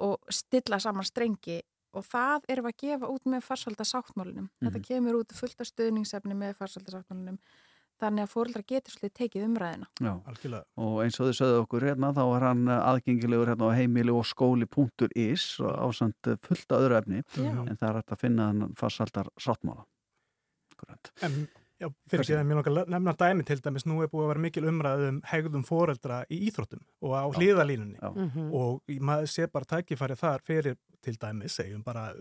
og 0.00 0.18
stilla 0.30 0.78
saman 0.80 1.04
strengi 1.08 1.60
og 1.96 2.04
það 2.04 2.42
erum 2.52 2.66
við 2.66 2.74
að 2.74 2.82
gefa 2.84 3.08
út 3.14 3.24
með 3.32 3.44
farsaldasáttmálinum 3.46 4.48
þetta 4.60 4.78
Mhm. 4.78 4.84
kemur 4.88 5.14
út 5.22 5.32
fullt 5.32 5.60
af 5.60 5.66
stöðningsefni 5.70 6.34
með 6.36 6.56
farsaldasáttmálinum 6.58 7.38
þannig 7.96 8.26
að 8.26 8.32
fóreldrar 8.34 8.64
getur 8.68 8.92
svolítið 8.92 9.14
tekið 9.16 9.44
umræðina 9.46 9.86
Já. 10.04 10.12
Algjörlega. 10.28 10.64
og 10.76 10.98
eins 11.04 11.16
og 11.20 11.26
þið 11.30 11.36
sögðu 11.40 11.60
okkur 11.64 11.86
hérna 11.88 12.10
þá 12.12 12.24
er 12.36 12.44
hann 12.44 12.66
aðgengilegur 12.68 13.48
hérna 13.48 13.70
á 13.72 13.76
heimili 13.78 14.12
og 14.12 14.26
skóli.is 14.28 15.60
og 15.64 15.72
ásand 15.88 16.14
fullt 16.44 16.72
af 16.72 16.80
öðru 16.84 16.98
efni 17.00 17.22
Já. 17.36 17.50
en 17.70 17.76
það 17.80 17.88
er 17.88 18.02
að 18.02 18.18
finna 18.20 18.46
hann 18.50 18.74
farsaldar 18.76 19.28
sáttmála 19.40 19.84
Akkurat. 20.76 21.10
En 21.24 21.36
já, 21.80 21.88
fyrir 22.10 22.38
að 22.38 22.46
mér 22.48 22.60
langar 22.60 22.72
að 22.84 22.90
nefna 22.94 23.14
dæmi 23.20 23.46
til 23.48 23.60
dæmis, 23.64 23.86
nú 23.88 24.00
er 24.04 24.10
búið 24.12 24.26
að 24.26 24.32
vera 24.34 24.44
mikil 24.46 24.66
umræð 24.70 25.04
um 25.08 25.20
hegðum 25.32 25.64
foreldra 25.66 26.22
í 26.32 26.42
íþróttum 26.50 26.82
og 27.02 27.16
á 27.16 27.24
Já. 27.24 27.38
hliðalínunni 27.38 27.98
Já. 28.00 28.10
Mhm. 28.14 28.50
og 28.52 28.82
maður 29.00 29.32
sé 29.32 29.48
bara 29.52 29.64
tækifæri 29.64 30.16
þar 30.20 30.44
fyrir 30.44 30.76
til 31.02 31.16
dæmis, 31.16 31.56
segjum 31.56 31.82
bara 31.84 32.12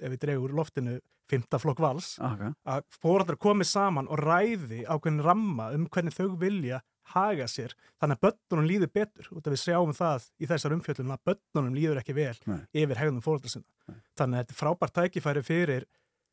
ef 0.00 0.10
við 0.10 0.18
dregur 0.24 0.50
úr 0.50 0.56
loftinu 0.62 0.98
fymta 1.30 1.58
flokk 1.58 1.80
vals 1.80 2.18
Aka. 2.20 2.54
að 2.68 2.82
foreldrar 3.00 3.38
komi 3.40 3.64
saman 3.64 4.08
og 4.08 4.18
ræði 4.20 4.84
ákveðin 4.84 5.22
ramma 5.24 5.70
um 5.72 5.86
hvernig 5.88 6.12
þau 6.12 6.36
vilja 6.36 6.82
haga 7.14 7.44
sér, 7.44 7.74
þannig 8.00 8.16
að 8.18 8.24
börnunum 8.24 8.68
líður 8.68 8.90
betur 8.92 9.26
út 9.36 9.46
af 9.46 9.52
við 9.52 9.60
sjáum 9.60 9.92
það 9.92 10.28
í 10.40 10.46
þessar 10.48 10.72
umfjöllum 10.72 11.12
að 11.12 11.24
börnunum 11.28 11.74
líður 11.76 12.00
ekki 12.00 12.14
vel 12.16 12.36
Nei. 12.48 12.60
yfir 12.72 12.96
hegðum 12.96 13.20
foreldrar 13.24 13.52
sinna. 13.52 13.98
Þannig 14.16 14.38
að 14.38 14.40
þetta 14.40 14.54
er 14.54 14.60
frábært 14.60 14.94
tækifæri 14.96 15.42
fyrir 15.44 15.84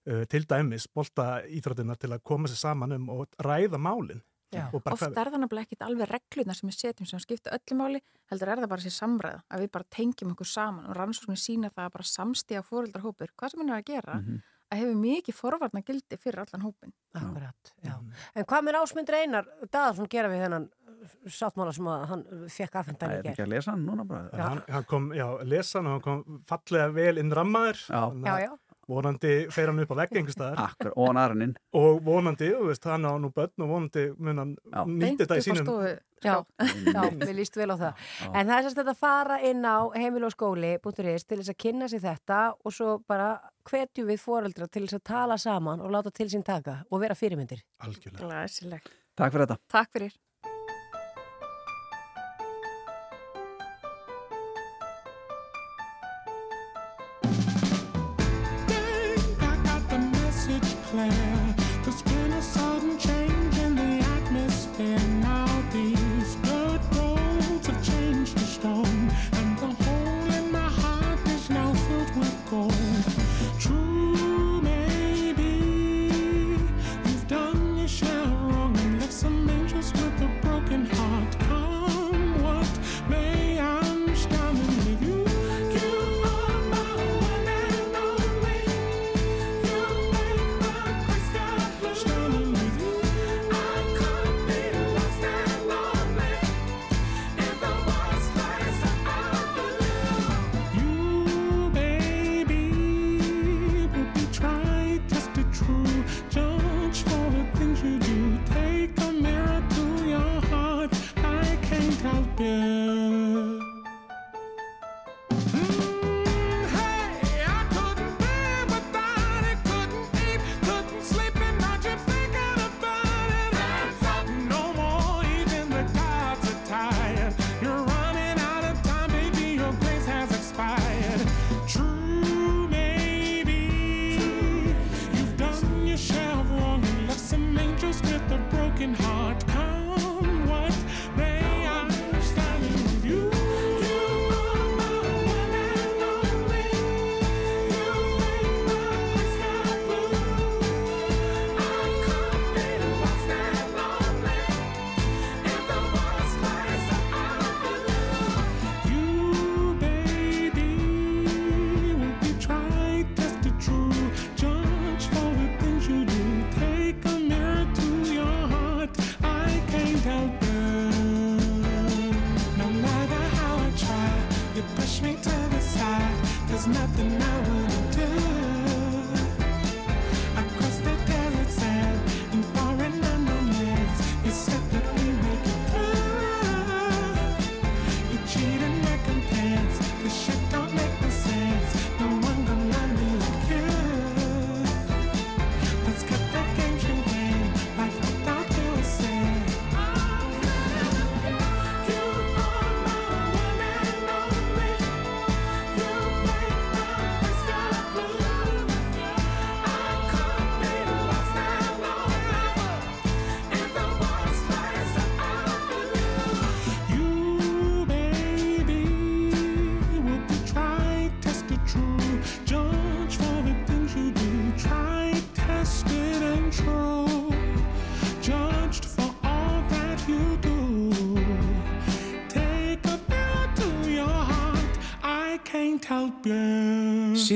uh, 0.10 0.24
til 0.30 0.46
dæmis 0.50 0.88
bolta 0.88 1.42
íþróttina 1.46 1.98
til 2.00 2.12
að 2.12 2.24
koma 2.24 2.48
sér 2.52 2.62
saman 2.66 2.98
um 2.98 3.10
og 3.10 3.42
ræða 3.42 3.82
málinn. 3.82 4.22
Ofta 4.52 4.96
hvað... 4.96 5.14
er 5.16 5.30
það 5.32 5.42
náttúrulega 5.46 5.68
ekkit 5.68 5.84
alveg 5.86 6.10
reglurnar 6.12 6.58
sem 6.58 6.68
við 6.68 6.78
setjum 6.78 7.08
sem 7.08 7.22
skipta 7.24 7.54
öllumáli, 7.56 8.02
heldur 8.32 8.52
er 8.52 8.62
það 8.62 8.72
bara 8.74 8.84
sér 8.84 8.96
samræða 8.98 9.44
að 9.48 9.64
við 9.64 9.70
bara 9.78 9.88
tengjum 9.96 10.34
okkur 10.34 10.50
saman 10.52 10.90
og 10.90 10.98
rannsóknir 10.98 11.40
sína 11.40 11.70
það 11.72 11.86
að 11.88 11.94
bara 11.96 12.08
samstíða 12.12 12.64
fóröldarhópur, 12.68 13.32
hvað 13.40 13.54
sem 13.54 13.62
við 13.62 13.70
erum 13.70 13.78
að 13.78 13.86
gera 13.88 14.18
mm 14.18 14.26
-hmm. 14.26 14.42
að 14.72 14.82
hefur 14.82 14.98
mikið 15.06 15.38
forvarna 15.38 15.82
gildi 15.88 16.18
fyrir 16.18 16.44
allan 16.44 16.66
hópin. 16.66 16.94
Akkurat, 17.14 17.74
já. 17.84 17.96
En 18.36 18.46
hvað 18.46 18.64
mér 18.66 18.80
ásmundur 18.82 19.16
einar, 19.16 19.48
Daðarsson 19.72 20.10
gera 20.10 20.28
við 20.28 20.44
þennan 20.44 20.68
uh, 20.68 21.08
sáttmála 21.28 21.74
sem 21.74 21.86
hann 21.86 22.26
uh, 22.28 22.48
fekk 22.50 22.76
aðfendan 22.76 23.10
í 23.10 23.14
gerð? 23.14 23.24
Það 23.24 23.30
er 23.30 23.32
ekki 23.32 23.48
að 23.48 23.54
lesa 23.56 23.72
hann 23.72 23.86
núna 23.86 24.04
bara. 24.04 24.30
Já, 24.34 24.44
hann, 24.50 24.62
hann 24.68 24.84
kom, 24.84 25.14
já, 25.14 25.28
lesa 25.44 25.80
hann 25.80 25.88
og 25.88 25.92
hann 25.94 26.02
kom 26.02 26.44
fallega 26.44 26.92
vel 26.92 27.18
inn 27.18 27.32
rammaður. 27.32 27.80
Já, 27.88 28.04
já, 28.26 28.40
já 28.50 28.71
vonandi 28.92 29.34
fer 29.54 29.72
hann 29.72 29.82
upp 29.84 29.96
á 29.96 29.98
vegg 30.04 30.16
einhver 30.20 30.36
staðar. 30.36 30.62
Akkur, 30.68 30.94
og 30.96 31.10
hann 31.10 31.20
aðraninn 31.24 31.58
og 31.82 32.00
vonandi, 32.06 32.54
veist, 32.68 32.88
hann 32.90 33.08
á 33.08 33.14
nú 33.18 33.32
börn 33.36 33.66
og 33.66 33.76
vonandi 33.76 34.08
mun 34.20 34.42
hann 34.44 34.56
nýtti 34.96 35.26
þetta 35.26 35.42
í 35.42 35.46
sínum 35.50 36.00
Já, 36.22 36.36
já, 36.70 37.02
við 37.18 37.32
líst 37.34 37.56
vel 37.58 37.72
á 37.74 37.78
það. 37.82 37.94
Já, 37.98 38.26
já. 38.28 38.30
en 38.30 38.50
það 38.52 38.58
er 38.58 38.66
sérst 38.68 38.82
að 38.84 39.00
fara 39.00 39.38
inn 39.50 39.64
á 39.66 39.78
heimil 39.98 40.28
og 40.28 40.34
skóli 40.36 40.76
búintur 40.84 41.10
ís 41.10 41.26
til 41.26 41.40
þess 41.40 41.54
að 41.56 41.60
kynna 41.64 41.88
sér 41.90 42.04
þetta 42.04 42.42
og 42.62 42.76
svo 42.76 43.00
bara 43.10 43.32
hvetju 43.66 44.06
við 44.06 44.22
foreldra 44.22 44.70
til 44.70 44.86
þess 44.86 45.00
að 45.00 45.08
tala 45.10 45.40
saman 45.42 45.82
og 45.82 45.94
láta 45.96 46.14
til 46.14 46.30
sín 46.30 46.46
taka 46.46 46.84
og 46.92 47.02
vera 47.02 47.18
fyrirmyndir. 47.18 47.64
Algjörlega. 47.82 48.30
Læsilegt. 48.30 48.94
Takk 49.18 49.34
fyrir 49.34 49.48
þetta. 49.48 49.64
Takk 49.74 49.98
fyrir. 49.98 50.14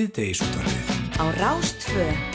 síðdeisútvarfið 0.06 1.18
á 1.18 1.26
Rástföð 1.42 2.35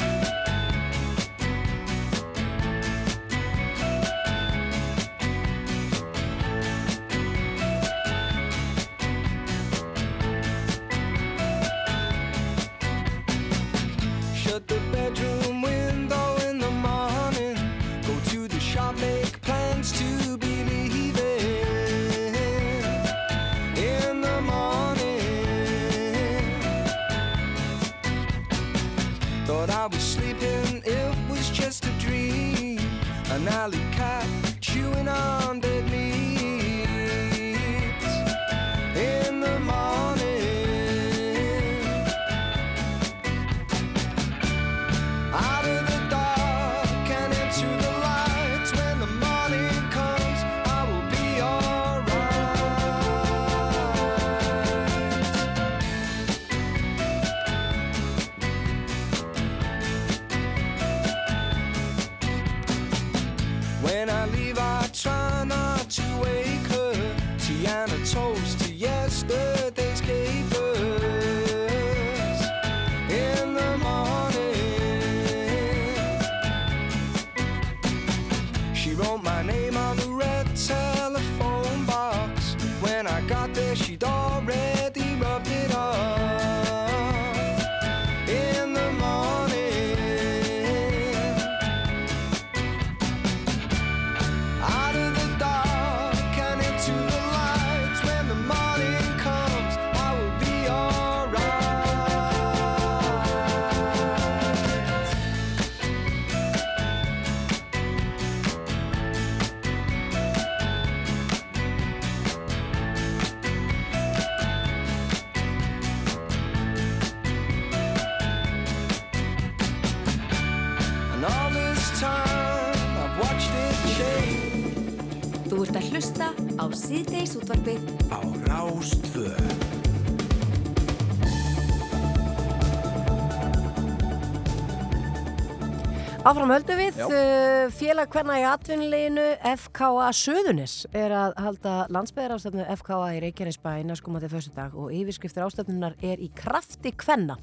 Áfram 136.30 136.52
höldum 136.52 136.78
við, 136.78 136.98
uh, 137.10 137.72
félag 137.74 138.12
hverna 138.14 138.36
í 138.38 138.42
atvinnuleginu 138.46 139.22
FKA 139.64 140.10
Suðunis 140.14 140.74
er 140.94 141.10
að 141.10 141.32
halda 141.42 141.72
landsbyðarástöfnu 141.90 142.66
FKA 142.76 142.98
í 143.16 143.22
Reykjanesbæ 143.24 143.70
næskumandi 143.88 144.28
fyrstu 144.30 144.52
dag 144.54 144.76
og 144.78 144.92
yfirskriftir 144.94 145.42
ástöfnunar 145.42 145.96
er 146.06 146.20
í 146.22 146.28
krafti 146.38 146.92
kvenna 146.94 147.34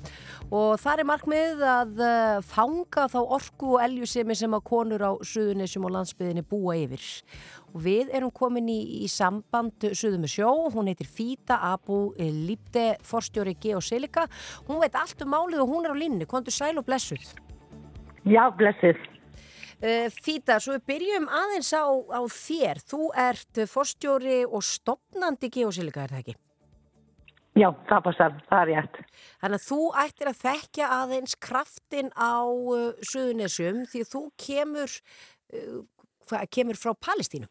og 0.48 0.78
það 0.80 1.02
er 1.04 1.08
markmið 1.10 1.66
að 1.68 2.00
uh, 2.00 2.38
fanga 2.48 3.10
þá 3.12 3.18
orku 3.26 3.74
og 3.74 3.84
eljusemi 3.84 4.38
sem 4.40 4.56
að 4.56 4.64
konur 4.70 5.04
á 5.04 5.12
Suðunisjum 5.34 5.90
og 5.90 5.92
landsbyðinni 5.98 6.46
búa 6.48 6.78
yfir. 6.80 7.04
Og 7.74 7.84
við 7.90 8.14
erum 8.16 8.32
komin 8.32 8.72
í, 8.72 8.78
í 9.04 9.10
samband 9.12 9.90
Suðu 9.92 10.22
með 10.22 10.38
sjó, 10.38 10.54
hún 10.78 10.88
heitir 10.88 11.12
Fíta 11.12 11.60
Abu 11.74 12.14
Lípte, 12.16 12.94
forstjóri 13.04 13.58
Geosilika. 13.60 14.30
Hún 14.72 14.80
veit 14.80 14.96
allt 14.96 15.28
um 15.28 15.36
málið 15.36 15.66
og 15.66 15.76
hún 15.76 15.90
er 15.90 15.92
á 15.92 15.98
línni, 16.00 16.30
kontur 16.30 16.56
sæl 16.56 16.78
og 16.80 16.88
blessuð. 16.88 17.36
Já, 18.28 18.44
blessið. 18.60 19.00
Uh, 19.78 20.08
Fíta, 20.26 20.58
svo 20.60 20.74
við 20.76 20.88
byrjum 20.90 21.28
aðeins 21.30 21.70
á, 21.72 21.86
á 21.88 22.22
þér. 22.34 22.82
Þú 22.90 23.02
ert 23.28 23.62
forstjóri 23.70 24.42
og 24.48 24.66
stopnandi 24.66 25.52
geosilika, 25.54 26.04
er 26.04 26.16
það 26.16 26.24
ekki? 26.24 26.38
Já, 27.58 27.70
það 27.90 28.02
passar, 28.06 28.34
það 28.50 28.64
er 28.64 28.70
rétt. 28.72 28.98
Þannig 29.42 29.60
að 29.60 29.66
þú 29.66 29.80
ættir 30.04 30.30
að 30.30 30.42
þekkja 30.44 30.90
aðeins 30.98 31.36
kraftin 31.42 32.10
á 32.14 32.38
uh, 32.46 32.90
Suðunesjum 33.10 33.86
því 33.90 34.02
að 34.04 34.12
þú 34.12 34.24
kemur, 34.44 34.98
uh, 35.54 35.78
hvað, 36.30 36.50
kemur 36.58 36.82
frá 36.82 36.92
Palestínu. 37.08 37.48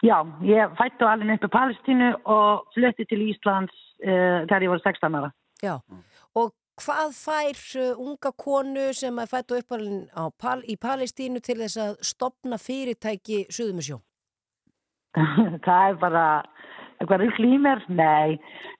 Já, 0.00 0.16
ég 0.46 0.72
fættu 0.78 1.06
alveg 1.06 1.36
upp 1.36 1.46
í 1.50 1.52
Palestínu 1.52 2.10
og 2.32 2.70
flutti 2.74 3.06
til 3.10 3.20
Íslands 3.28 3.76
uh, 4.00 4.46
þegar 4.48 4.66
ég 4.66 4.72
var 4.72 4.82
16 4.86 5.18
ára. 5.20 5.32
Já, 5.60 5.74
og 5.76 6.09
hvað 6.80 7.12
fær 7.16 7.58
uh, 7.80 8.00
unga 8.00 8.32
konu 8.36 8.90
sem 8.96 9.18
er 9.20 9.28
fætt 9.30 9.52
og 9.52 9.62
uppalinn 9.62 10.06
Pal 10.40 10.62
í 10.64 10.76
Palestínu 10.80 11.42
til 11.44 11.58
þess 11.60 11.80
að 11.84 11.92
stopna 12.06 12.58
fyrirtæki 12.60 13.44
Suðunesjó? 13.52 14.00
það 15.66 15.86
er 15.90 16.00
bara 16.00 16.24
eitthvað 17.00 17.24
mér? 17.64 17.84
Nei, 17.88 18.38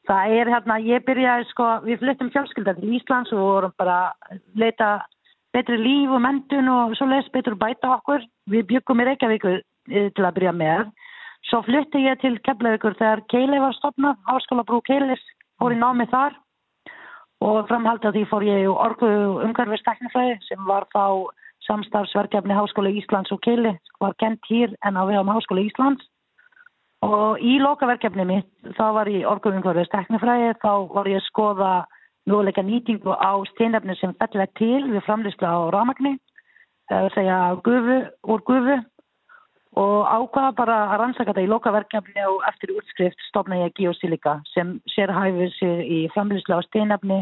það 0.08 0.34
er 0.40 0.52
hérna, 0.54 0.76
ég 0.84 1.06
byrjaði 1.06 1.48
sko, 1.50 1.68
við 1.86 2.02
fluttum 2.02 2.30
fjölskylda 2.34 2.76
til 2.76 2.92
Íslands 2.98 3.32
og 3.32 3.40
vorum 3.40 3.72
bara 3.80 4.12
leita 4.54 4.90
betri 5.54 5.78
líf 5.80 6.12
og 6.12 6.20
mentun 6.22 6.68
og 6.68 6.96
svo 6.98 7.08
les 7.10 7.28
betur 7.32 7.56
bæta 7.58 7.96
okkur. 7.96 8.22
Við 8.50 8.68
byggum 8.68 9.00
í 9.00 9.08
Reykjavíkur 9.08 9.56
eh, 9.56 10.10
til 10.14 10.26
að 10.26 10.36
byrja 10.36 10.52
með. 10.52 10.92
Svo 11.48 11.62
flutti 11.66 12.04
ég 12.04 12.20
til 12.20 12.36
Keflavíkur 12.44 12.94
þegar 13.00 13.24
Keili 13.32 13.58
var 13.58 13.74
stopnað, 13.78 14.20
Háskóla 14.28 14.66
Brú 14.68 14.82
Keilis, 14.86 15.22
fór 15.58 15.74
í 15.74 15.80
námið 15.80 16.12
þar 16.12 16.36
og 17.40 17.66
framhaldið 17.68 18.16
því 18.16 18.24
fór 18.30 18.44
ég 18.44 18.68
orgu 18.70 19.10
umhverfisteknifræði 19.46 20.38
sem 20.44 20.64
var 20.68 20.86
þá 20.92 21.28
samstarfsverkefni 21.66 22.56
Háskóla 22.56 22.92
Íslands 22.92 23.32
og 23.32 23.40
Keili, 23.44 23.74
var 24.00 24.16
kent 24.20 24.44
hér 24.50 24.74
en 24.84 24.98
á 25.00 25.02
vegum 25.08 25.32
Háskóla 25.32 25.64
Íslands. 25.64 26.04
Og 27.00 27.40
í 27.40 27.56
lokaverkefni 27.62 28.26
mitt 28.28 28.74
þá 28.76 28.86
var 28.98 29.08
ég 29.08 29.28
orgu 29.28 29.54
umhverfisteknifræði, 29.54 30.52
þá 30.60 30.72
var 30.92 31.08
ég 31.08 31.20
að 31.22 31.28
skoða 31.28 31.70
möguleika 32.28 32.64
nýtingu 32.64 33.16
á 33.16 33.32
steinefni 33.54 33.96
sem 33.96 34.12
fellur 34.20 34.50
til 34.60 34.82
við 34.92 35.06
framlýslu 35.06 35.48
á 35.48 35.72
rámagni, 35.72 36.18
það 36.90 36.98
er 36.98 37.08
að 37.08 37.14
segja 37.16 37.38
gufu, 37.64 37.98
úr 38.28 38.44
gufu 38.44 38.76
og 39.78 40.06
ákvaða 40.06 40.54
bara 40.58 40.78
að 40.90 40.96
rannsaka 41.00 41.30
þetta 41.30 41.44
í 41.46 41.50
lokaverkefni 41.50 42.24
og 42.26 42.42
eftir 42.48 42.72
útskrift 42.74 43.20
stofna 43.28 43.60
ég 43.62 43.74
Geosilika 43.78 44.40
sem 44.54 44.80
sérhæfir 44.90 45.52
sig 45.58 45.84
í 45.86 46.00
framlýslu 46.14 46.58
á 46.58 46.62
steinefni 46.66 47.20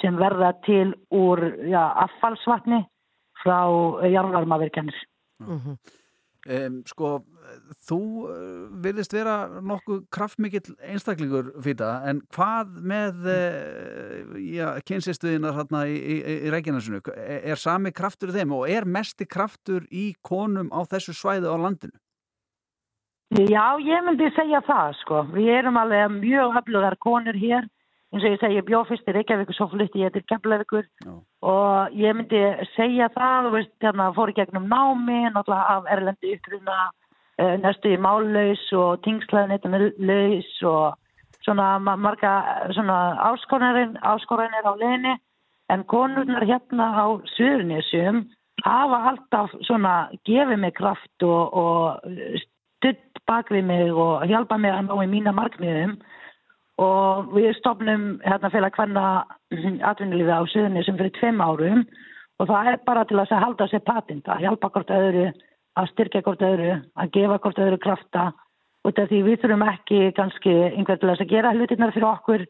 sem 0.00 0.18
verða 0.20 0.52
til 0.66 0.92
úr 1.10 1.40
ja, 1.70 1.88
affallsvatni 2.04 2.84
frá 3.42 3.58
jarðvarmavirkjanir. 4.04 4.98
Um, 6.48 6.80
sko, 6.88 7.12
þú 7.88 8.00
uh, 8.24 8.32
virðist 8.84 9.14
vera 9.14 9.36
nokkuð 9.64 10.02
kraftmikill 10.14 10.74
einstaklingur 10.80 11.52
fýta, 11.64 11.94
en 12.08 12.22
hvað 12.34 12.74
með 12.92 13.30
uh, 13.34 14.34
já, 14.42 14.66
kynsistuðinar 14.88 15.56
hérna 15.58 15.84
í, 15.90 15.96
í, 15.98 16.18
í 16.48 16.52
Reykjanesinu 16.54 17.02
er, 17.14 17.40
er 17.54 17.60
sami 17.60 17.92
kraftur 17.94 18.32
í 18.32 18.38
þeim 18.38 18.56
og 18.58 18.68
er 18.72 18.88
mesti 18.88 19.28
kraftur 19.28 19.88
í 19.90 20.10
konum 20.26 20.72
á 20.74 20.80
þessu 20.88 21.16
svæðu 21.16 21.52
á 21.52 21.56
landinu? 21.58 21.96
Já, 23.36 23.76
ég 23.84 24.04
myndi 24.06 24.30
segja 24.32 24.62
það 24.64 24.94
sko. 25.02 25.18
Við 25.34 25.50
erum 25.58 25.76
alveg 25.76 26.14
mjög 26.14 26.54
öflugar 26.62 26.96
konur 27.04 27.36
hér. 27.36 27.66
Eins 28.12 28.24
og 28.24 28.30
ég 28.32 28.38
segi, 28.40 28.56
ég 28.56 28.64
bjóð 28.68 28.86
fyrst 28.88 29.08
í 29.10 29.14
Reykjavík 29.16 29.50
og 29.52 29.56
svo 29.58 29.66
flytti 29.72 30.00
ég 30.04 30.12
til 30.14 30.24
Keflavíkur. 30.30 30.86
Og 31.42 31.92
ég 31.98 32.16
myndi 32.16 32.40
segja 32.74 33.08
það, 33.14 33.48
þú 33.48 33.50
veist, 33.56 33.74
hérna 33.84 34.06
fór 34.16 34.32
í 34.32 34.36
gegnum 34.38 34.68
námi, 34.70 35.18
náttúrulega 35.34 35.76
af 35.76 35.90
erlendi 35.92 36.32
uppruna, 36.36 36.78
uh, 37.42 37.54
næstu 37.62 37.92
í 37.92 38.00
mállaus 38.00 38.64
og 38.72 39.02
tingslæðinettanlaus 39.04 40.50
og 40.64 40.96
svona 41.44 41.78
ma- 41.78 41.96
marga 41.96 42.32
svona 42.72 42.98
áskoranir, 43.30 43.92
áskoranir 44.02 44.64
á 44.66 44.72
leginni, 44.76 45.14
en 45.70 45.84
konurnar 45.84 46.44
hérna 46.48 46.92
á 46.96 47.06
Suðurnesjum 47.36 48.24
hafa 48.64 48.98
alltaf 49.12 49.52
svona 49.62 50.08
gefið 50.26 50.58
mig 50.58 50.74
kraft 50.74 51.22
og, 51.22 51.54
og 51.54 52.00
stutt 52.42 53.20
bak 53.28 53.50
við 53.52 53.64
mig 53.68 53.92
og 53.92 54.24
hjálpa 54.26 54.56
mig 54.58 54.72
að 54.72 54.88
ná 54.88 55.04
í 55.04 55.10
mína 55.12 55.32
markmiðum 55.36 55.98
og 56.78 57.32
við 57.34 57.50
stopnum 57.58 58.04
hérna 58.22 58.50
félag 58.54 58.76
hverna 58.78 59.04
atvinnulífi 59.90 60.30
á 60.30 60.42
Suðunni 60.46 60.84
sem 60.86 60.98
fyrir 60.98 61.14
tveim 61.18 61.42
árum. 61.42 61.84
Og 62.38 62.46
það 62.46 62.70
er 62.70 62.82
bara 62.86 63.04
til 63.04 63.18
að 63.18 63.32
halda 63.34 63.66
sér 63.66 63.82
patent, 63.82 64.28
að 64.30 64.44
hjálpa 64.46 64.70
hvort 64.70 64.92
öðru, 64.94 65.24
að 65.74 65.88
styrkja 65.90 66.22
hvort 66.22 66.44
öðru, 66.46 66.76
að 66.94 67.10
gefa 67.16 67.38
hvort 67.42 67.58
öðru 67.64 67.78
krafta. 67.82 68.28
Og 68.86 68.94
því 68.94 69.22
við 69.26 69.40
þurfum 69.42 69.64
ekki 69.66 69.98
kannski 70.14 70.54
einhvern 70.70 71.02
til 71.02 71.10
að 71.10 71.26
gera 71.32 71.54
hlutinnar 71.56 71.92
fyrir 71.96 72.10
okkur 72.12 72.46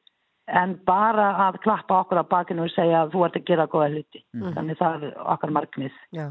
en 0.49 0.75
bara 0.87 1.29
að 1.47 1.59
klappa 1.65 2.01
okkur 2.03 2.23
á 2.23 2.25
bakinu 2.29 2.65
og 2.65 2.73
segja 2.73 3.03
að 3.05 3.13
þú 3.15 3.25
ert 3.27 3.37
að 3.37 3.47
gera 3.51 3.67
góða 3.69 3.89
hluti. 3.93 4.23
Mhm. 4.35 4.55
Þannig 4.57 4.79
það 4.79 5.03
er 5.09 5.17
okkar 5.35 5.53
markmið. 5.53 5.99
Já. 6.13 6.27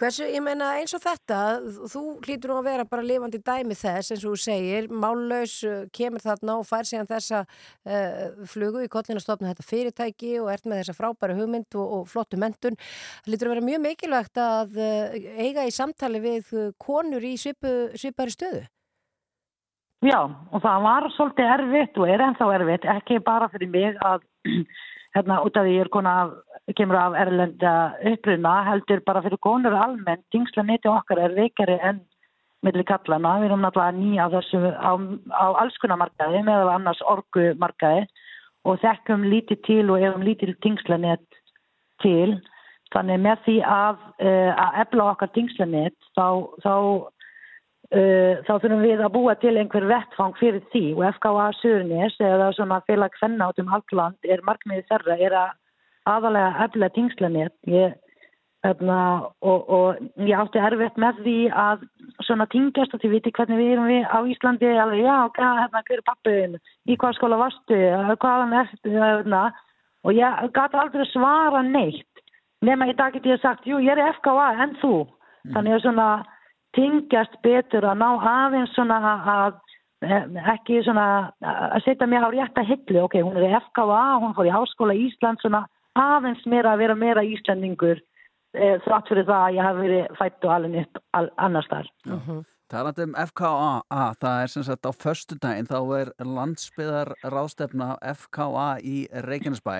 Hversu, 0.00 0.26
ég 0.26 0.42
meina 0.42 0.72
eins 0.80 0.94
og 0.94 1.02
þetta, 1.04 1.38
þú 1.92 2.02
hlýtur 2.26 2.50
nú 2.50 2.56
að 2.58 2.68
vera 2.70 2.84
bara 2.84 3.06
lifandi 3.06 3.38
dæmi 3.38 3.76
þess 3.78 4.10
eins 4.10 4.24
og 4.24 4.34
þú 4.34 4.40
segir, 4.44 4.88
mállaus 4.88 5.54
uh, 5.64 5.86
kemur 5.92 6.24
þarna 6.24 6.58
og 6.58 6.66
fær 6.66 6.88
síðan 6.88 7.10
þessa 7.10 7.44
uh, 7.46 8.44
flugu 8.50 8.84
í 8.84 8.90
kollin 8.90 9.20
að 9.20 9.26
stopna 9.26 9.54
þetta 9.54 9.68
fyrirtæki 9.70 10.34
og 10.40 10.50
ert 10.50 10.66
með 10.66 10.82
þessa 10.82 10.98
frábæra 10.98 11.38
hugmynd 11.38 11.78
og, 11.78 11.94
og 12.00 12.10
flottu 12.10 12.40
mentun. 12.40 12.78
Það 13.22 13.32
hlýtur 13.32 13.50
að 13.50 13.54
vera 13.54 13.68
mjög 13.70 13.86
mikilvægt 13.86 14.42
að 14.42 14.76
uh, 14.82 15.16
eiga 15.38 15.66
í 15.68 15.74
samtali 15.74 16.20
við 16.20 16.52
uh, 16.56 16.68
konur 16.78 17.22
í 17.22 17.36
svipu, 17.38 17.90
svipari 17.94 18.34
stöðu. 18.34 18.66
Já, 20.00 20.20
og 20.24 20.62
það 20.64 20.84
var 20.86 21.06
svolítið 21.12 21.50
erfitt 21.54 21.98
og 22.00 22.08
er 22.08 22.22
ennþá 22.24 22.46
erfitt, 22.54 22.86
ekki 22.88 23.18
bara 23.24 23.50
fyrir 23.52 23.68
mig 23.68 23.98
að, 24.00 24.22
hérna, 25.16 25.42
út 25.44 25.58
af 25.60 25.66
því 25.66 25.74
ég 25.74 25.84
er 25.84 25.90
kona 25.92 26.14
af, 26.22 26.30
kemur 26.78 26.96
af 26.96 27.18
erlenda 27.20 27.72
uppruna, 28.08 28.54
heldur 28.70 29.02
bara 29.04 29.20
fyrir 29.26 29.42
konur 29.44 29.76
almennt, 29.76 30.24
tingsla 30.32 30.64
neti 30.64 30.88
okkar 30.88 31.20
er 31.20 31.36
veikari 31.36 31.76
enn 31.84 32.00
milli 32.64 32.84
kallana, 32.88 33.34
við 33.42 33.50
erum 33.50 33.66
náttúrulega 33.66 33.98
nýja 33.98 34.30
þessu, 34.32 34.62
á, 34.72 34.92
á 35.36 35.46
allskunnamarkaði, 35.66 36.42
meðal 36.48 36.72
annars 36.78 37.04
orgumarkaði 37.04 38.08
og 38.68 38.80
þekkum 38.80 39.28
lítið 39.28 39.62
til 39.68 39.84
og 39.92 40.00
hefum 40.00 40.24
lítið 40.24 40.56
tingslanett 40.64 41.40
til, 42.00 42.38
þannig 42.92 43.20
með 43.28 43.44
því 43.44 43.60
að, 43.68 44.04
uh, 44.24 44.52
að 44.64 44.82
efla 44.86 45.12
okkar 45.12 45.32
tingslanett, 45.36 45.96
þá, 46.16 46.26
þá 46.64 46.74
þá 47.90 48.52
þurfum 48.62 48.84
við 48.84 49.00
að 49.02 49.14
búa 49.16 49.34
til 49.42 49.56
einhver 49.58 49.86
vettfang 49.90 50.36
fyrir 50.38 50.62
því. 50.70 50.84
Og 50.98 51.06
FKA 51.16 51.48
Suðurnes 51.58 52.18
eða 52.22 52.52
svona 52.54 52.78
félag 52.86 53.16
fenn 53.18 53.40
át 53.42 53.58
um 53.58 53.72
allt 53.74 53.96
land 53.96 54.30
er 54.30 54.44
markmiði 54.46 54.86
þeirra 54.90 55.16
er 55.18 55.34
að 55.40 55.56
aðalega 56.10 56.66
efla 56.66 56.88
tingslanett 56.94 57.70
ég, 57.70 57.96
hérna, 58.64 58.98
og, 59.42 59.68
og 59.72 60.22
ég 60.22 60.38
átti 60.38 60.62
erfitt 60.62 60.98
með 61.00 61.20
því 61.24 61.36
að 61.64 61.84
svona 62.26 62.46
tingjast 62.52 62.94
og 62.94 63.02
því 63.02 63.12
viti 63.16 63.34
hvernig 63.36 63.60
við 63.60 63.72
erum 63.74 63.90
við 63.90 64.06
á 64.06 64.18
Íslandi. 64.34 64.70
Alveg 64.70 65.04
já, 65.04 65.16
hvað, 65.36 65.60
hérna, 65.64 65.84
hver 65.88 65.98
er 65.98 66.06
pappiðin 66.08 66.58
í 66.86 66.96
hvað 67.00 67.16
skóla 67.18 67.42
varstu, 67.42 67.80
hvaðan 68.22 68.58
ertu 68.62 68.94
hérna, 68.94 69.44
og 70.06 70.16
ég 70.16 70.42
gæti 70.54 70.78
aldrei 70.80 71.06
svara 71.10 71.64
neitt. 71.66 72.06
Nema 72.62 72.90
í 72.90 72.94
dag 72.94 73.14
get 73.16 73.26
ég 73.26 73.40
sagt, 73.40 73.66
jú, 73.66 73.80
ég 73.80 73.96
er 73.96 74.12
FKA 74.18 74.52
en 74.62 74.76
þú, 74.82 75.08
þannig 75.54 75.78
að 75.78 75.86
svona 75.86 76.08
tingjast 76.76 77.34
betur 77.44 77.86
að 77.88 78.00
ná 78.02 78.08
aðeins 78.30 78.74
svona 78.76 79.00
að 79.34 79.58
ekki 80.54 80.80
svona 80.84 81.30
að 81.44 81.82
setja 81.84 82.08
mér 82.08 82.24
á 82.24 82.30
rétta 82.32 82.64
hillu, 82.64 83.02
ok, 83.04 83.18
hún 83.20 83.36
er 83.36 83.50
í 83.50 83.56
FKA, 83.58 84.04
hún 84.22 84.36
fór 84.36 84.48
í 84.48 84.54
Háskóla 84.54 84.96
Ísland, 84.96 85.42
svona 85.42 85.66
aðeins 85.98 86.46
meira 86.48 86.72
að 86.72 86.84
vera 86.84 86.96
meira 86.96 87.24
Íslandingur 87.26 87.98
e, 87.98 88.78
þrátt 88.86 89.10
fyrir 89.10 89.26
það 89.28 89.42
að 89.42 89.58
ég 89.58 89.68
hafi 89.68 89.84
verið 89.84 90.14
fætt 90.20 90.46
og 90.46 90.54
alveg 90.54 90.86
upp 90.86 91.02
al, 91.18 91.28
annars 91.36 91.68
þar. 91.68 91.90
Talandi 92.70 93.04
um 93.08 93.18
FKA, 93.18 94.06
það 94.22 94.40
er 94.44 94.52
sem 94.52 94.64
sagt 94.64 94.86
á 94.86 94.92
föstudaginn 94.94 95.68
þá 95.68 95.78
er 95.98 96.12
landsbyðar 96.22 97.12
ráðstefna 97.26 97.96
FKA 98.14 98.70
í 98.86 99.02
Reykjanesbæ. 99.26 99.74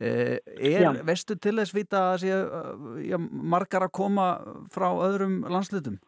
Eh, 0.00 0.40
er, 0.58 0.80
Já. 0.82 0.90
veistu 1.06 1.36
til 1.38 1.54
þess 1.60 1.70
vita 1.70 2.00
að 2.08 2.24
sé 2.24 2.32
eh, 2.34 2.78
já, 3.12 3.14
margar 3.30 3.84
að 3.86 3.92
koma 3.94 4.24
frá 4.74 4.88
öðrum 4.90 5.44
landslutum? 5.46 6.00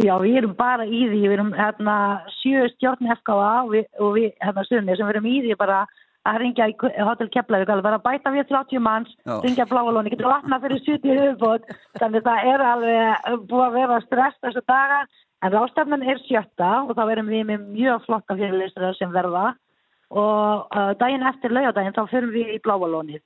Já, 0.00 0.14
við 0.22 0.38
erum 0.40 0.54
bara 0.56 0.86
í 0.88 1.02
því, 1.04 1.18
við 1.20 1.34
erum 1.34 1.50
hérna 1.52 1.94
sjö 2.38 2.64
stjórn 2.72 3.10
FKA 3.18 3.50
og 3.66 3.74
við, 3.74 3.82
og 4.00 4.14
við 4.16 4.30
hérna 4.40 4.64
sunnir 4.64 4.96
sem 4.96 5.04
við 5.04 5.12
erum 5.12 5.28
í 5.28 5.34
því 5.44 5.56
bara 5.60 5.82
að 6.24 6.38
ringja 6.40 6.68
í 6.70 6.76
Hotel 6.80 7.28
Keflavík, 7.34 7.68
alveg 7.68 7.84
bara 7.84 7.98
bæta 8.00 8.32
við 8.32 8.46
30 8.48 8.80
manns, 8.80 9.10
Já. 9.26 9.34
ringja 9.42 9.66
bláalóni, 9.68 10.12
getur 10.14 10.30
vatna 10.30 10.60
fyrir 10.62 10.80
70 10.86 11.18
höfubót, 11.18 11.68
þannig 11.98 12.24
það 12.24 12.48
er 12.54 12.64
alveg 12.70 13.44
búið 13.50 13.64
að 13.66 13.76
vera 13.76 14.00
stress 14.06 14.40
þessu 14.46 14.64
daga, 14.70 15.02
en 15.42 15.52
rástefnan 15.56 16.06
er 16.06 16.22
sjötta 16.24 16.70
og 16.86 16.94
þá 16.96 17.04
erum 17.10 17.28
við 17.34 17.44
með 17.50 17.68
mjög 17.74 18.06
flotta 18.06 18.38
fyrirlistur 18.38 18.96
sem 18.96 19.12
verða. 19.12 19.50
Og 20.12 20.72
uh, 20.76 20.92
daginn 21.00 21.24
eftir 21.26 21.52
laugadaginn 21.52 21.96
þá 21.96 22.04
förum 22.08 22.32
við 22.32 22.54
í 22.54 22.60
bláalónið. 22.64 23.22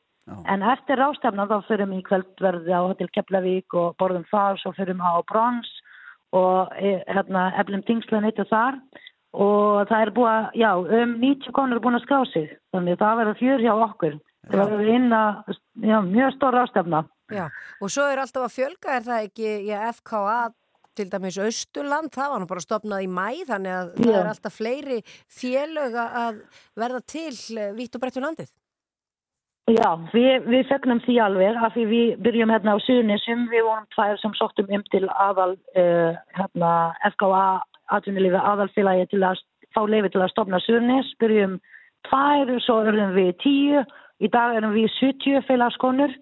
En 0.51 0.62
eftir 0.67 0.99
rástefnan 0.99 1.51
þá 1.51 1.61
förum 1.69 1.93
við 1.95 2.01
í 2.01 2.07
kvöldverði 2.09 2.73
á 2.75 2.81
Hotel 2.81 3.11
Keflavík 3.14 3.75
og 3.79 3.95
borðum 4.01 4.25
þar, 4.31 4.59
svo 4.59 4.73
förum 4.75 5.03
við 5.03 5.14
á 5.14 5.23
Brons 5.29 5.71
og 6.37 6.76
eh, 6.78 7.03
hérna 7.09 7.49
eflum 7.62 7.82
tingslan 7.89 8.28
eitt 8.28 8.41
og 8.43 8.51
þar 8.53 8.80
og 9.37 9.89
það 9.91 10.03
er 10.03 10.12
búið 10.16 10.30
að, 10.32 10.47
já, 10.62 10.70
um 11.01 11.16
90 11.20 11.57
konur 11.57 11.76
er 11.76 11.84
búin 11.84 11.99
að 11.99 12.07
skrá 12.07 12.20
sig, 12.30 12.47
þannig 12.72 12.97
að 12.97 13.03
það 13.03 13.18
verður 13.20 13.41
fjör 13.41 13.64
hjá 13.66 13.72
okkur. 13.74 14.14
Það 14.47 14.62
verður 14.62 14.93
inn 14.95 15.16
að, 15.16 15.59
já, 15.84 15.97
mjög 16.07 16.30
stór 16.37 16.57
ástefna. 16.62 17.03
Já, 17.34 17.43
og 17.82 17.91
svo 17.93 18.07
er 18.07 18.22
alltaf 18.22 18.47
að 18.47 18.55
fjölga, 18.55 18.95
er 18.95 19.05
það 19.05 19.26
ekki, 19.26 19.51
já, 19.66 19.76
FKA 19.99 20.39
til 20.97 21.11
dæmis 21.12 21.39
Austurland, 21.43 22.12
það 22.14 22.30
var 22.32 22.43
nú 22.43 22.49
bara 22.49 22.64
stopnað 22.64 23.05
í 23.05 23.09
mæ, 23.12 23.26
þannig 23.49 23.74
að 23.74 23.91
það 23.99 24.12
Já. 24.12 24.18
er 24.20 24.30
alltaf 24.30 24.57
fleiri 24.57 25.01
félög 25.39 25.99
að 26.03 26.39
verða 26.80 27.03
til 27.12 27.34
eh, 27.59 27.74
vítt 27.76 27.99
og 27.99 28.05
breyttu 28.05 28.22
landið. 28.24 28.53
Já, 29.67 29.97
við, 30.12 30.45
við 30.47 30.69
fegnum 30.69 31.01
því 31.03 31.14
alveg 31.25 31.57
af 31.59 31.73
því 31.75 31.85
við 31.91 32.11
byrjum 32.23 32.53
hérna 32.55 32.77
á 32.79 32.85
Suðunisum, 32.85 33.49
við 33.51 33.64
vorum 33.67 33.89
tvær 33.97 34.21
sem 34.21 34.35
sóttum 34.39 34.69
um 34.71 34.85
til 34.93 35.09
aðal, 35.11 35.57
uh, 35.75 36.14
hérna, 36.39 36.71
FKA, 37.09 37.41
atvinnulífi 37.97 38.39
aðalfélagi 38.39 39.09
til 39.11 39.25
að 39.27 39.43
fá 39.75 39.81
leifi 39.91 40.12
til 40.14 40.23
að 40.23 40.31
stopna 40.31 40.61
Suðunis, 40.62 41.11
byrjum 41.19 41.59
tvær, 42.07 42.55
svo 42.62 42.79
erum 42.87 43.17
við 43.19 43.33
tíu, 43.43 43.83
í 44.23 44.31
dag 44.31 44.55
erum 44.55 44.77
við 44.77 44.87
70 45.01 45.43
félagskonur 45.51 46.14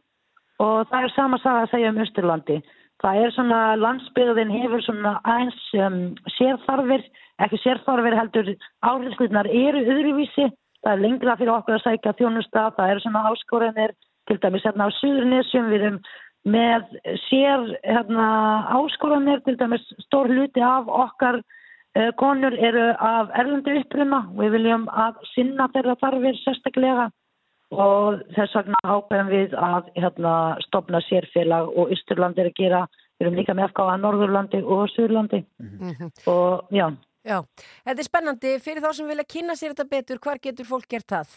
og 0.64 0.88
það 0.88 1.04
er 1.04 1.14
sama 1.18 1.42
saga 1.44 1.66
að 1.66 1.70
segja 1.74 1.92
um 1.92 2.02
Östurlandi. 2.06 2.58
Það 3.04 3.22
er 3.26 3.36
svona, 3.36 3.62
landsbyggðin 3.76 4.56
hefur 4.56 4.88
svona 4.88 5.18
aðeins 5.20 5.62
um, 5.84 6.02
sérþarfir, 6.38 7.04
ekki 7.44 7.60
sérþarfir 7.60 8.16
heldur 8.16 8.52
áhrifsluðnar 8.88 9.52
eru 9.52 9.84
öðruvísi, 9.84 10.48
það 10.84 10.92
er 10.92 11.02
lengra 11.02 11.36
fyrir 11.40 11.54
okkur 11.54 11.78
að 11.78 11.84
sækja 11.86 12.14
þjónusta, 12.18 12.68
það 12.76 12.92
er 12.92 13.02
svona 13.02 13.24
áskoranir, 13.30 13.96
til 14.28 14.38
dæmis 14.40 14.64
hérna 14.64 14.88
á 14.88 14.96
Suðurnesjum, 15.00 15.66
við 15.72 15.86
erum 15.88 15.98
með 16.44 16.96
sér 17.24 17.66
hérna, 17.84 18.28
áskoranir, 18.76 19.42
til 19.44 19.56
dæmis 19.60 19.84
stór 20.06 20.28
hluti 20.32 20.64
af 20.64 20.88
okkar 20.92 21.40
uh, 21.40 22.10
konur 22.20 22.56
eru 22.56 22.90
af 23.00 23.32
erlendu 23.40 23.78
uppruna, 23.80 24.24
við 24.38 24.58
viljum 24.58 24.88
að 24.92 25.22
sinna 25.32 25.68
þeirra 25.74 25.96
þarfir 26.02 26.40
sérstaklega. 26.42 27.08
Og 27.74 28.20
þess 28.36 28.54
vegna 28.54 28.78
ákveðum 28.84 29.30
við 29.32 29.54
að 29.58 29.88
hérna, 29.98 30.34
stopna 30.68 31.00
sérfélag. 31.08 31.72
Og 31.74 31.90
Ísturland 31.96 32.38
er 32.38 32.52
að 32.52 32.60
gera, 32.60 32.82
við 33.18 33.26
erum 33.26 33.38
líka 33.40 33.56
með 33.56 33.72
FKA 33.72 33.96
Norðurlandi 34.02 34.60
og 34.62 34.84
Suðurlandi. 34.92 35.40
Og 36.30 36.76
já. 36.76 36.92
Já, 37.24 37.40
þetta 37.86 38.00
er 38.02 38.06
spennandi 38.06 38.54
fyrir 38.60 38.84
þá 38.84 38.90
sem 38.98 39.08
vilja 39.08 39.24
kynna 39.24 39.56
sér 39.56 39.72
þetta 39.72 39.90
betur, 39.90 40.20
hvar 40.20 40.40
getur 40.44 40.68
fólk 40.68 40.88
gert 40.90 41.08
það? 41.08 41.36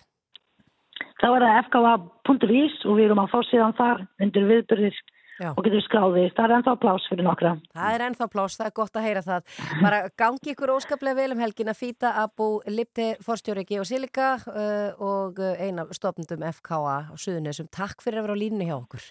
Þá 1.21 1.27
er 1.29 1.45
það 1.45 1.59
fka.is 1.67 2.81
og 2.85 2.97
við 2.97 3.05
erum 3.05 3.21
að 3.23 3.31
fá 3.31 3.37
síðan 3.47 3.77
þar 3.77 4.03
undir 4.25 4.49
viðbyrðir 4.49 4.97
Já. 5.37 5.51
og 5.53 5.61
getur 5.65 5.83
skráðið. 5.85 6.31
Það 6.33 6.45
er 6.47 6.53
ennþá 6.55 6.73
plás 6.81 7.05
fyrir 7.11 7.25
nokkra. 7.27 7.51
Það 7.77 7.95
er 7.95 8.03
ennþá 8.07 8.27
pláss, 8.33 8.57
það 8.57 8.69
er 8.69 8.75
gott 8.79 8.97
að 8.97 9.05
heyra 9.05 9.23
það. 9.25 9.53
Bara 9.83 9.99
gangi 10.17 10.53
ykkur 10.53 10.73
óskaplega 10.73 11.19
vel 11.19 11.35
um 11.35 11.43
helgina 11.45 11.77
Fýta, 11.77 12.13
Abu, 12.23 12.49
Lipte, 12.73 13.07
Forstjóri 13.25 13.65
Geosilika 13.69 14.33
uh, 14.49 14.89
og 14.97 15.39
uh, 15.41 15.53
eina 15.61 15.85
stofnundum 15.93 16.45
FKA 16.49 16.97
á 17.09 17.13
Suðunisum. 17.13 17.69
Takk 17.69 18.01
fyrir 18.05 18.23
að 18.23 18.29
vera 18.29 18.37
á 18.37 18.43
línni 18.43 18.69
hjá 18.69 18.77
okkur. 18.79 19.07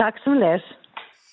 Takk 0.00 0.24
sem 0.24 0.40
les. 0.40 0.74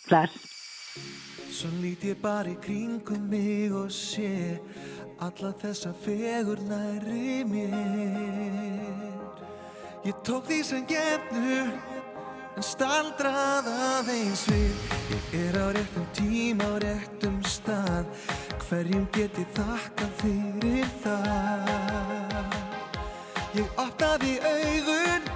Bless. 0.09 1.28
Svo 1.50 1.70
lít 1.82 2.04
ég 2.06 2.18
bara 2.22 2.45
í 2.45 2.56
kringum 2.62 3.24
mig 3.26 3.74
og 3.74 3.89
sé 3.89 4.60
alla 5.18 5.50
þessa 5.58 5.89
fegur 5.97 6.60
næri 6.70 7.41
mér. 7.50 8.93
Ég 10.06 10.14
tók 10.22 10.45
því 10.45 10.60
sem 10.64 10.86
gefnu 10.86 11.58
en 12.54 12.64
staldrað 12.64 13.66
aðeins 13.74 14.45
við. 14.52 14.78
Ég 15.10 15.34
er 15.41 15.58
á 15.58 15.68
réttum 15.74 16.06
tíma 16.14 16.70
á 16.70 16.78
réttum 16.86 17.41
stað, 17.41 18.06
hverjum 18.68 19.10
get 19.18 19.41
ég 19.41 19.50
þakkað 19.58 20.12
fyrir 20.22 20.89
það. 21.02 22.54
Ég 23.58 23.82
opnaði 23.82 24.38
augun 24.54 25.30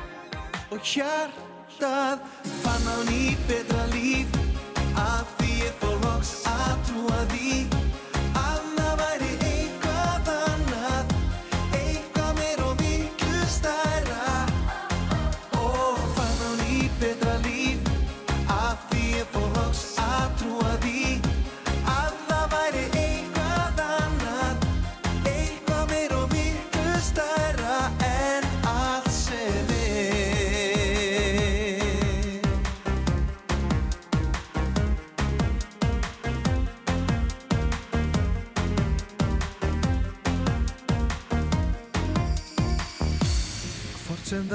og 0.70 0.80
hjartað 0.86 2.22
fann 2.61 2.86
á 2.86 2.97
ný 3.09 3.34
betra 3.49 3.89
líf 3.97 4.30
ég 4.93 5.26
fór 5.26 5.42
loks 6.64 6.72
að 6.72 6.80
trúa 6.88 7.72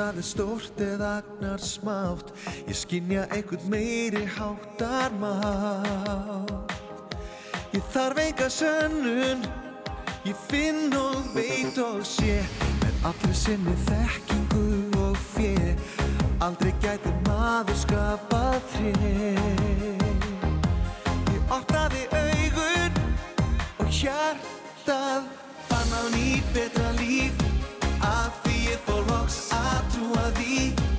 það 0.08 0.18
er 0.20 0.24
stórt 0.24 0.80
eða 0.80 1.08
agnar 1.20 1.60
smátt. 1.60 2.30
Ég 2.64 2.76
skinja 2.76 3.26
einhvern 3.34 3.64
meiri 3.68 4.24
háttar 4.24 5.12
mátt 5.20 6.72
Ég 7.76 7.84
þarf 7.92 8.20
enga 8.22 8.48
sönnun. 8.48 9.44
Ég 10.24 10.36
finn 10.48 10.94
og 10.96 11.28
veit 11.34 11.76
og 11.82 12.00
sé. 12.08 12.40
Með 12.80 13.04
allir 13.10 13.36
sinni 13.36 13.74
þekkingu 13.84 14.64
og 15.02 15.18
fjö 15.34 15.76
Aldrei 16.40 16.72
gæti 16.80 17.12
maður 17.26 17.76
skapað 17.76 18.60
tré. 18.72 19.34
Ég 21.34 21.52
opnaði 21.52 22.06
augun 22.16 23.02
og 23.76 23.92
hjartað 23.92 25.28
Fann 25.68 25.92
á 25.92 26.02
ný 26.16 26.40
betra 26.54 26.94
líf. 26.96 27.36
Því 28.42 28.47
ég 28.68 28.80
fór 28.84 29.04
loks 29.08 29.36
að 29.56 29.80
trúa 29.94 30.24
því 30.36 30.97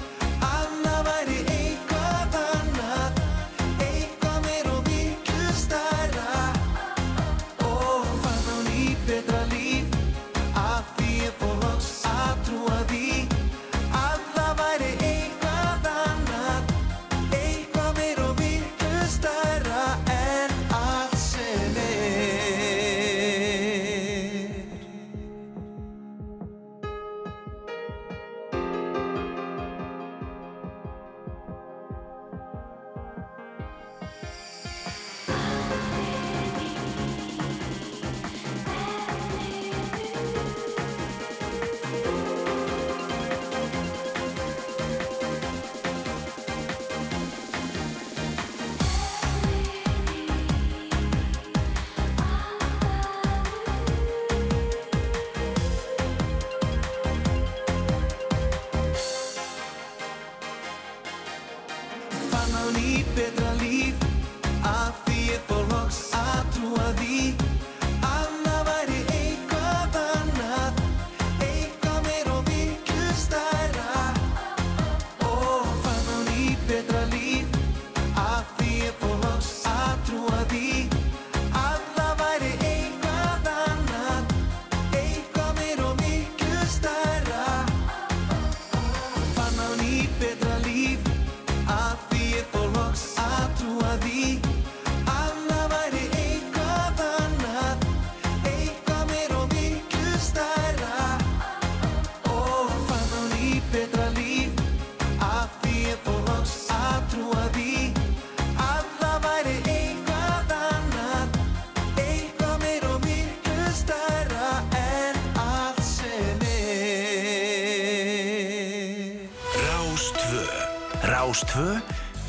Rástvö 121.50 121.80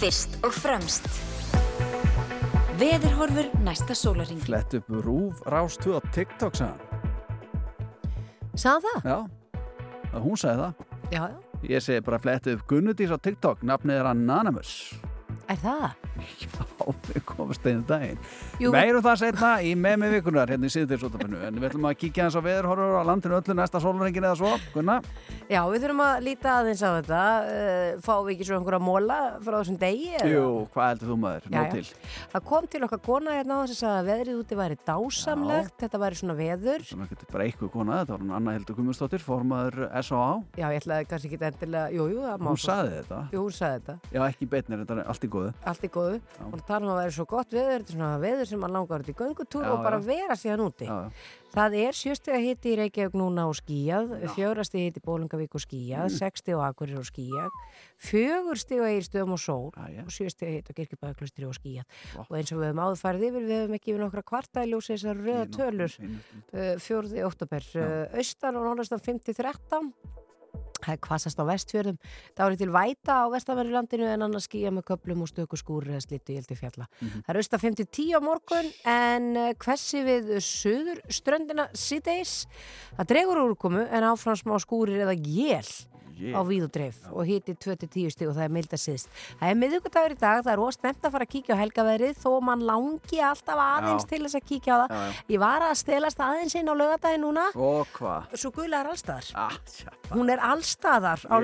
Fyrst 0.01 0.37
og 0.47 0.55
fremst. 0.57 1.05
Veðurhorfur 2.81 3.51
næsta 3.61 3.93
sólaring 3.93 4.41
Flett 4.41 4.73
upp 4.79 4.89
rúf 4.89 5.43
Rástvö 5.45 5.99
á 5.99 6.03
TikTok 6.09 6.57
sagði 6.57 6.81
Sagði 8.57 8.89
það? 8.95 9.05
Já, 9.05 9.19
að 10.15 10.25
hún 10.25 10.41
sagði 10.41 10.63
það. 10.63 10.81
Já, 11.13 11.21
já. 11.21 11.37
Ég 11.69 11.85
segi 11.85 12.05
bara 12.07 12.21
flett 12.25 12.49
upp 12.49 12.65
Gunnudís 12.71 13.13
á 13.13 13.21
TikTok. 13.21 13.61
Nafnið 13.61 14.01
er 14.01 14.09
Anonymous 14.15 14.73
Er 15.53 15.61
það? 15.61 16.01
Já, 16.21 16.65
við 17.11 17.23
komumst 17.29 17.67
einu 17.67 17.83
daginn. 17.89 18.19
Meirum 18.61 19.05
það 19.05 19.19
setna 19.25 19.51
í 19.65 19.75
með 19.79 19.97
með 20.03 20.15
vikunar 20.17 20.51
hérna 20.53 20.69
í 20.69 20.73
síðdegisútafinu 20.75 21.41
en 21.47 21.59
við 21.61 21.69
ætlum 21.71 21.87
að 21.89 21.97
kíkja 22.01 22.27
eins 22.27 22.37
á 22.37 22.43
veðurhorfur 22.45 23.01
á 23.01 23.09
landinu 23.09 23.39
öllu 23.39 23.57
næsta 23.57 23.81
sólurengin 23.83 24.27
eða 24.27 24.39
svo 24.39 24.53
Gunna, 24.75 24.97
Já, 25.51 25.61
við 25.67 25.83
þurfum 25.85 26.03
að 26.05 26.23
líta 26.27 26.53
aðeins 26.61 26.83
á 26.85 26.91
þetta 27.01 27.23
uh, 27.41 28.01
Fáum 28.05 28.27
við 28.29 28.35
ekki 28.37 28.47
svo 28.49 28.59
einhverja 28.59 28.83
móla 28.85 29.19
frá 29.43 29.57
þessum 29.59 29.79
degi? 29.81 30.11
eða? 30.15 30.31
jú, 30.31 30.45
hvað 30.75 30.91
heldur 30.93 31.11
þú 31.11 31.17
maður? 31.25 31.49
Já, 31.51 31.61
já. 31.75 31.83
Það 32.35 32.47
kom 32.51 32.69
til 32.71 32.83
okkar 32.87 33.03
kona 33.09 33.37
hérna 33.39 33.59
á 33.59 33.61
þess 33.71 33.87
að 33.91 34.11
veðrið 34.11 34.41
úti 34.41 34.61
væri 34.61 34.77
dásamlegt, 34.87 35.77
þetta 35.81 36.03
væri 36.05 36.21
svona 36.21 36.37
veður. 36.39 36.81
Svona 36.91 37.11
getur 37.11 37.33
bara 37.33 37.47
eitthvað 37.49 37.73
kona, 37.75 38.01
þetta 38.03 38.13
var 38.15 38.25
hún 38.25 38.37
Anna 38.39 38.57
Hildur 38.57 38.79
Gummustóttir, 38.79 39.25
formaður 39.25 39.91
S.A.A. 46.17 46.39
Já. 46.41 46.47
Og 46.51 46.63
það 46.67 46.77
er 46.77 46.89
að 46.91 46.99
vera 47.01 47.15
svo 47.17 47.27
gott 47.31 47.53
veður, 47.55 47.75
þetta 47.81 47.93
er 47.93 47.97
svona 47.99 48.11
veður 48.25 48.49
sem 48.51 48.61
mann 48.65 48.75
langar 48.75 49.05
út 49.05 49.13
í 49.13 49.17
göngutúr 49.21 49.65
Já, 49.67 49.71
og 49.75 49.85
bara 49.87 50.01
vera 50.05 50.37
síðan 50.41 50.65
úti. 50.67 50.89
Það 51.51 51.75
er 51.81 51.97
sjöstega 51.99 52.39
hitti 52.39 52.71
í 52.71 52.77
Reykjavík 52.79 53.15
núna 53.19 53.49
og 53.51 53.57
skíjað, 53.59 54.13
fjórasti 54.37 54.85
hitti 54.85 55.01
í 55.03 55.07
Bólingavík 55.09 55.57
og 55.59 55.63
skíjað, 55.65 56.07
Mm. 56.07 56.19
60 56.21 56.55
á 56.55 56.61
Akureyri 56.71 56.99
og 57.01 57.09
skíjað, 57.09 57.57
fjögur 57.99 58.59
stig 58.61 58.79
á 58.79 58.87
Egilstöðum 58.87 59.33
og 59.35 59.41
sól 59.43 59.73
og 59.75 60.13
sjöstega 60.15 60.53
hitti 60.55 60.71
á 60.71 60.79
Kirkjubæðaklustri 60.79 61.49
og 61.51 61.57
skíjað. 61.59 61.85
Og 62.23 62.31
eins 62.39 62.53
og 62.55 62.63
við 62.63 62.71
höfum 62.71 62.83
áður 62.87 63.03
farið 63.03 63.27
yfir, 63.33 63.49
við 63.51 63.59
höfum 63.65 63.75
ekki 63.81 63.95
við 63.97 64.01
nokkra 64.05 64.23
kvarta 64.31 64.63
í 64.63 64.71
ljósi 64.71 64.95
þessar 64.95 65.19
röða 65.27 65.51
tölur, 65.59 65.99
uh, 66.55 66.75
fjórði 66.79 67.27
oktober, 67.27 67.67
uh, 67.83 68.19
austan 68.23 68.57
og 68.57 68.69
norðastan 68.71 69.03
5-13, 69.03 69.91
Það 70.81 70.97
er 70.97 71.03
hvassast 71.07 71.41
á 71.41 71.45
vestfjörðum. 71.51 71.99
Það 72.35 72.47
árið 72.47 72.63
til 72.63 72.71
væta 72.75 73.19
á 73.21 73.27
vestanverðu 73.33 73.77
landinu 73.77 74.09
en 74.11 74.27
annars 74.27 74.49
skýja 74.49 74.73
með 74.75 74.87
köplum 74.91 75.25
og 75.25 75.31
stöku 75.31 75.61
skúri 75.61 75.95
eða 75.95 76.05
slittu 76.07 76.37
í 76.37 76.59
fjalla. 76.59 76.89
Mhm. 77.01 77.25
Það 77.27 77.35
er 77.35 77.41
austa 77.43 77.59
5-10 77.59 78.17
á 78.17 78.21
morgun 78.21 78.73
en 78.85 79.37
eh, 79.37 79.55
hvessi 79.55 80.03
við 80.07 80.35
söður 80.41 81.01
ströndina 81.09 81.69
síðdeis. 81.73 82.47
Það 82.97 83.13
dregur 83.15 83.45
úrkomu 83.45 83.87
en 83.87 84.11
áfram 84.11 84.37
smá 84.37 84.59
skúrir 84.63 85.05
eða 85.05 85.17
jél 85.17 85.69
Jél. 86.21 86.35
á 86.37 86.41
víð 86.47 86.67
og 86.69 86.73
dreif 86.77 86.99
og 87.11 87.27
hiti 87.27 87.55
2-10 87.57 88.11
stig 88.15 88.29
og 88.29 88.37
það 88.37 88.45
er 88.47 88.55
milda 88.57 88.81
síðst. 88.81 89.09
Það 89.41 89.51
er 89.51 89.59
miðugudagur 89.63 90.15
í 90.15 90.19
dag, 90.21 90.43
það 90.45 90.53
er 90.55 90.65
ósnemt 90.67 91.09
að 91.09 91.15
fara 91.17 91.27
að 91.29 91.33
kíkja 91.35 91.57
á 91.57 91.63
helgaveðrið 91.63 92.21
þó 92.21 92.31
mann 92.45 92.67
langi 92.69 93.21
alltaf 93.31 93.65
aðeins 93.65 94.07
Já. 94.07 94.11
til 94.13 94.23
þess 94.27 94.39
að 94.41 94.49
kíkja 94.51 94.71
á 94.71 94.79
það. 94.81 94.91
Já, 94.91 95.01
já. 95.01 95.25
Ég 95.35 95.43
var 95.45 95.67
að 95.67 95.75
stelast 95.81 96.21
aðeins 96.21 96.55
inn 96.61 96.71
á 96.71 96.75
lögadaginn 96.77 97.25
núna. 97.25 97.47
Og 97.57 97.87
hvað? 97.97 98.37
Svo 98.37 98.53
gula 98.55 98.83
er 98.85 98.93
allstaðar. 98.93 99.31
Ah. 99.35 99.57
Hún 100.11 100.31
er 100.31 100.43
allstaðar 100.43 101.25
á 101.27 101.37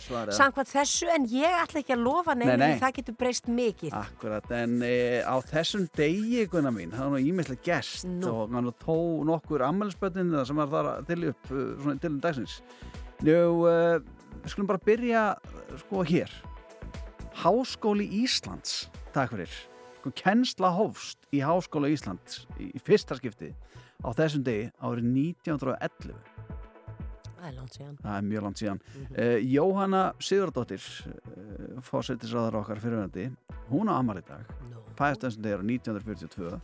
svarið. 0.00 0.34
samkvæmt 0.36 0.70
þessu 0.70 1.08
en 1.14 1.26
ég 1.30 1.56
ætla 1.62 1.82
ekki 1.82 1.94
að 1.96 2.04
lofa 2.04 2.34
því 2.38 2.70
það 2.80 2.94
getur 2.98 3.16
breyst 3.20 3.48
mikið 3.50 3.96
Akkurat, 4.00 4.50
en 4.56 4.80
e, 4.86 5.20
á 5.24 5.36
þessum 5.50 5.86
degi, 5.96 6.46
Gunnar 6.50 6.74
mín, 6.74 6.94
það 6.94 7.06
var 7.06 7.14
nú 7.14 7.30
ímislega 7.32 7.64
gest 7.66 8.08
Nú. 8.08 8.32
og 8.32 8.54
hann 8.56 8.72
tó 8.84 8.96
nokkur 9.26 9.64
ammælisbötnin 9.66 10.32
sem 10.46 10.56
var 10.60 10.70
þar 10.72 10.90
að 10.94 11.10
til 11.10 11.28
upp 11.30 11.50
svona 11.50 11.98
til 12.00 12.20
dagsins. 12.22 12.60
Nú, 13.20 13.36
uh, 13.68 13.98
við 14.40 14.52
skulum 14.54 14.68
bara 14.70 14.80
byrja 14.80 15.22
uh, 15.36 15.72
sko 15.82 16.04
hér. 16.08 16.30
Háskóli 17.42 18.06
Íslands, 18.22 18.86
takk 19.12 19.34
fyrir. 19.34 19.56
Sko, 19.98 20.12
kennsla 20.16 20.70
hófst 20.72 21.28
í 21.36 21.42
Háskóla 21.44 21.90
Íslands 21.92 22.46
í, 22.56 22.70
í 22.72 22.80
fyrsta 22.80 23.18
skipti 23.18 23.52
á 24.00 24.08
þessum 24.16 24.44
degi 24.46 24.70
árið 24.80 25.10
1911. 25.36 26.16
Það 27.40 27.46
er 27.50 27.54
langt 27.56 27.76
síðan 27.76 27.94
Það 28.00 28.16
er 28.16 28.26
mjög 28.30 28.46
langt 28.46 28.62
síðan. 28.62 28.80
Mhm. 28.88 29.12
uh, 29.12 29.36
Jóhanna 29.52 30.02
Sigurdóttir, 30.30 30.88
uh, 31.12 31.78
fósættisraðar 31.84 32.60
okkar 32.62 32.80
fyrirvændi, 32.80 33.28
hún 33.68 33.92
á 33.92 34.00
ammali 34.00 34.24
dag. 34.24 34.48
No. 34.72 34.80
Fæðist 34.96 35.28
þessum 35.28 35.44
þegar 35.44 35.68
1942. 35.68 36.60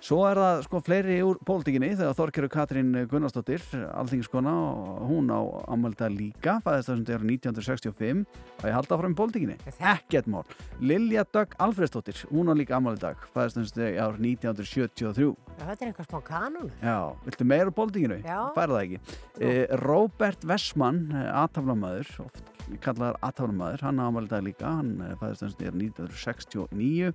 Svo 0.00 0.22
er 0.24 0.38
það 0.40 0.62
sko 0.64 0.78
fleiri 0.80 1.16
úr 1.20 1.36
pólitíkinni 1.44 1.90
þegar 1.92 2.14
Þorkeru 2.16 2.48
Katrín 2.48 2.94
Gunnarsdóttir, 3.10 3.60
alþingiskona, 3.92 4.54
og 4.56 5.02
hún 5.10 5.28
á 5.28 5.40
ammali 5.68 5.98
dag 5.98 6.14
líka. 6.14 6.54
Fæðist 6.64 6.88
þessum 6.88 7.02
þegar 7.04 7.26
1965 7.28 8.22
og 8.24 8.64
ég 8.64 8.76
halda 8.78 8.96
áfram 8.96 9.12
í 9.12 9.18
pólitíkinni. 9.18 9.58
Ekkert 9.76 10.30
mál. 10.32 10.46
Lilja 10.80 11.26
Dögg 11.28 11.52
Alfredsdóttir, 11.60 12.24
hún 12.32 12.48
á 12.48 12.56
líka 12.56 12.78
ammali 12.80 12.96
dag. 13.02 13.20
Fæðist 13.36 13.60
þessum 13.60 13.76
þegar 13.76 14.16
1973. 14.24 15.28
Já, 15.60 15.64
þetta 15.66 15.76
er 15.76 15.92
einhver 15.92 16.08
smá 16.08 16.20
kanún 16.24 16.72
Já, 16.80 16.96
viltu 17.28 17.50
meira 17.52 17.76
pólitíkinu? 17.76 18.22
Já. 18.24 18.40
Færa 18.56 18.78
það 18.78 18.84
ekki. 18.86 19.18
Eh, 19.44 19.64
Robert 19.84 20.48
Westman, 20.48 21.04
aðtaflamæður, 21.28 22.14
oft 22.24 22.46
kallaðar 22.80 23.20
aðtaflamæður, 23.26 23.84
hann 23.84 24.00
ámæli 24.00 24.32
dag 24.32 24.48
líka, 24.48 24.78
hann 24.80 24.94
eh, 25.04 25.16
fæðist 25.20 25.44
þess 25.44 25.60
að 25.60 25.82
1969. 25.84 27.12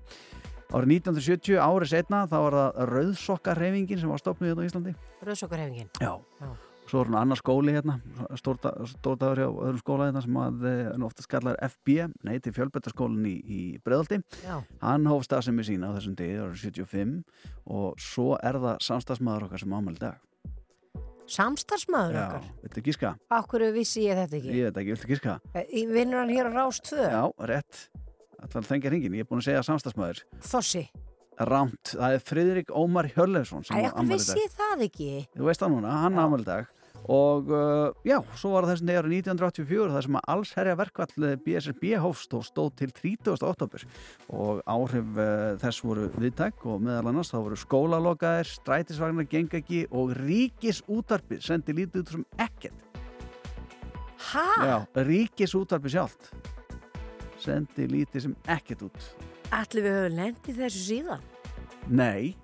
Árið 0.74 0.95
1970, 0.97 1.59
árið 1.61 1.91
setna, 1.93 2.24
þá 2.30 2.38
var 2.41 2.55
það 2.57 2.80
Rauðsokkarreyfingin 2.91 3.99
sem 4.01 4.09
var 4.11 4.22
stopnuð 4.22 4.49
hérna 4.51 4.63
á 4.66 4.68
Íslandi. 4.70 4.93
Rauðsokkarhefingin 5.28 5.91
Já. 6.01 6.13
Já. 6.41 6.49
Svo 6.86 6.99
er 7.01 7.07
hann 7.09 7.16
annar 7.18 7.39
skóli 7.39 7.74
hérna, 7.74 7.95
stórdagur 8.38 9.39
hjá 9.41 9.47
öðrum 9.49 9.80
skóla 9.82 10.05
hérna 10.11 10.22
sem 10.22 10.36
að 10.38 10.66
eh, 10.70 10.82
hann 10.91 11.05
oftast 11.07 11.30
kallar 11.32 11.55
FB, 11.66 11.95
nei, 12.28 12.36
til 12.45 12.53
fjölbættaskólinn 12.53 13.26
í, 13.26 13.34
í 13.41 13.61
Breðaldi. 13.82 14.20
Já. 14.45 14.59
Hann 14.84 15.07
hóf 15.09 15.26
stafsemi 15.26 15.66
sína 15.66 15.89
á 15.89 15.95
þessum 15.97 16.13
degi, 16.20 16.36
árið 16.43 16.61
75 16.61 17.16
og 17.74 17.97
svo 18.05 18.36
er 18.38 18.59
það 18.61 18.78
samstagsmaður 18.86 19.47
okkar 19.47 19.63
sem 19.66 19.74
ámæli 19.80 20.01
dag. 20.03 20.22
Samstarfsmaður 21.26 22.13
Já, 22.20 22.24
okkar 22.28 22.49
viltu 22.68 22.82
gíska? 22.86 23.16
Akkur 23.34 23.63
vissi 23.74 24.03
ég 24.05 24.20
þetta 24.20 24.38
ekki 24.38 24.51
Ég 24.59 24.68
veit 24.70 24.76
ekki, 24.78 24.91
viltu 24.93 25.07
gíska? 25.09 25.39
Í- 25.74 25.88
Vinnur 25.89 26.22
hann 26.22 26.30
hér 26.36 26.51
á 26.53 26.53
Rás 26.53 26.78
2 26.86 26.99
Já, 27.01 27.24
rétt. 27.49 27.88
Ætlar 28.43 28.63
að 28.63 28.71
þengja 28.71 28.91
hringin, 28.93 29.17
ég 29.17 29.25
er 29.25 29.29
búin 29.29 29.43
að 29.43 29.49
segja 29.49 29.65
samstagsmaður. 29.65 30.23
Þossi 30.45 30.86
Rámt, 31.36 31.91
það 31.91 32.13
er 32.15 32.21
Friðrik 32.23 32.71
Ómar 32.71 33.09
akkur 33.11 33.33
afmæli 33.36 34.05
í 34.05 34.13
vissi 34.13 34.31
dag. 34.31 34.39
ég 34.39 34.53
það 34.55 34.83
ekki 34.86 35.07
Þú 35.36 35.47
veist 35.49 35.63
það 35.63 35.73
núna, 35.73 35.95
hann 36.05 36.19
ámæli 36.19 36.45
í 36.45 36.47
dag. 36.47 36.69
Og 37.11 37.51
uh, 37.53 37.91
já, 38.07 38.15
svo 38.39 38.53
var 38.55 38.65
það 38.65 38.71
þessum 38.71 38.88
degi 38.89 39.01
árið 39.01 39.17
1984 39.19 39.91
þar 39.93 40.05
sem 40.07 40.15
að 40.17 40.29
allsherja 40.33 40.77
verkvall 40.79 41.27
BSRB 41.43 41.83
hófst 42.01 42.33
og 42.33 42.47
stóð 42.47 42.71
til 42.79 42.93
30. 42.97 43.36
oktober 43.45 43.86
og 44.31 44.63
áhrif 44.63 45.11
uh, 45.19 45.27
þess 45.61 45.86
voru 45.86 46.07
viðtæk 46.15 46.65
og 46.71 46.81
meðal 46.88 47.11
annars 47.11 47.29
þá 47.29 47.38
voru 47.43 47.59
skólalokaðir, 47.61 48.49
strætisvagnar 48.55 49.29
genga 49.29 49.59
ekki 49.59 49.83
og 49.91 50.15
ríkis 50.23 50.81
útarpið 50.88 51.45
sendi 51.45 51.77
lítið 51.77 52.05
út 52.05 52.15
sem 52.15 52.27
ekkert. 52.47 52.89
Hæ? 54.31 54.49
Já, 54.65 54.77
ríkis 55.05 55.53
útarpið 55.59 55.99
sjálft 55.99 56.55
sendi 57.45 57.87
lítið 57.91 58.27
sem 58.27 58.35
ekkert 58.57 58.87
út. 58.89 59.07
Ætli 59.53 59.85
við 59.85 59.95
höfum 59.99 60.19
lendið 60.19 60.59
þessu 60.63 60.83
síðan 60.89 61.25
Nei, 61.85 62.35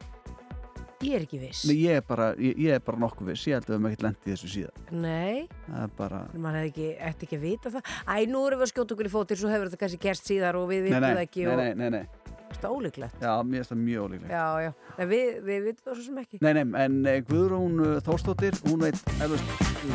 Ég 1.02 1.16
er 1.18 1.24
ekki 1.26 1.40
viss 1.42 1.66
Nei, 1.66 1.76
ég 1.82 1.98
er 1.98 2.06
bara, 2.06 2.32
ég, 2.38 2.58
ég 2.62 2.78
er 2.78 2.82
bara 2.86 3.02
nokkuð 3.02 3.32
viss, 3.32 3.48
ég 3.50 3.58
held 3.58 3.66
að 3.66 3.72
við 3.72 3.78
höfum 3.78 3.90
ekkert 3.90 4.06
lendið 4.06 4.34
þessu 4.36 4.50
síðan. 4.52 4.84
Nei, 5.02 5.48
Það 5.66 5.86
er 5.86 5.94
bara, 5.98 6.20
maður 6.36 6.60
hefði 6.60 6.72
ekki, 6.72 6.90
ætti 7.10 7.28
ekki 7.28 7.40
að 7.40 7.46
vita 7.48 7.72
það 7.74 7.94
Æ, 8.06 8.16
nú 8.30 8.44
erum 8.46 8.62
við 8.62 8.68
að 8.68 8.74
skjóta 8.74 8.96
okkur 8.96 9.10
í 9.10 9.14
fótir 9.16 9.42
svo 9.42 9.52
hefur 9.52 9.72
þetta 9.72 9.82
kannski 9.82 10.02
gerst 10.06 10.30
síðar 10.30 10.60
og 10.60 10.68
við 10.70 10.84
nei, 10.84 10.90
vitum 10.92 11.06
nei, 11.08 11.16
það 11.16 11.24
ekki 11.26 11.46
nei, 11.48 11.52
og... 11.52 11.62
nei, 11.62 11.72
nei, 11.82 11.90
nei. 11.98 12.38
þetta 12.52 12.74
ólíklegt. 12.76 13.24
Já, 13.26 13.32
mér 13.42 13.64
finnst 13.64 13.74
það 13.74 13.82
mjög 13.88 14.06
ólíklegt. 14.06 14.36
Já, 14.36 14.46
já. 14.68 14.72
En 14.98 15.12
við, 15.16 15.30
við 15.48 15.64
vitum 15.70 15.88
það 15.88 15.96
svo 15.98 16.06
sem 16.06 16.20
ekki. 16.22 16.42
Nei, 16.46 16.52
nei, 16.60 16.66
en 16.86 17.00
eh, 17.10 17.22
Guðrún 17.32 17.82
uh, 17.82 17.96
Þórsdóttir, 18.06 18.60
hún 18.68 18.86
veit 18.86 19.02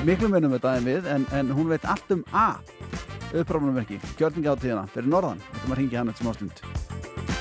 miklu 0.09 0.33
minnum 0.33 0.57
þetta 0.57 0.79
en 0.81 0.91
við, 0.91 1.11
en, 1.13 1.29
en 1.37 1.55
hún 1.55 1.71
veit 1.71 1.87
allt 1.87 2.17
um 2.17 2.27
A, 2.35 2.49
uppráfnumverki, 3.43 4.01
gjörninga 4.19 4.55
á 4.55 4.61
tíðina, 4.61 4.87
fyrir 4.95 5.13
norðan, 5.13 5.43
þetta 5.53 5.67
maður 5.67 5.83
hringi 5.83 6.01
hann 6.01 6.15
eftir 6.15 6.27
smá 6.27 6.37
stund. 6.39 7.36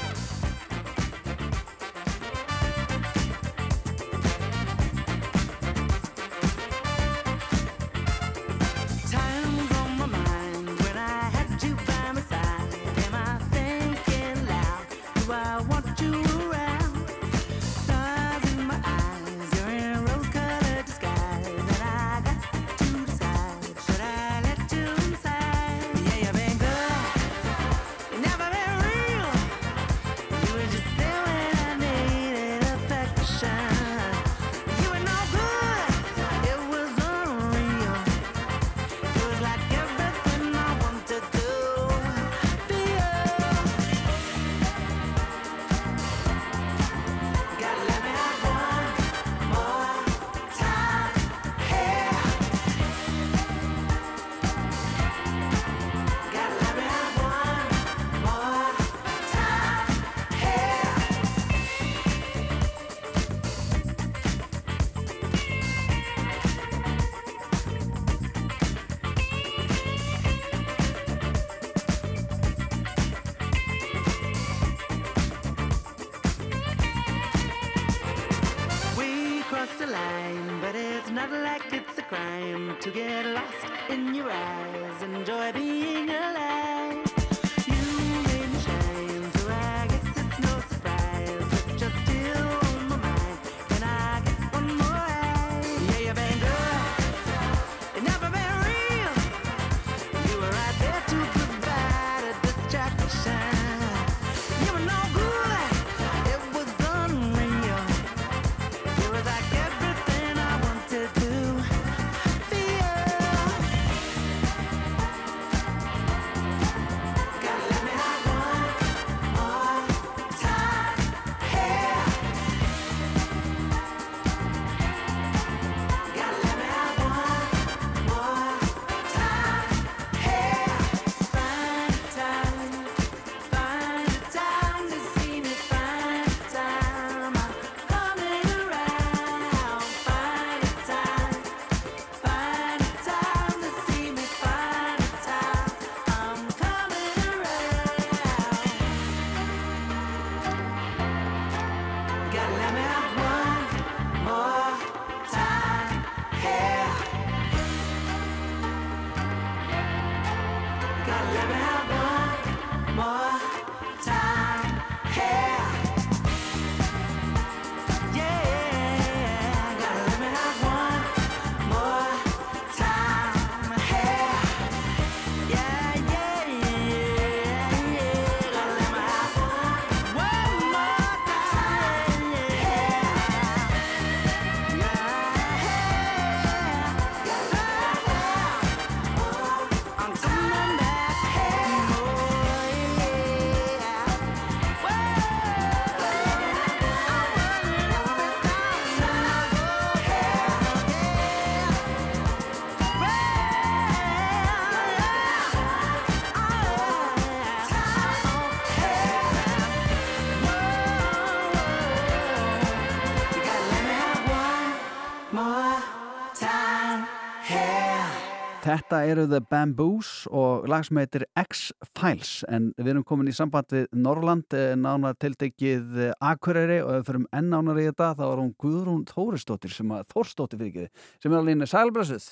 Þetta 218.75 218.97
eru 219.07 219.23
The 219.31 219.39
Bamboos 219.47 220.07
og 220.35 220.65
lag 220.67 220.83
sem 220.83 220.97
heitir 220.99 221.23
X-Files 221.39 222.31
en 222.51 222.73
við 222.75 222.89
erum 222.91 223.05
komin 223.07 223.29
í 223.31 223.33
samband 223.35 223.71
við 223.71 223.85
Norrland, 223.95 224.51
eh, 224.51 224.73
nánar 224.75 225.15
tiltekið 225.21 225.99
eh, 226.09 226.15
Akureyri 226.19 226.81
og 226.83 226.89
ef 226.91 226.97
við 226.97 227.05
förum 227.07 227.27
enn 227.39 227.47
nánar 227.53 227.79
í 227.79 227.85
þetta 227.87 228.09
þá 228.19 228.23
er 228.25 228.41
hún 228.41 228.49
Guðrún 228.59 229.05
Þórisdóttir 229.07 229.71
sem 229.71 229.93
að 229.95 230.09
Þórsdóttir 230.11 230.59
fyrir 230.59 230.73
ekki, 230.73 231.05
sem 231.23 231.31
er 231.31 231.37
alveg 231.39 231.71
sælblessuð. 231.71 232.27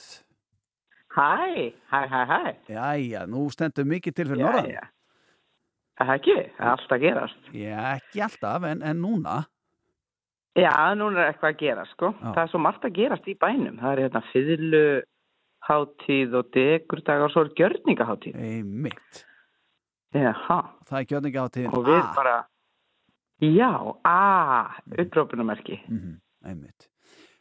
Hæ, 1.16 1.72
hæ, 1.94 2.02
hæ, 2.12 2.20
hæ. 2.34 2.42
Jæja, 2.74 3.24
nú 3.32 3.46
stendur 3.54 3.88
mikið 3.94 4.18
til 4.18 4.28
fyrir 4.34 4.44
Norrland. 4.44 4.74
Jæja. 4.74 4.86
Það 6.02 6.12
er 6.12 6.20
ekki, 6.20 6.38
það 6.58 6.68
er 6.68 6.74
alltaf 6.74 7.04
gerast. 7.06 7.50
Já, 7.54 7.80
ekki 7.94 8.26
alltaf, 8.28 8.68
en, 8.68 8.84
en 8.84 9.02
núna. 9.06 9.40
Já, 10.60 10.76
núna 11.00 11.24
er 11.24 11.32
eitthvað 11.32 11.56
að 11.56 11.64
gera, 11.64 11.88
sko. 11.94 12.12
Það 12.20 12.44
er 12.44 12.52
svo 12.52 12.64
margt 12.68 12.84
að 12.84 12.96
gerast 13.00 13.32
í 13.32 13.40
bænum. 13.40 13.80
Það 13.80 13.92
er 13.94 14.06
hérna 14.08 14.26
fyrlu 14.34 14.86
hátíð 15.68 16.40
og 16.40 16.50
degurdagar 16.56 17.28
og 17.28 17.34
svo 17.34 17.46
er 17.46 17.54
gjörningaháttíð. 17.60 18.40
Einmitt. 18.40 19.26
Það 20.14 20.98
er 21.00 21.06
gjörningaháttíðin 21.10 21.74
Og 21.74 21.86
við 21.88 22.02
bara, 22.16 22.40
já, 23.42 23.72
a, 24.06 24.18
upprópunumerki. 24.94 25.80
Mhm, 25.88 26.18
einmitt. 26.46 26.90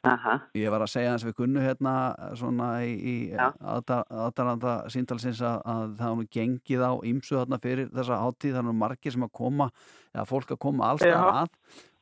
Aha. 0.02 0.40
Ég 0.58 0.70
var 0.72 0.82
að 0.82 0.90
segja 0.90 1.12
hans 1.12 1.22
við 1.22 1.36
kunnu 1.38 1.62
hérna 1.62 1.92
svona 2.34 2.72
í, 2.82 2.94
í 2.98 3.14
aðdaranda 3.38 4.88
síntalsins 4.90 5.38
að, 5.46 5.60
að 5.62 5.92
það 6.00 6.16
nú 6.18 6.24
gengið 6.36 6.82
á 6.82 6.92
ymsu 7.06 7.36
þarna 7.36 7.58
fyrir 7.62 7.92
þessa 7.92 8.18
hátíð, 8.18 8.56
það 8.56 8.62
er 8.64 8.66
nú 8.66 8.74
margir 8.80 9.14
sem 9.14 9.26
að 9.28 9.32
koma, 9.38 9.68
eða 10.10 10.24
fólk 10.32 10.56
að 10.56 10.60
koma 10.66 10.88
allstað 10.90 11.14
Já. 11.14 11.44
að 11.44 11.54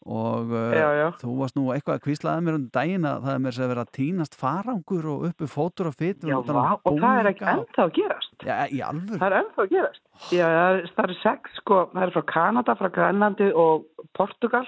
og 0.09 0.53
uh, 0.55 0.73
Já, 0.73 0.87
já. 0.97 1.07
þú 1.21 1.35
varst 1.43 1.57
nú 1.59 1.67
eitthvað 1.75 1.99
að 1.99 2.05
kvíslaði 2.07 2.45
mér 2.47 2.57
um 2.57 2.67
daginn 2.73 3.05
að 3.09 3.25
það 3.27 3.35
er 3.35 3.43
mér 3.45 3.59
að 3.61 3.73
vera 3.73 3.85
að 3.85 3.91
tínast 3.99 4.37
farangur 4.41 5.09
og 5.13 5.27
uppi 5.29 5.49
fótur 5.51 5.91
og 5.91 5.97
vá, 6.49 6.79
og 6.89 7.01
það 7.03 7.21
er 7.21 7.29
ekki 7.35 7.49
ennþá 7.53 7.85
að 7.85 7.93
gerast. 7.99 8.37
Já, 8.47 8.55
í 8.73 8.81
alvöru? 8.81 9.19
Það 9.21 9.27
er 9.29 9.39
ennþá 9.43 9.65
að 9.67 9.75
gerast. 9.75 10.03
Já, 10.33 10.45
það 10.47 10.79
er, 10.79 10.89
það 10.97 11.11
er 11.11 11.17
sex, 11.21 11.59
sko, 11.61 11.81
það 11.93 12.07
er 12.07 12.15
frá 12.17 12.25
Kanada, 12.33 12.77
frá 12.81 12.91
Grænlandi 12.97 13.51
og 13.53 14.09
Portugal. 14.17 14.65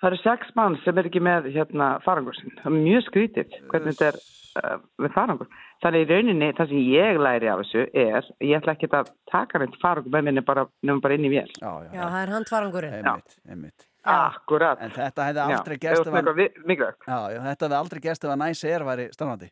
Það 0.00 0.08
eru 0.08 0.20
sex 0.22 0.54
mann 0.56 0.78
sem 0.80 0.96
er 0.96 1.10
ekki 1.10 1.20
með 1.20 1.50
hérna 1.52 1.90
farangur 2.06 2.38
sinn. 2.38 2.54
Það 2.62 2.70
er 2.72 2.78
mjög 2.88 3.04
skrítið 3.10 3.58
hvernig 3.68 3.98
þetta 3.98 4.08
er 4.08 4.20
uh, 4.64 4.78
með 5.04 5.14
farangur. 5.18 5.50
Þannig 5.84 6.06
í 6.06 6.08
rauninni, 6.14 6.48
það 6.56 6.72
sem 6.72 6.80
ég 6.88 7.20
læri 7.20 7.52
af 7.52 7.60
þessu 7.60 7.84
er, 8.06 8.32
ég 8.44 8.56
ætla 8.56 8.74
ekki 8.76 8.88
að 8.96 9.12
taka 9.32 9.60
neitt 9.60 9.76
farangur 9.84 10.16
með 10.16 10.26
minni 10.30 10.44
bara, 10.48 10.64
bara 10.88 11.20
inn 11.20 11.28
í 11.28 11.34
vél. 11.36 11.46
Já, 11.60 11.70
Já, 11.92 12.02
það 12.06 12.20
er 12.24 12.34
handfarangurinn. 12.38 13.70
Akkurat. 14.08 14.80
En 14.80 14.92
þetta 14.94 15.26
hefði 15.28 15.40
Já, 15.40 15.56
aldrei 15.58 15.76
ef 15.76 16.60
mikilvægt. 16.64 17.02
Já, 17.04 17.18
já, 17.34 17.40
þetta 17.44 17.66
hefði 17.66 17.78
aldrei 17.80 18.00
gerst 18.06 18.24
ef 18.24 18.32
að 18.32 18.40
næsi 18.40 18.70
er 18.70 18.84
væri 18.88 19.10
starfandi 19.12 19.50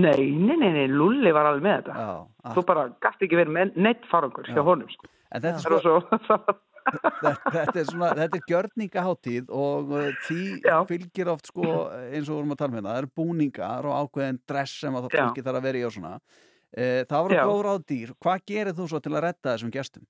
Nei, 0.00 0.30
nei, 0.38 0.54
nei, 0.54 0.70
nei, 0.70 0.86
Lulli 0.86 1.32
var 1.34 1.48
alveg 1.50 1.64
með 1.66 1.80
þetta. 1.80 1.94
Já, 1.98 2.52
Þú 2.54 2.62
bara 2.68 2.84
gæti 3.02 3.26
ekki 3.26 3.38
verið 3.40 3.54
með 3.56 3.78
neitt 3.86 4.04
farangur 4.10 4.46
hjá 4.46 4.60
honum, 4.62 4.90
sko. 4.92 5.10
En 5.34 5.42
þetta 5.42 5.62
er 5.74 5.82
svo, 5.82 5.96
þetta, 6.10 7.32
þetta 7.56 7.74
er 7.74 7.88
svona, 7.88 8.10
þetta 8.20 8.38
er 8.38 8.44
gjörningaháttíð 8.52 9.50
og 9.50 9.90
uh, 9.94 10.06
því 10.28 10.44
fylgir 10.88 11.32
oft 11.32 11.50
sko 11.50 11.66
eins 11.66 12.30
og 12.30 12.36
við 12.36 12.36
vorum 12.36 12.54
að 12.54 12.62
tala 12.62 12.74
með 12.76 12.84
það, 12.84 12.92
það 12.92 13.00
eru 13.02 13.12
búningar 13.20 13.90
og 13.90 13.98
ákveðin 14.04 14.40
dress 14.52 14.78
sem 14.84 14.96
að 14.96 15.08
það 15.08 15.18
Já. 15.18 15.22
fólki 15.24 15.44
þarf 15.48 15.60
að 15.60 15.68
vera 15.68 15.82
í 15.82 15.84
og 15.88 15.94
svona. 15.96 16.14
E, 16.70 16.88
það 17.10 17.26
voru 17.26 17.38
Já. 17.40 17.42
góð 17.50 17.60
ráð 17.66 17.84
dýr. 17.90 18.14
Hvað 18.22 18.46
gerir 18.52 18.78
þú 18.78 18.88
svo 18.92 19.02
til 19.02 19.14
að 19.16 19.24
retta 19.26 19.54
þessum 19.56 19.74
gestum? 19.74 20.06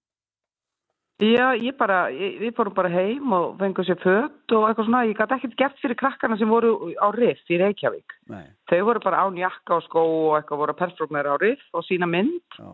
Já, 1.20 1.50
ég 1.60 1.76
bara, 1.76 1.98
ég, 2.14 2.38
við 2.40 2.54
fórum 2.56 2.72
bara 2.74 2.88
heim 2.88 3.32
og 3.36 3.58
fengum 3.60 3.84
sér 3.84 3.98
fött 4.00 4.54
og 4.56 4.62
eitthvað 4.70 4.86
svona, 4.88 5.02
ég 5.08 5.18
gæti 5.18 5.36
ekkert 5.36 5.56
gert 5.60 5.82
fyrir 5.82 5.98
krakkana 6.00 6.38
sem 6.40 6.48
voru 6.48 6.70
á 6.96 7.08
riff 7.12 7.50
í 7.52 7.58
Reykjavík. 7.60 8.14
Nei. 8.32 8.46
Þau 8.72 8.78
voru 8.88 9.02
bara 9.04 9.24
án 9.26 9.36
jakka 9.36 9.76
og 9.76 9.84
skó 9.84 10.00
og 10.06 10.38
eitthvað 10.38 10.62
voru 10.62 10.72
að 10.74 10.80
perfrúknera 10.80 11.34
á 11.34 11.42
riff 11.42 11.66
og 11.76 11.84
sína 11.84 12.08
mynd. 12.08 12.40
Já. 12.56 12.70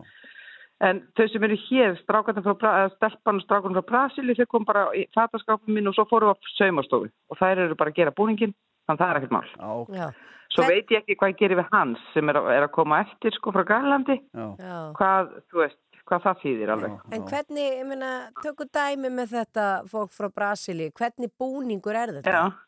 En 0.87 1.01
þau 1.17 1.25
sem 1.33 1.43
eru 1.47 1.57
hér, 1.67 1.95
strákarnir 2.03 2.43
frá, 2.45 2.53
Bra- 2.61 2.75
eða 2.85 2.93
stelpan 2.95 3.39
og 3.41 3.45
strákarnir 3.47 3.81
frá 3.81 3.87
Brasili, 3.91 4.35
þau 4.37 4.45
kom 4.51 4.65
bara 4.69 4.85
í 4.93 5.07
fataskápum 5.17 5.73
minn 5.73 5.87
og 5.89 5.95
svo 5.97 6.05
fórum 6.05 6.31
við 6.31 6.37
á 6.37 6.53
saumastofu 6.59 7.09
og 7.31 7.37
þær 7.39 7.63
eru 7.65 7.75
bara 7.75 7.89
að 7.91 7.97
gera 7.99 8.13
búningin, 8.13 8.53
þannig 8.87 9.01
að 9.01 9.03
það 9.03 9.09
er 9.09 9.19
ekkert 9.23 9.35
mál. 9.35 9.49
Já, 9.57 9.69
ok. 9.81 9.95
Já. 9.97 10.09
Svo 10.53 10.63
veit 10.69 10.87
ég 10.93 11.01
ekki 11.01 11.15
hvað 11.19 11.31
ég 11.33 11.39
gerir 11.41 11.57
við 11.59 11.67
hans 11.73 11.99
sem 12.13 12.29
er 12.31 12.37
að, 12.39 12.45
er 12.55 12.63
að 12.69 12.71
koma 12.77 13.01
eftir 13.03 13.33
sko 13.35 13.51
frá 13.51 13.65
Garlandi. 13.67 14.15
Já. 14.37 14.77
Hvað, 14.95 15.33
þú 15.51 15.59
veist, 15.65 15.79
hvað 16.07 16.23
það 16.27 16.39
þýðir 16.43 16.71
alveg. 16.75 16.95
En 17.13 17.25
hvernig, 17.31 17.67
ég 17.79 17.89
meina, 17.89 18.13
tökum 18.43 18.71
dæmi 18.73 19.11
með 19.13 19.35
þetta 19.35 19.67
fólk 19.91 20.15
frá 20.15 20.29
Brasili, 20.33 20.89
hvernig 20.97 21.33
búningur 21.39 21.99
er 21.99 22.15
þetta? 22.17 22.37
Já. 22.37 22.63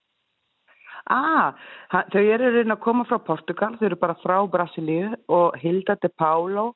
Ah, 1.10 1.56
þau 2.12 2.22
eru 2.22 2.52
reyna 2.54 2.76
að 2.76 2.84
koma 2.84 3.06
frá 3.08 3.18
Portugal, 3.24 3.72
þau 3.80 3.88
eru 3.88 3.98
bara 4.02 4.18
frá 4.22 4.36
Brasilíu 4.52 5.16
og 5.32 5.56
Hilda 5.62 5.96
de 6.04 6.12
Paulo, 6.20 6.74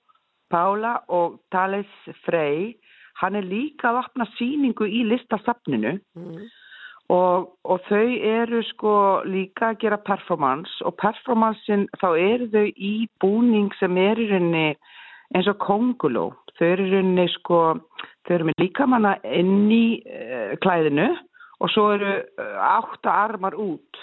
Paula 0.49 0.95
og 1.11 1.39
Thales 1.53 1.91
Frey, 2.23 2.73
hann 3.21 3.37
er 3.37 3.45
líka 3.45 3.91
að 3.91 4.03
opna 4.03 4.27
síningu 4.37 4.87
í 4.89 5.03
listasafninu 5.11 5.97
og, 7.13 7.51
og 7.67 7.85
þau 7.89 8.07
eru 8.29 8.63
sko 8.71 8.95
líka 9.27 9.71
að 9.71 9.79
gera 9.83 9.99
performance 10.07 10.81
og 10.87 10.95
performancein 11.01 11.85
þá 12.01 12.09
eru 12.17 12.49
þau 12.53 12.65
í 12.73 12.93
búning 13.21 13.69
sem 13.79 13.97
er 14.01 14.21
í 14.21 14.29
rauninni 14.31 14.73
eins 15.33 15.49
og 15.51 15.59
konguló. 15.63 16.29
Þau 16.57 16.65
eru 16.67 16.87
rauninni 16.91 17.27
sko, 17.33 17.59
þau 18.27 18.33
eru 18.35 18.49
með 18.49 18.63
líkamanna 18.63 19.13
inn 19.25 19.69
í 19.73 19.85
uh, 20.03 20.53
klæðinu 20.63 21.09
og 21.63 21.71
svo 21.73 21.89
eru 21.95 22.17
uh, 22.19 22.57
átta 22.67 23.15
armar 23.25 23.57
út. 23.57 24.01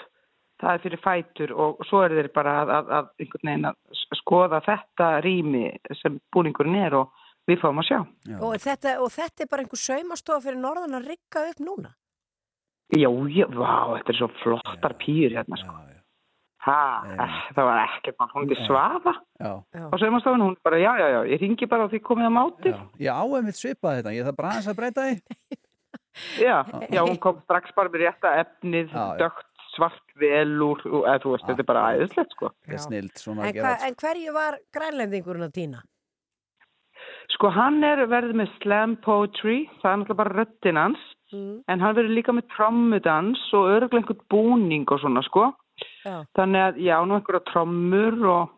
Það 0.61 0.75
er 0.75 0.83
fyrir 0.83 1.01
fætur 1.01 1.55
og 1.57 1.79
svo 1.89 2.03
eru 2.05 2.19
þeir 2.19 2.33
bara 2.35 2.59
að, 2.61 2.75
að, 2.75 2.91
að 2.97 3.07
einhvern 3.23 3.49
veginn 3.49 3.69
að 3.71 4.03
skoða 4.19 4.59
þetta 4.67 5.07
rými 5.25 5.63
sem 6.03 6.19
búningurinn 6.33 6.77
er 6.83 6.99
og 6.99 7.15
við 7.49 7.63
fáum 7.63 7.81
að 7.81 7.87
sjá. 7.89 7.99
Og 8.37 8.53
þetta, 8.61 8.99
og 9.01 9.09
þetta 9.13 9.43
er 9.43 9.49
bara 9.51 9.65
einhver 9.65 9.81
saumastofa 9.81 10.45
fyrir 10.45 10.61
norðan 10.61 10.99
að 10.99 11.09
rigga 11.13 11.47
upp 11.49 11.63
núna? 11.65 11.95
Já, 12.91 13.07
já, 13.31 13.47
vá, 13.55 13.95
þetta 13.95 14.11
er 14.11 14.19
svo 14.19 14.27
flottar 14.41 14.97
pýr 14.99 15.37
hérna, 15.37 15.57
sko. 15.59 15.73
Ha, 15.77 15.85
eh, 15.87 15.90
það 16.65 17.65
var 17.65 17.79
ekkert 17.87 18.17
mann, 18.19 18.29
hún 18.35 18.51
er 18.53 18.59
svafa 18.67 19.13
Já. 19.41 19.53
og 19.87 19.95
sögumastofun, 19.99 20.43
hún 20.45 20.55
bara, 20.63 20.77
já, 20.81 20.91
já, 20.99 21.07
já, 21.15 21.19
ég 21.33 21.41
ringi 21.41 21.67
bara 21.71 21.87
og 21.87 21.91
því 21.93 22.01
komið 22.05 22.27
á 22.29 22.31
máti. 22.37 22.73
Já, 23.01 23.15
einmitt 23.25 23.57
svipað 23.57 23.97
þetta. 24.01 24.13
Ég 24.17 24.27
þarf 24.27 24.37
bara 24.37 24.51
aðeins 24.53 24.69
að 24.71 24.79
breyta 24.81 25.07
því. 25.09 25.21
Já, 26.43 26.57
já, 26.91 26.99
hún 27.07 27.15
kom 27.23 27.37
strax 27.45 27.71
bara 27.73 27.87
með 27.89 28.01
rétta 28.03 28.33
efnið, 28.41 28.89
Já, 28.91 29.05
já. 29.15 29.19
dögt, 29.21 29.47
svart 29.71 30.09
velúr, 30.19 30.81
og 30.91 31.05
eða 31.07 31.21
þú 31.23 31.31
veist, 31.31 31.45
þetta 31.47 31.63
er 31.63 31.67
bara 31.69 31.83
æðislegt, 31.95 32.33
sko. 32.35 32.49
Það 32.67 32.75
er 32.75 32.81
snild 32.83 33.13
svona 33.21 33.45
En, 33.47 33.47
að 33.55 33.61
hva, 33.63 33.71
en 33.87 33.95
hverju 34.01 34.33
var 34.35 34.57
grænlendingurinn 34.75 35.45
að 35.47 35.53
týna? 35.55 35.79
Sko, 37.31 37.49
hann 37.55 37.79
er 37.87 38.03
verið 38.11 38.35
með 38.41 38.51
slam 38.59 38.97
poetry, 39.05 39.55
það 39.79 39.87
er 39.93 39.97
náttúrulega 40.01 40.19
bara 40.23 40.37
röddinn 40.41 40.81
hans, 40.83 41.07
Mm. 41.31 41.61
en 41.71 41.79
hann 41.79 41.95
verið 41.95 42.11
líka 42.11 42.33
með 42.35 42.43
trommudans 42.51 43.39
og 43.55 43.69
örgulega 43.71 44.01
einhvern 44.01 44.25
búning 44.27 44.83
og 44.91 44.99
svona, 44.99 45.21
sko. 45.23 45.45
Já. 46.05 46.21
Þannig 46.37 46.61
að, 46.67 46.79
já, 46.85 46.95
nú 47.05 47.17
einhverja 47.17 47.41
trommur 47.51 48.15
og, 48.31 48.53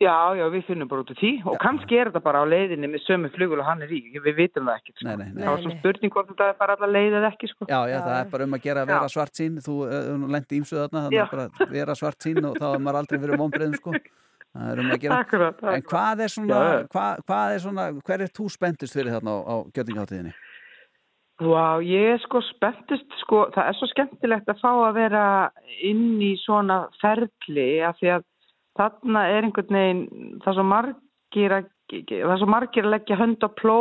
já, 0.00 0.14
já, 0.38 0.44
við 0.52 0.62
finnum 0.68 0.88
bara 0.90 1.04
út 1.04 1.10
af 1.12 1.18
því 1.20 1.30
og 1.48 1.56
kannski 1.62 1.98
er 1.98 2.10
þetta 2.10 2.22
bara 2.24 2.42
á 2.42 2.44
leiðinni 2.48 2.90
með 2.92 3.02
sömu 3.04 3.30
flugul 3.34 3.58
og 3.60 3.66
hann 3.68 3.82
er 3.84 3.92
í, 3.92 4.00
við 4.14 4.36
vitum 4.38 4.68
það 4.68 4.78
ekki, 4.80 4.94
sko. 4.96 5.08
Nei, 5.08 5.16
nei, 5.16 5.26
nei. 5.32 5.42
Það 5.42 5.50
var 5.52 5.64
svo 5.64 5.74
spurning 5.78 6.14
hvort 6.14 6.30
þetta 6.32 6.48
er 6.52 6.60
bara 6.62 6.76
alla 6.78 6.90
leiðið 6.94 7.26
ekki, 7.30 7.50
sko. 7.52 7.68
Já, 7.68 7.80
já, 7.90 7.98
það 8.04 8.16
er 8.20 8.30
bara 8.36 8.48
um 8.48 8.56
að 8.58 8.64
gera 8.68 8.84
að 8.84 8.92
vera 8.94 9.10
svart 9.16 9.40
sín. 9.42 9.58
Þú 9.64 9.76
uh, 9.88 10.28
lendi 10.36 10.60
ímsuð 10.62 10.80
þarna, 10.84 11.04
þannig 11.08 11.18
Já. 11.18 11.24
að 11.26 11.34
bara 11.34 11.70
vera 11.74 11.98
svart 11.98 12.28
sín 12.28 12.40
og 12.48 12.56
þá 12.56 12.66
er 12.70 12.84
maður 12.86 13.00
aldrei 13.02 13.22
verið 13.26 13.42
vonbreiðum, 13.44 13.78
sko. 13.82 13.94
Það 14.58 14.70
er 14.72 14.80
um 14.82 14.92
að 14.94 15.02
gera. 15.02 15.16
Akkurat, 15.22 15.58
En 15.74 15.82
hvað 15.86 16.22
er 16.24 16.32
svona, 16.32 16.54
Já, 16.58 16.68
já. 16.72 16.86
hvað, 16.94 17.24
hvað 17.28 17.54
er 17.54 17.64
svona, 17.66 17.88
hver 18.08 18.24
er 18.24 18.30
þú 18.38 18.46
spenntist 18.54 18.96
fyrir 18.96 19.12
þarna 19.18 19.34
á, 19.34 19.38
á 19.44 19.56
gjörningaháttíðinni? 19.76 20.32
Vá, 21.38 21.78
ég 21.86 22.16
er 22.16 22.22
sko 22.24 22.40
spenntist, 22.42 23.12
sko, 23.22 23.44
það 23.54 23.68
er 23.70 23.76
svo 23.78 23.86
skemmtilegt 23.92 24.48
að 24.50 24.58
fá 24.58 24.70
að 24.88 24.96
vera 24.96 25.26
inn 25.86 26.18
í 26.18 26.32
svona 26.42 26.80
ferli 26.98 27.66
af 27.86 28.00
því 28.00 28.10
að 28.16 28.24
þarna 28.80 29.22
er 29.30 29.46
einhvern 29.46 29.78
veginn, 29.78 30.02
það 30.42 30.50
er 30.50 30.56
svo 30.58 30.64
margir 30.72 31.54
að, 31.54 31.70
er 31.94 32.42
svo 32.42 32.50
margir 32.50 32.88
að 32.88 32.94
leggja 32.96 33.20
hönd 33.22 33.46
á 33.46 33.50
pló 33.54 33.78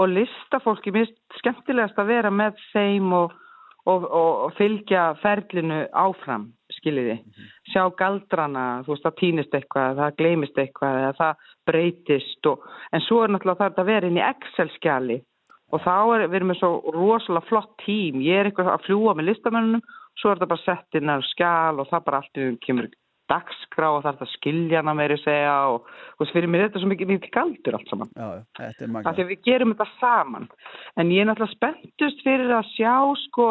og 0.00 0.14
lista 0.14 0.62
fólki, 0.64 0.94
mér 0.96 1.10
er 1.10 1.38
skemmtilegast 1.42 2.00
að 2.00 2.10
vera 2.14 2.32
með 2.32 2.56
þeim 2.72 3.12
og, 3.20 3.36
og, 3.84 4.08
og, 4.08 4.32
og 4.48 4.56
fylgja 4.56 5.10
ferlinu 5.20 5.84
áfram, 5.92 6.50
skiljiði, 6.72 7.20
sjá 7.68 7.82
galdrana, 8.00 8.68
þú 8.86 8.94
veist, 8.94 9.04
það 9.04 9.18
týnist 9.20 9.60
eitthvað, 9.60 10.00
það 10.00 10.20
gleymist 10.22 10.64
eitthvað, 10.64 11.02
það 11.20 11.48
breytist 11.68 12.48
og, 12.48 12.64
en 12.96 13.04
svo 13.04 13.26
er 13.26 13.36
náttúrulega 13.36 13.66
það 13.66 13.82
að 13.84 13.92
vera 13.92 14.08
inn 14.08 14.22
í 14.22 14.30
Excel-skjali 14.32 15.24
og 15.72 15.82
þá 15.84 15.96
er 16.14 16.26
við 16.26 16.38
erum 16.40 16.52
með 16.52 16.60
svo 16.62 16.70
rosalega 16.94 17.48
flott 17.50 17.74
tím. 17.84 18.22
Ég 18.24 18.40
er 18.40 18.48
eitthvað 18.48 18.72
að 18.72 18.86
fljúa 18.86 19.14
með 19.18 19.30
listamennunum 19.32 19.84
svo 20.18 20.30
er 20.30 20.40
þetta 20.40 20.50
bara 20.54 20.64
sett 20.64 20.98
inn 20.98 21.12
á 21.12 21.16
skjal 21.32 21.78
og 21.78 21.90
það 21.90 22.08
bara 22.08 22.22
allt 22.22 22.42
um 22.42 22.56
kemur 22.64 22.88
dagskrá 23.28 23.90
og 23.92 24.02
það 24.02 24.10
er 24.10 24.18
þetta 24.18 24.34
skiljana 24.38 24.94
meiri 24.96 25.18
segja 25.20 25.54
og 25.74 25.84
þú 25.84 26.24
veist, 26.24 26.34
fyrir 26.34 26.50
mér 26.50 26.62
er 26.62 26.70
þetta 26.70 26.82
svo 26.82 26.90
mikið, 26.94 27.10
mikið 27.12 27.34
galdur 27.36 27.78
allt 27.78 27.92
saman. 27.92 28.12
Er 28.16 28.92
magna. 28.94 29.12
að 29.12 29.24
við 29.28 29.42
gerum 29.44 29.74
þetta 29.74 29.88
saman. 30.00 30.48
En 30.96 31.12
ég 31.12 31.22
er 31.22 31.28
náttúrulega 31.28 31.56
spenntust 31.58 32.22
fyrir 32.24 32.54
að 32.56 32.70
sjá 32.72 32.94
sko 33.26 33.48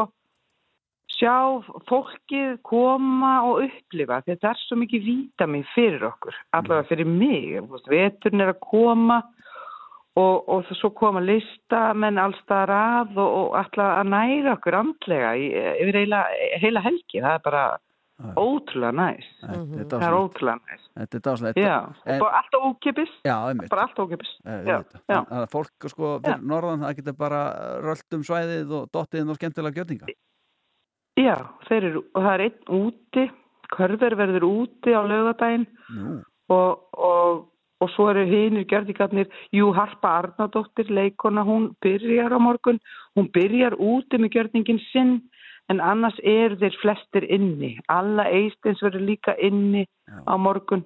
sjá 1.17 1.37
fólkið 1.89 2.57
koma 2.67 3.33
og 3.47 3.63
upplifa 3.65 4.19
þetta 4.25 4.51
er 4.51 4.59
svo 4.65 4.77
mikið 4.81 5.05
vítamin 5.07 5.65
fyrir 5.73 6.03
okkur 6.09 6.35
allavega 6.57 6.89
fyrir 6.89 7.09
mig. 7.09 7.57
Veturinn 7.89 8.43
er 8.43 8.53
að 8.53 8.61
koma 8.65 9.21
og, 10.17 10.47
og 10.49 10.69
svo 10.79 10.89
koma 10.97 11.21
listamenn 11.21 12.17
allstaðar 12.21 12.71
að 12.77 13.17
og, 13.21 13.33
og 13.41 13.57
ætla 13.61 13.89
að 14.01 14.09
næra 14.13 14.55
okkur 14.57 14.77
andlega 14.79 15.35
í, 15.37 15.49
yfir 15.83 15.99
heila, 16.01 16.23
heila 16.63 16.81
helgi 16.85 17.21
það 17.21 17.35
er 17.37 17.43
bara 17.45 17.65
ótrúlega 18.41 18.95
næst 18.97 19.43
Þetta 19.45 19.81
er 19.83 20.01
það 20.01 20.05
er 20.07 20.15
ótrúlega 20.17 20.57
næst 20.71 20.87
Þetta 20.97 21.17
er 21.19 21.23
dáslegt. 21.27 21.59
já, 21.61 21.75
og 21.85 22.21
bara 22.23 22.39
alltaf 22.39 22.63
ókipis 22.71 23.11
Já, 23.27 23.35
einmitt. 23.51 23.69
bara 23.69 23.83
alltaf 23.85 24.07
ókipis 24.07 24.31
Eh, 24.47 24.63
já, 24.65 24.77
auðvitað. 24.79 25.01
já. 25.05 25.17
Þannig 25.19 25.43
að 25.43 25.51
fólk 25.53 25.89
sko 25.93 26.09
fyrir 26.23 26.47
norðan 26.49 26.81
það 26.87 26.95
getur 27.01 27.17
bara 27.19 27.41
rölt 27.85 28.17
um 28.17 28.23
svæðið 28.25 28.73
og 28.79 28.87
dottið 28.95 29.21
inn 29.21 29.29
á 29.29 29.35
skemmtilega 29.37 29.77
gjörninga. 29.81 30.15
Já, 31.17 31.35
þeir 31.67 31.83
eru, 31.91 32.01
og 32.15 32.23
það 32.25 32.33
er 32.33 32.43
einn 32.47 32.73
úti, 32.79 33.27
Körver 33.77 34.15
verður 34.15 34.45
úti 34.47 34.93
á 34.95 35.01
laugadaginn 35.03 35.67
Nú. 35.91 36.17
og, 36.55 36.83
og, 36.95 37.45
og 37.83 37.91
svo 37.93 38.09
eru 38.11 38.25
hinir 38.25 38.65
gjörðingarnir, 38.69 39.29
jú, 39.53 39.71
Harpa 39.75 40.15
Arnardóttir, 40.21 40.89
leikona, 40.89 41.43
hún 41.45 41.71
byrjar 41.83 42.33
á 42.33 42.39
morgun, 42.41 42.79
hún 43.17 43.29
byrjar 43.33 43.77
úti 43.77 44.17
með 44.17 44.33
gjörðingin 44.35 44.81
sinn, 44.89 45.17
en 45.69 45.81
annars 45.83 46.17
eru 46.23 46.57
þeir 46.61 46.77
flestir 46.81 47.27
inni. 47.27 47.75
Alla 47.91 48.27
Eistins 48.31 48.81
verður 48.83 49.03
líka 49.09 49.35
inni 49.43 49.85
á 50.25 50.33
morgun. 50.39 50.85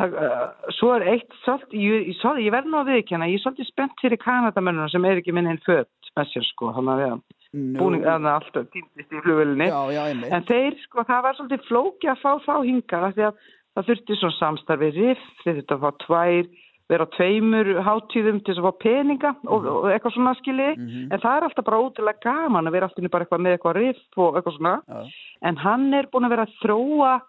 Það, 0.00 0.14
uh, 0.16 0.70
svo 0.78 0.94
er 0.96 1.04
eitt 1.12 1.34
svolítið, 1.42 1.74
ég, 1.76 2.06
ég, 2.08 2.22
ég, 2.22 2.38
ég 2.46 2.54
verð 2.54 2.70
nú 2.72 2.78
að 2.80 2.94
viðkjanna, 2.94 3.28
ég 3.28 3.36
er 3.36 3.42
svolítið 3.42 3.68
spennt 3.68 4.00
fyrir 4.00 4.20
Kanadamennuna 4.22 4.88
sem 4.88 5.04
er 5.04 5.20
ekki 5.20 5.34
minn 5.36 5.50
einn 5.50 5.60
fött 5.66 6.10
með 6.16 6.30
sér 6.32 6.46
sko, 6.48 6.72
þannig 6.76 6.94
að 6.94 7.02
við 7.02 7.18
Nú. 7.50 7.80
búning, 7.80 8.04
eða 8.06 8.36
alltaf 8.38 8.68
týndist 8.70 9.10
í 9.10 9.20
flugvelinni. 9.24 9.66
Já, 9.66 9.80
já. 9.90 10.02
En 10.30 10.44
þeir, 10.46 10.76
sko, 10.84 11.02
það 11.08 11.24
var 11.26 11.36
svolítið 11.36 11.64
flóki 11.66 12.10
að 12.12 12.20
fá 12.22 12.30
þá 12.44 12.52
hingað 12.62 13.06
af 13.08 13.16
því 13.16 13.24
að 13.26 13.40
það 13.76 13.86
þurfti 13.90 14.16
svona 14.20 14.38
samstarfi 14.40 14.90
riff, 14.96 15.24
þeir 15.44 15.54
þurfti 15.60 15.76
að 15.76 15.84
fá 15.84 15.90
tvær, 16.06 16.48
vera 16.90 17.06
tveimur 17.14 17.68
hátíðum 17.86 18.40
til 18.44 18.54
að 18.58 18.64
fá 18.66 18.72
peninga 18.82 19.30
og, 19.46 19.62
Mhm. 19.62 19.68
og 19.76 19.84
eitthvað 19.94 20.14
svona 20.16 20.34
skilji, 20.40 20.70
en 21.12 21.20
það 21.22 21.36
er 21.36 21.42
alltaf 21.46 21.64
bara 21.64 21.78
ótrúlega 21.84 22.20
gaman 22.24 22.66
að 22.66 22.72
vera 22.72 22.88
alltaf 22.88 23.10
bara 23.10 23.24
eitthvað 23.24 23.40
með 23.46 23.58
eitthvað 23.58 23.76
riff 23.76 24.18
og 24.18 24.34
eitthvað 24.34 24.56
svona, 24.58 24.82
Já. 24.88 25.06
en 25.42 25.56
hann 25.56 25.94
er 25.94 26.06
búin 26.10 26.24
að 26.26 26.30
vera 26.34 26.46
að 26.46 26.56
þróa 26.64 27.20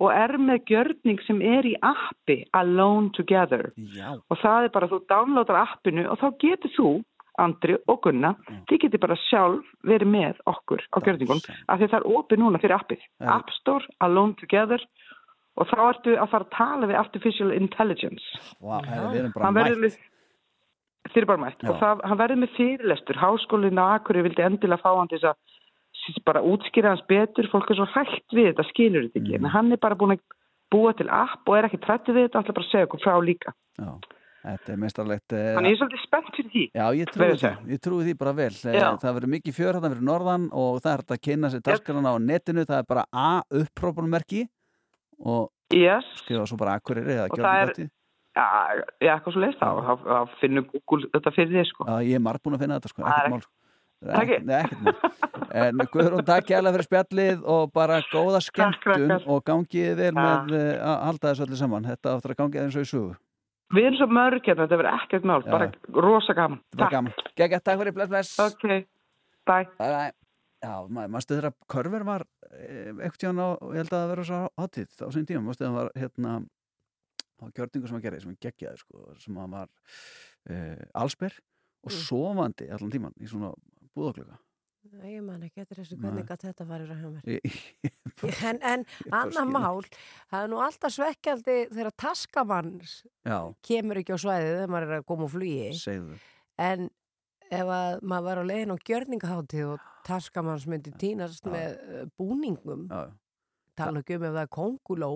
og 0.00 0.10
er 0.14 0.38
með 0.38 0.64
gjörning 0.70 1.18
sem 1.26 1.42
er 1.42 1.62
í 1.66 1.74
appi, 1.82 2.44
Alone 2.54 3.10
Together 3.10 3.72
Já. 3.76 4.14
og 4.30 4.38
það 4.38 4.64
er 4.64 4.68
bara 4.68 4.86
þú 4.86 5.00
downloadar 5.08 5.66
appinu 5.66 6.06
og 6.08 6.18
þá 6.20 6.38
getur 6.38 6.70
þú 6.78 7.04
Andri 7.40 7.76
og 7.88 8.00
Gunna, 8.02 8.34
þið 8.68 8.78
getur 8.82 8.98
bara 9.00 9.14
sjálf 9.30 9.64
verið 9.84 10.06
með 10.10 10.36
okkur 10.46 10.80
á 10.94 10.98
gjörningun 11.02 11.42
af 11.68 11.78
því 11.78 11.86
það 11.90 11.98
er 12.00 12.10
opið 12.18 12.38
núna 12.38 12.58
fyrir 12.60 12.74
appið. 12.78 12.98
App 13.20 13.50
Store, 13.50 13.84
Alone 14.00 14.34
Together 14.34 14.78
og 15.58 15.66
þá 15.70 15.78
ertu 15.88 16.14
að 16.16 16.30
fara 16.32 16.44
að 16.46 16.54
tala 16.56 16.86
við 16.90 16.98
Artificial 17.00 17.50
Intelligence. 17.56 18.24
Vá, 18.62 18.78
herra, 18.86 19.10
við 19.12 19.20
erum 19.24 19.32
bara 19.34 19.44
Hann 19.48 19.54
verður 19.58 19.82
mætt. 19.82 19.98
með- 19.98 20.14
Þið 21.08 21.22
er 21.22 21.26
bara 21.30 21.40
mætt. 21.40 21.62
Já. 21.62 21.68
og 21.72 21.76
það, 21.80 22.00
hann 22.04 22.18
verður 22.18 22.40
með 22.42 22.50
fyrirlestur. 22.58 23.16
Háskólinn 23.22 23.78
á 23.80 23.84
Akurey 23.96 24.22
vildi 24.26 24.42
endilega 24.44 24.82
fá 24.82 24.90
hann 24.98 25.08
til 25.08 25.18
þess 25.18 25.30
að 25.32 26.24
bara 26.24 26.42
útskýra 26.42 26.90
hans 26.92 27.02
betur. 27.08 27.48
Fólk 27.52 27.70
er 27.70 27.78
svo 27.80 27.86
hægt 27.94 28.28
við 28.36 28.50
þetta, 28.52 28.66
skilur 28.68 29.06
þetta 29.08 29.22
ekki. 29.22 29.34
En 29.38 29.44
hann 29.54 29.72
er 29.72 29.80
bara 29.80 29.94
búin 29.96 30.16
að 30.16 30.20
búa 30.70 30.92
til 30.96 31.08
app 31.08 31.48
og 31.48 31.56
er 31.56 31.64
ekki 31.70 31.80
trættið 31.80 32.14
við 32.18 32.28
þetta, 32.28 32.42
ætla 32.44 32.54
bara 32.58 32.68
segja 32.70 32.86
okkur 32.88 33.00
frá 33.06 33.16
líka. 33.24 33.54
Já, 33.80 33.88
þetta 34.44 34.68
er 34.74 34.76
meistarlegt. 34.84 35.32
eh, 35.32 35.54
Þannig 35.56 35.70
ég 35.72 35.76
er 35.78 35.80
svolítið 35.80 36.02
spennt 36.04 36.30
fyrir 36.36 36.50
því. 36.52 36.64
Já, 36.76 36.86
ég 37.00 37.06
trúi 37.14 37.30
því, 37.40 37.70
ég 37.72 37.80
trúi 37.80 38.04
því 38.04 38.18
bara 38.18 38.32
vel. 38.36 38.52
Eh, 38.68 38.76
Já. 38.76 38.90
Það 39.00 39.14
verður 39.16 39.32
mikið 39.38 39.56
fjör 39.56 39.72
þetta 39.78 39.90
fyrir 39.94 40.06
norðan 40.12 40.48
og 40.52 40.80
það 40.84 40.92
er 40.92 41.00
hægt 41.02 41.16
að 41.16 41.24
kynna 41.24 41.48
sér 41.54 41.62
dagskrana 41.64 42.12
á 42.12 42.16
netinu, 42.20 42.64
það 42.68 42.78
er 42.78 42.88
bara 42.88 43.04
A 43.12 43.42
upprópunmerki 43.50 44.48
og 45.24 45.50
yes. 45.74 46.04
skrifa 46.22 46.46
svo 46.46 46.58
bara 46.60 46.76
akkurir 46.78 47.06
eða 47.06 47.26
er- 47.26 47.36
gjörningatíð. 47.36 47.90
Já, 48.38 48.44
já, 49.02 49.12
eitthvað 49.16 49.32
svo 49.34 49.40
leist 49.42 49.58
þá, 49.58 49.68
þá, 49.82 49.92
þá 50.06 50.34
finnur 50.40 50.66
Google 50.70 51.08
þetta 51.14 51.32
fyrir 51.34 51.54
þig 51.58 51.70
sko. 51.72 51.86
Já, 51.88 51.96
ég 52.06 52.14
er 52.14 52.22
marg 52.22 52.42
búin 52.44 52.54
að 52.54 52.60
finna 52.62 52.76
þetta 52.78 52.92
sko, 52.92 53.02
er 53.02 53.08
ekkert 53.10 53.32
mál. 53.34 53.40
sko. 53.42 53.52
Er 53.98 54.12
Takk. 54.14 54.28
ekkert- 54.28 54.44
Nei, 54.46 54.58
ekkert 54.62 54.82
mál. 54.84 54.94
En 55.58 55.78
Guðrún, 55.90 56.24
takk 56.28 56.50
hérlega 56.52 56.74
fyrir 56.76 56.86
spjallið 56.86 57.40
og 57.48 57.72
bara 57.72 57.96
góða 58.12 58.40
skemmtun 58.44 59.14
og 59.26 59.40
gangið 59.48 59.96
vel 59.96 60.12
með 60.14 60.52
eh, 60.54 60.76
að 60.78 61.02
halda 61.08 61.32
þessu 61.32 61.46
öllu 61.48 61.56
saman. 61.58 61.88
Þetta 61.88 62.12
áttur 62.14 62.34
að 62.34 62.38
gangið 62.42 62.62
eins 62.62 62.76
og 62.78 62.84
í 62.84 62.90
sugu. 62.92 63.16
Við 63.74 63.88
erum 63.88 63.98
svo 63.98 64.06
mörg 64.06 64.46
hérna, 64.46 64.64
þetta 64.68 64.78
verður 64.80 65.00
ekkert 65.02 65.26
mál, 65.28 65.42
bara 65.44 65.72
rosa 65.92 66.32
gaman. 66.36 66.60
Var 66.78 66.90
gaman. 66.94 67.12
Gekka, 67.34 67.58
takk 67.60 67.80
fyrir, 67.82 67.96
bless, 67.96 68.08
bless. 68.12 68.38
Ok, 68.38 68.68
bye. 69.48 69.66
Bye, 69.80 69.90
bye. 69.96 70.12
Já, 70.58 70.72
maður 70.90 71.10
ma 71.14 71.20
stuður 71.22 71.46
að 71.52 71.58
Körver 71.70 72.04
var 72.08 72.24
eh, 72.50 72.90
ekkert 73.06 73.22
hjá 73.22 73.28
hann 73.30 73.42
á, 73.44 73.48
ég 73.70 73.78
held 73.82 73.92
að 73.92 74.00
það 74.02 74.08
vera 74.14 74.24
svo 74.30 74.40
hátíð 74.58 74.96
á 75.04 75.08
sín 75.14 75.28
tíma, 75.28 75.42
maður 75.46 75.58
stuður 75.60 75.68
að 75.68 75.74
hann 75.74 75.78
var 75.78 75.92
hérna 76.02 76.32
á 77.38 77.44
gjörningu 77.54 77.86
sem 77.86 77.94
hann 77.98 78.02
gerði, 78.08 78.20
sem 78.24 78.32
hann 78.32 78.42
geggjaði 78.42 78.80
sko, 78.82 79.04
sem 79.22 79.36
hann 79.38 79.54
var 79.54 79.70
uh, 80.50 80.84
allsber 81.04 81.38
og 81.86 81.92
Mm. 81.94 81.94
sofandi 81.94 82.66
allan 82.74 82.90
tíman 82.90 83.12
í 83.22 83.28
svona 83.30 83.52
búðaklöka 83.94 84.34
Nei, 84.88 85.12
ég 85.18 85.22
man 85.22 85.42
ekki 85.46 85.60
eftir 85.62 85.78
þessu 85.78 85.94
Nei. 85.98 86.02
hvernig 86.08 86.24
gat 86.26 86.42
þetta 86.42 86.64
farið 86.66 86.90
hjá 86.96 87.08
mér. 87.12 87.24
En, 88.48 88.58
en 88.64 88.84
skil 89.30 89.44
mál, 89.52 89.82
það 90.30 90.42
er 90.46 90.50
nú 90.50 90.58
alltaf 90.64 90.94
svekkjaldi 90.94 91.56
þegar 91.70 91.92
taskamanns 92.02 92.96
Já, 93.28 93.38
kemur 93.68 94.00
ekki 94.02 94.16
á 94.16 94.18
svæðið 94.18 94.50
þegar 94.56 94.72
maður 94.74 94.88
er 94.88 94.96
að 94.98 95.06
koma 95.12 95.26
úr 95.28 95.32
flugi. 95.36 95.68
segðu 95.78 96.18
En 96.58 96.88
ef 97.50 97.70
að 97.72 98.02
maður 98.02 98.26
var 98.28 98.40
á 98.40 98.44
leiðin 98.50 98.74
á 98.74 98.76
gjörningaháttíð 98.88 99.70
og 99.74 99.86
taskamanns 100.08 100.66
myndi 100.68 100.92
týnast 101.00 101.46
Já. 101.46 101.52
með 101.52 101.70
eh, 101.78 102.04
búningum, 102.18 102.84
Já, 102.90 103.02
tala 103.78 104.02
ekki 104.02 104.18
um 104.18 104.24
ef 104.28 104.32
það 104.36 104.44
er 104.44 104.52
konguló, 104.58 105.12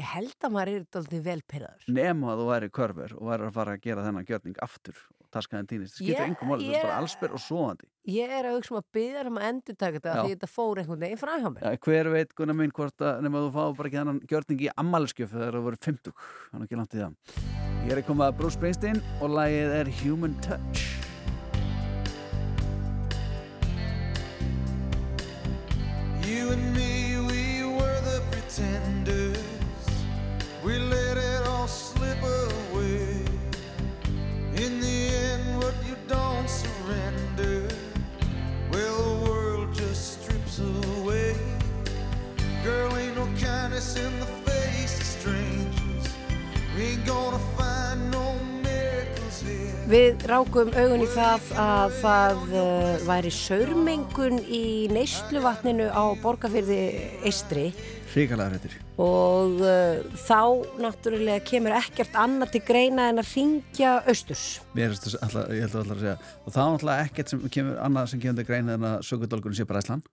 ég 0.00 0.06
held 0.14 0.38
að 0.40 0.52
maður 0.54 0.72
er 0.72 0.76
alltaf 0.84 1.24
velpyrraður. 1.30 1.82
Nefn 2.00 2.28
að 2.32 2.42
þú 2.42 2.46
væri 2.50 2.68
Körver 2.80 3.10
og 3.18 3.24
væri 3.30 3.42
að 3.48 3.56
fara 3.58 3.72
að 3.76 3.82
gera 3.86 4.04
þennan 4.06 4.28
gjörning 4.28 4.56
aftur 4.64 4.96
og 5.20 5.26
taskaðin 5.34 5.68
týnist, 5.70 5.94
það 5.96 6.02
skiptir 6.06 6.26
engum 6.26 6.48
máli, 6.50 6.66
þú 6.66 6.72
er 6.74 6.86
bara 6.86 7.00
allsber 7.02 7.30
og 7.36 7.42
sofandi. 7.44 7.86
Ég 8.10 8.28
er 8.34 8.44
að 8.48 8.56
hugsa 8.56 8.72
um 8.74 8.80
að 8.80 8.86
byggja 8.96 9.26
um 9.28 9.36
að 9.38 9.46
endur 9.50 9.76
taka 9.78 9.96
þetta 9.98 10.14
því 10.24 10.32
þetta 10.32 10.50
fór 10.50 10.80
einhvern 10.80 11.02
veginn 11.04 11.20
hjá 11.20 11.50
mér. 11.54 11.62
Hver 11.84 12.06
veit, 12.14 12.30
Gunnar 12.38 12.56
minn, 12.58 12.74
hvort 12.74 12.98
að 13.04 13.20
nema 13.26 13.44
þú 13.44 13.50
fá 13.54 13.62
bara 13.76 13.86
ekki 13.90 14.00
þennan 14.00 14.22
gjörning 14.32 14.60
í 14.64 14.72
ammælskjöf 14.82 15.30
þegar 15.36 15.54
það 15.58 15.66
voru 15.68 15.78
50, 15.84 16.10
Við 49.90 50.22
rákum 50.30 50.68
augun 50.78 51.00
í 51.02 51.06
það 51.10 51.46
að 51.58 51.94
það 51.98 52.42
uh, 52.54 53.00
væri 53.08 53.30
saurmengun 53.34 54.36
í 54.46 54.86
neysluvatninu 54.94 55.88
á 55.90 56.14
borgarfyrði 56.22 56.76
Eistri 57.26 57.64
Ríkalega 58.12 58.52
hrettir. 58.52 58.76
og 59.02 59.58
uh, 59.64 59.98
þá 60.14 60.62
náttúrulega 60.84 61.42
kemur 61.42 61.74
ekkert 61.80 62.14
annað 62.22 62.54
til 62.54 62.62
greina 62.68 63.08
en 63.10 63.18
að 63.24 63.32
ringja 63.34 63.96
austurs. 64.04 64.44
Mér 64.78 64.94
finnst 64.94 65.08
þess 65.08 65.18
alltaf, 65.26 65.50
ég 65.58 65.66
held 65.66 65.74
að 65.74 65.82
alltaf 65.82 65.96
að 65.96 66.04
segja, 66.04 66.16
og 66.44 66.54
það 66.54 66.62
er 66.62 66.78
alltaf 66.78 67.04
ekkert 67.08 67.34
sem 67.34 67.44
kemur, 67.58 67.76
annað 67.88 68.08
sem 68.12 68.22
kemur 68.22 68.38
til 68.38 68.48
greina 68.52 68.78
en 68.78 68.88
að 68.92 68.96
sögudólkurinn 69.10 69.58
sé 69.58 69.66
bara 69.66 69.82
æslan, 69.82 70.06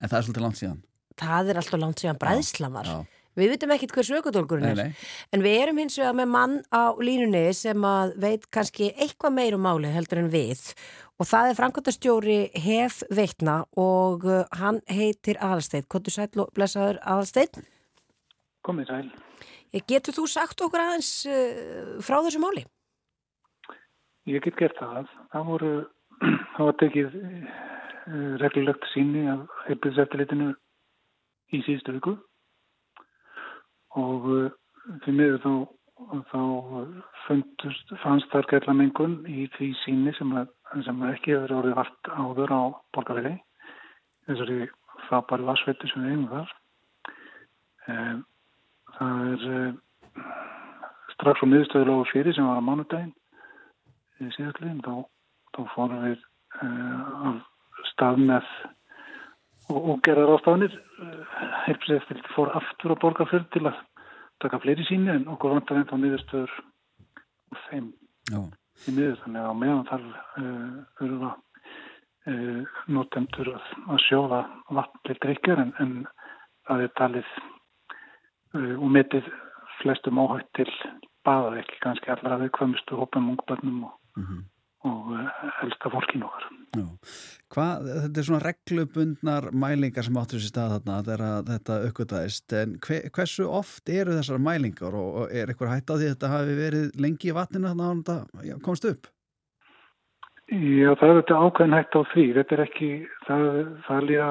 en 0.00 0.08
það 0.08 0.18
er 0.22 0.28
svolítið 0.30 0.46
langt 0.46 0.62
síðan. 0.62 0.82
Það 1.20 1.52
er 1.52 1.62
alltaf 1.66 1.84
langt 1.84 2.00
síðan 2.00 2.24
bræðslan 2.24 2.76
var. 2.80 2.88
Já. 2.88 3.17
Við 3.38 3.52
vitum 3.54 3.72
ekkert 3.74 3.92
hver 3.94 4.06
sökudólkurinn 4.08 4.66
Nei, 4.66 4.72
er. 4.72 4.88
nei. 4.88 5.10
En 5.36 5.44
við 5.44 5.58
erum 5.62 5.78
hins 5.82 5.98
vegar 6.00 6.16
með 6.18 6.32
mann 6.32 6.56
á 6.74 6.90
línunni 6.98 7.44
sem 7.54 7.84
að 7.86 8.16
veit 8.24 8.48
kannski 8.54 8.90
eitthvað 8.96 9.36
meir 9.36 9.56
um 9.58 9.62
málið 9.66 9.94
heldur 9.94 10.22
en 10.24 10.32
við 10.32 10.64
og 11.18 11.26
það 11.26 11.50
er 11.50 11.56
framkvæmtastjóri 11.58 12.38
Hef 12.62 13.00
Veitna 13.10 13.60
og 13.78 14.26
uh, 14.26 14.44
hann 14.60 14.80
heitir 14.86 15.38
Aðalsteinn. 15.42 15.86
Kottu 15.90 16.14
sæll 16.14 16.30
og 16.38 16.52
blessaður 16.54 17.00
Aðalsteinn. 17.02 17.64
Komið 18.66 18.92
sæl. 18.92 19.08
Getur 19.88 20.14
þú 20.16 20.26
sagt 20.30 20.62
okkur 20.64 20.84
aðeins 20.84 21.10
uh, 21.28 21.96
frá 22.06 22.20
þessu 22.22 22.42
máli? 22.42 22.62
Ég 24.30 24.44
get 24.44 24.58
gert 24.60 24.78
það. 24.78 25.10
Það 25.34 25.50
voru, 25.50 25.72
það 26.54 26.70
var 26.70 26.78
tekið 26.84 27.18
uh, 27.18 28.32
reglulegt 28.44 28.88
síni 28.94 29.26
af 29.32 29.44
heilbyrðseftilitinu 29.66 30.52
í 31.50 31.62
síðustu 31.66 31.98
viku 31.98 32.14
og 33.96 34.28
uh, 34.28 34.50
því 35.04 35.14
miður 35.16 35.40
þá, 35.44 35.52
þá 36.30 36.40
fundust, 37.26 37.92
fannst 38.02 38.30
þar 38.32 38.48
gerla 38.52 38.76
mengun 38.76 39.18
í 39.28 39.48
því 39.56 39.72
síni 39.82 40.14
sem, 40.18 40.32
að, 40.36 40.50
sem 40.86 41.04
ekki 41.10 41.34
hefur 41.34 41.56
orðið 41.60 41.78
vart 41.80 42.12
áður 42.14 42.54
á 42.54 42.62
borgarvegi 42.96 43.36
þessari 44.28 44.70
frábæri 45.08 45.48
vassveitu 45.48 45.88
sem 45.88 46.04
við 46.04 46.14
eigum 46.14 46.30
þar. 46.32 46.56
Um, 47.88 48.24
það 48.98 49.22
er 49.32 49.46
uh, 49.58 50.32
strax 51.14 51.44
á 51.44 51.46
miðstöðulega 51.48 52.10
fyrir 52.12 52.36
sem 52.36 52.48
var 52.48 52.60
á 52.60 52.68
mánudaginn 52.68 53.14
síðastliðin 54.18 54.82
þá, 54.82 55.06
þá 55.54 55.60
fórum 55.74 56.02
við 56.04 56.18
uh, 56.62 57.30
af 57.30 57.86
stað 57.92 58.20
með 58.26 58.50
og, 59.68 59.78
og 59.78 60.00
gera 60.06 60.26
ráðstafanir. 60.28 60.74
Uh, 60.98 61.42
heilbríðseftir 61.66 62.22
fór 62.34 62.52
aftur 62.58 62.94
á 62.94 63.00
borgarfjörð 63.02 63.48
til 63.54 63.64
að 63.68 63.82
taka 64.42 64.60
fleiri 64.62 64.86
síni 64.88 65.10
en 65.12 65.28
okkur 65.32 65.56
vantar 65.56 65.80
ennþá 65.80 65.98
miðurstöður 65.98 66.54
og 67.52 67.60
þeim 67.68 67.90
Já. 68.30 68.40
í 68.86 68.94
miður. 68.96 69.20
Þannig 69.24 69.42
að 69.42 69.50
á 69.50 69.54
meðan 69.62 69.88
þarf 69.90 70.08
uh, 70.14 71.04
örfa 71.06 71.32
uh, 72.32 72.78
notendur 72.94 73.52
að, 73.56 73.74
að 73.88 74.02
sjóða 74.06 74.42
vatn 74.78 75.04
til 75.08 75.18
drikkjar 75.24 75.64
en, 75.64 75.74
en 75.82 75.94
það 76.68 76.86
er 76.86 76.94
talið 77.00 77.34
uh, 77.38 78.74
og 78.78 78.88
metið 78.94 79.32
flestum 79.82 80.20
áhægt 80.22 80.52
til 80.58 80.70
baða 81.26 81.58
ekki 81.60 81.82
kannski 81.82 82.12
allra 82.12 82.38
viðkvæmustu 82.42 82.98
hópum 82.98 83.32
ungbönnum 83.34 83.84
og, 83.88 83.98
og 84.88 85.12
uh, 85.14 85.42
elsta 85.66 85.92
fólkinu 85.92 86.28
okkar. 86.28 86.54
Hvað, 87.48 87.86
þetta 87.88 88.20
er 88.20 88.26
svona 88.26 88.42
reglubundnar 88.44 89.46
mælingar 89.56 90.04
sem 90.04 90.18
áttur 90.20 90.42
sér 90.42 90.52
stað 90.52 90.74
þarna 90.76 90.96
þegar 91.06 91.46
þetta 91.48 91.78
aukvitaðist, 91.88 92.56
en 92.60 92.74
hve, 92.84 92.98
hversu 93.16 93.46
oft 93.60 93.92
eru 93.92 94.16
þessar 94.18 94.42
mælingar 94.44 94.96
og, 94.98 95.22
og 95.22 95.32
er 95.32 95.48
eitthvað 95.48 95.72
hætt 95.72 95.92
á 95.92 95.96
því 95.96 96.08
að 96.08 96.12
þetta 96.12 96.34
hafi 96.34 96.58
verið 96.58 96.98
lengi 97.00 97.30
í 97.30 97.38
vatninu 97.38 97.70
þannig 97.70 97.86
að 97.86 98.02
þetta 98.02 98.50
já, 98.50 98.58
komst 98.66 98.90
upp? 98.90 99.08
Já, 100.48 100.94
það 100.96 101.10
er 101.10 101.18
þetta 101.18 101.38
ákveðin 101.44 101.76
hægt 101.76 101.96
á 101.96 102.02
því. 102.08 102.22
Þetta 102.38 102.54
er 102.54 102.60
ekki, 102.64 102.86
það, 103.26 103.48
það 103.84 104.06
líða 104.08 104.28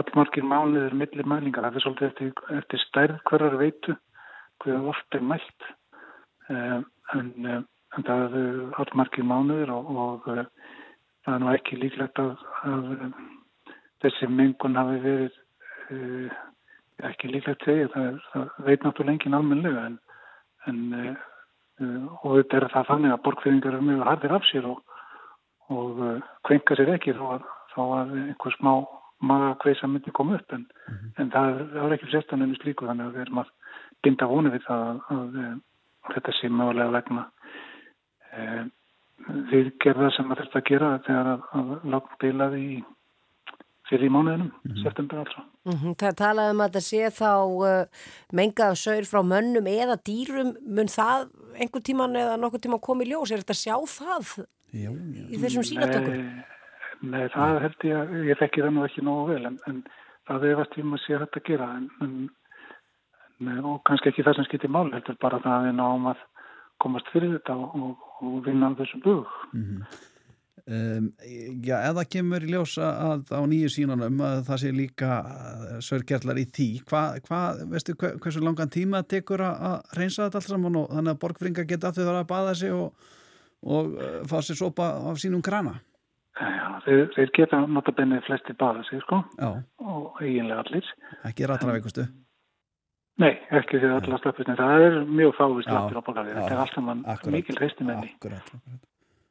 allmargir 0.00 0.46
mánuður 0.48 0.94
milli 0.96 1.26
mælingar. 1.28 1.66
Það 1.66 1.76
er 1.76 1.84
svolítið 1.84 2.06
eftir, 2.08 2.30
eftir 2.56 2.82
stærð 2.86 3.18
hverjar 3.28 3.58
veitu, 3.60 3.96
hverjar 4.64 4.88
oft 4.94 5.18
er 5.18 5.26
mælt. 5.28 5.66
Um, 6.48 6.86
en, 7.12 7.28
um, 7.88 7.98
en 7.98 8.06
það 8.08 8.36
er 8.40 8.58
allmargir 8.82 9.26
mánuður 9.26 9.74
og, 9.76 9.90
og 10.04 10.28
uh, 10.32 10.44
það 11.24 11.34
er 11.34 11.44
nú 11.44 11.52
ekki 11.54 11.80
líklegt 11.80 12.20
að, 12.22 12.34
að 12.68 12.90
um, 12.96 13.14
þessi 14.04 14.28
mengun 14.32 14.78
hafi 14.78 15.00
verið 15.06 15.40
uh, 15.94 16.36
ekki 17.08 17.32
líklegt 17.32 17.64
segja. 17.64 17.88
Það, 17.94 18.12
er, 18.12 18.20
það 18.34 18.68
veit 18.68 18.84
náttúrulega 18.84 19.16
enginn 19.16 19.38
almennilega 19.40 19.86
en, 19.88 19.98
en 20.70 20.84
uh, 20.98 21.26
og 22.24 22.40
þetta 22.40 22.58
er 22.58 22.70
það 22.74 22.88
þannig 22.92 23.14
að 23.14 23.24
borgfeyðingar 23.26 23.76
eru 23.76 23.88
mjög 23.88 24.06
hardir 24.08 24.34
af 24.34 24.46
sér 24.50 24.70
og 24.72 24.84
og 25.68 25.98
uh, 26.00 26.20
kvenka 26.46 26.76
sér 26.78 26.94
ekki 26.94 27.14
þó 27.16 27.24
að, 27.36 27.48
þó 27.74 27.82
að 27.98 28.14
einhver 28.22 28.54
smá 28.56 28.72
magakveisa 29.28 29.88
myndi 29.90 30.12
koma 30.14 30.38
upp 30.38 30.54
en, 30.54 30.64
en 31.18 31.30
það, 31.34 31.62
það 31.74 31.84
er 31.84 31.94
ekki 31.96 32.10
sérstan 32.12 32.44
ennum 32.44 32.60
slíku 32.62 32.86
þannig 32.88 33.08
að 33.08 33.16
við 33.16 33.24
erum 33.24 33.40
að 33.42 33.50
binda 34.06 34.28
vonu 34.30 34.52
við 34.54 34.64
það 34.66 34.84
að, 34.86 35.00
að, 35.16 35.38
að 36.06 36.14
þetta 36.14 36.34
sé 36.38 36.50
mögulega 36.52 36.94
vegna 36.94 37.24
e, 38.38 38.46
við 39.50 39.72
gerða 39.82 40.12
sem 40.16 40.30
að 40.30 40.44
þetta 40.44 40.62
að 40.62 40.68
gera 40.70 40.92
þegar 41.06 41.32
að, 41.32 41.48
að 41.58 41.74
lagn 41.94 42.16
bilaði 42.22 42.62
í 42.68 42.78
fyrir 43.88 44.08
í 44.08 44.12
mánuðinum, 44.12 44.50
september 44.82 45.22
alltaf. 45.22 45.46
Mhm, 45.68 45.94
Það 46.00 46.16
talaði 46.20 46.54
um 46.54 46.62
að 46.62 46.68
þetta 46.68 46.82
sé 46.84 47.10
þá 47.16 47.32
uh, 47.68 48.04
mengað 48.36 48.76
saur 48.82 49.08
frá 49.08 49.20
mönnum 49.24 49.70
eða 49.70 49.96
dýrum, 50.04 50.54
mun 50.66 50.92
það 50.92 51.28
einhver 51.56 51.84
tíman 51.84 52.18
eða 52.20 52.36
nokkur 52.40 52.62
tíman 52.64 52.84
koma 52.84 53.04
í 53.04 53.10
ljós? 53.10 53.32
Er 53.32 53.42
þetta 53.42 53.56
að 53.56 53.62
sjá 53.62 53.76
það 53.94 54.32
já, 54.76 54.90
í 54.92 55.40
þessum 55.40 55.66
sínatökum? 55.66 56.18
Nei, 56.18 57.14
nei, 57.14 57.24
það 57.34 57.62
held 57.64 57.88
ég 57.88 58.02
að 58.02 58.28
ég 58.28 58.42
þekki 58.42 58.64
það 58.64 58.74
nú 58.76 58.84
ekki 58.88 59.06
nógu 59.06 59.30
vel 59.32 59.50
en, 59.50 59.60
en 59.70 59.80
það 60.28 60.48
hefast 60.50 60.74
tíma 60.76 60.98
að 60.98 61.04
sé 61.04 61.22
þetta 61.22 61.40
að 61.40 61.48
gera 61.48 61.70
en, 61.78 61.88
en, 62.04 62.16
en, 63.46 63.62
og 63.64 63.80
kannski 63.88 64.12
ekki 64.12 64.26
það 64.26 64.38
sem 64.38 64.48
skiptir 64.50 64.74
máli 64.74 64.96
heldur 64.96 65.20
bara 65.22 65.40
það 65.44 65.56
að 65.56 65.68
við 65.68 65.78
náum 65.80 66.10
að 66.12 66.26
komast 66.82 67.08
fyrir 67.14 67.38
þetta 67.38 67.56
og, 67.56 67.78
og, 67.88 68.07
og 68.22 68.38
vinna 68.46 68.70
á 68.70 68.78
þessum 68.78 69.02
bug. 69.04 69.34
Um, 70.68 71.06
já, 71.64 71.78
eða 71.88 72.02
kemur 72.12 72.44
í 72.44 72.50
ljós 72.52 72.74
að 72.82 73.30
á 73.32 73.40
nýju 73.48 73.70
sínunum 73.72 74.18
að 74.20 74.42
það 74.50 74.60
sé 74.60 74.72
líka 74.76 75.12
sörgerlar 75.86 76.40
í 76.42 76.44
því 76.44 76.66
hvað, 76.90 77.20
hva, 77.24 77.40
veistu, 77.70 77.94
hver, 77.96 78.18
hversu 78.20 78.42
langan 78.44 78.74
tíma 78.74 79.00
tekur 79.08 79.46
að, 79.46 79.80
reynsa 79.96 80.26
þetta 80.26 80.42
allt 80.42 80.50
saman 80.50 80.76
og 80.82 80.92
þannig 80.92 81.14
að 81.14 81.22
borgfringa 81.24 81.66
geta 81.70 81.88
aftur 81.88 82.12
að 82.12 82.28
baða 82.28 82.54
sig 82.60 82.76
og, 82.76 83.08
og 83.64 83.96
uh, 83.96 84.20
fá 84.28 84.38
sér 84.44 84.60
sopa 84.60 84.92
af 85.08 85.22
sínum 85.24 85.40
krana. 85.40 85.78
Já, 86.36 86.68
þeir, 86.84 87.04
þeir 87.16 87.36
geta 87.40 87.64
notabenni 87.64 88.20
flesti 88.28 88.60
baða 88.60 88.84
sig 88.90 89.00
sko. 89.06 89.24
Já, 89.40 89.54
og 89.80 90.20
eiginlega 90.20 90.66
allir. 90.66 90.96
ekki 91.32 91.48
rættana 91.48 91.78
veikustu 91.78 92.04
Nei, 93.18 93.32
ekki 93.50 93.80
því 93.82 93.88
allar 93.96 94.20
slöppist 94.22 94.48
en 94.52 94.58
það 94.60 94.82
er 94.86 94.96
mjög 95.10 95.32
fáið 95.38 95.56
Já, 95.64 95.70
slöppir 95.70 95.98
á 95.98 96.02
bókali. 96.06 96.30
já, 96.30 96.34
Þetta 96.38 96.54
er 96.54 96.60
alltaf 96.64 96.84
mann 96.86 97.00
akkurat, 97.06 97.32
mikil 97.34 97.56
hreistimenni. 97.58 98.10
Akkurat, 98.14 98.50
akkurat. 98.54 98.82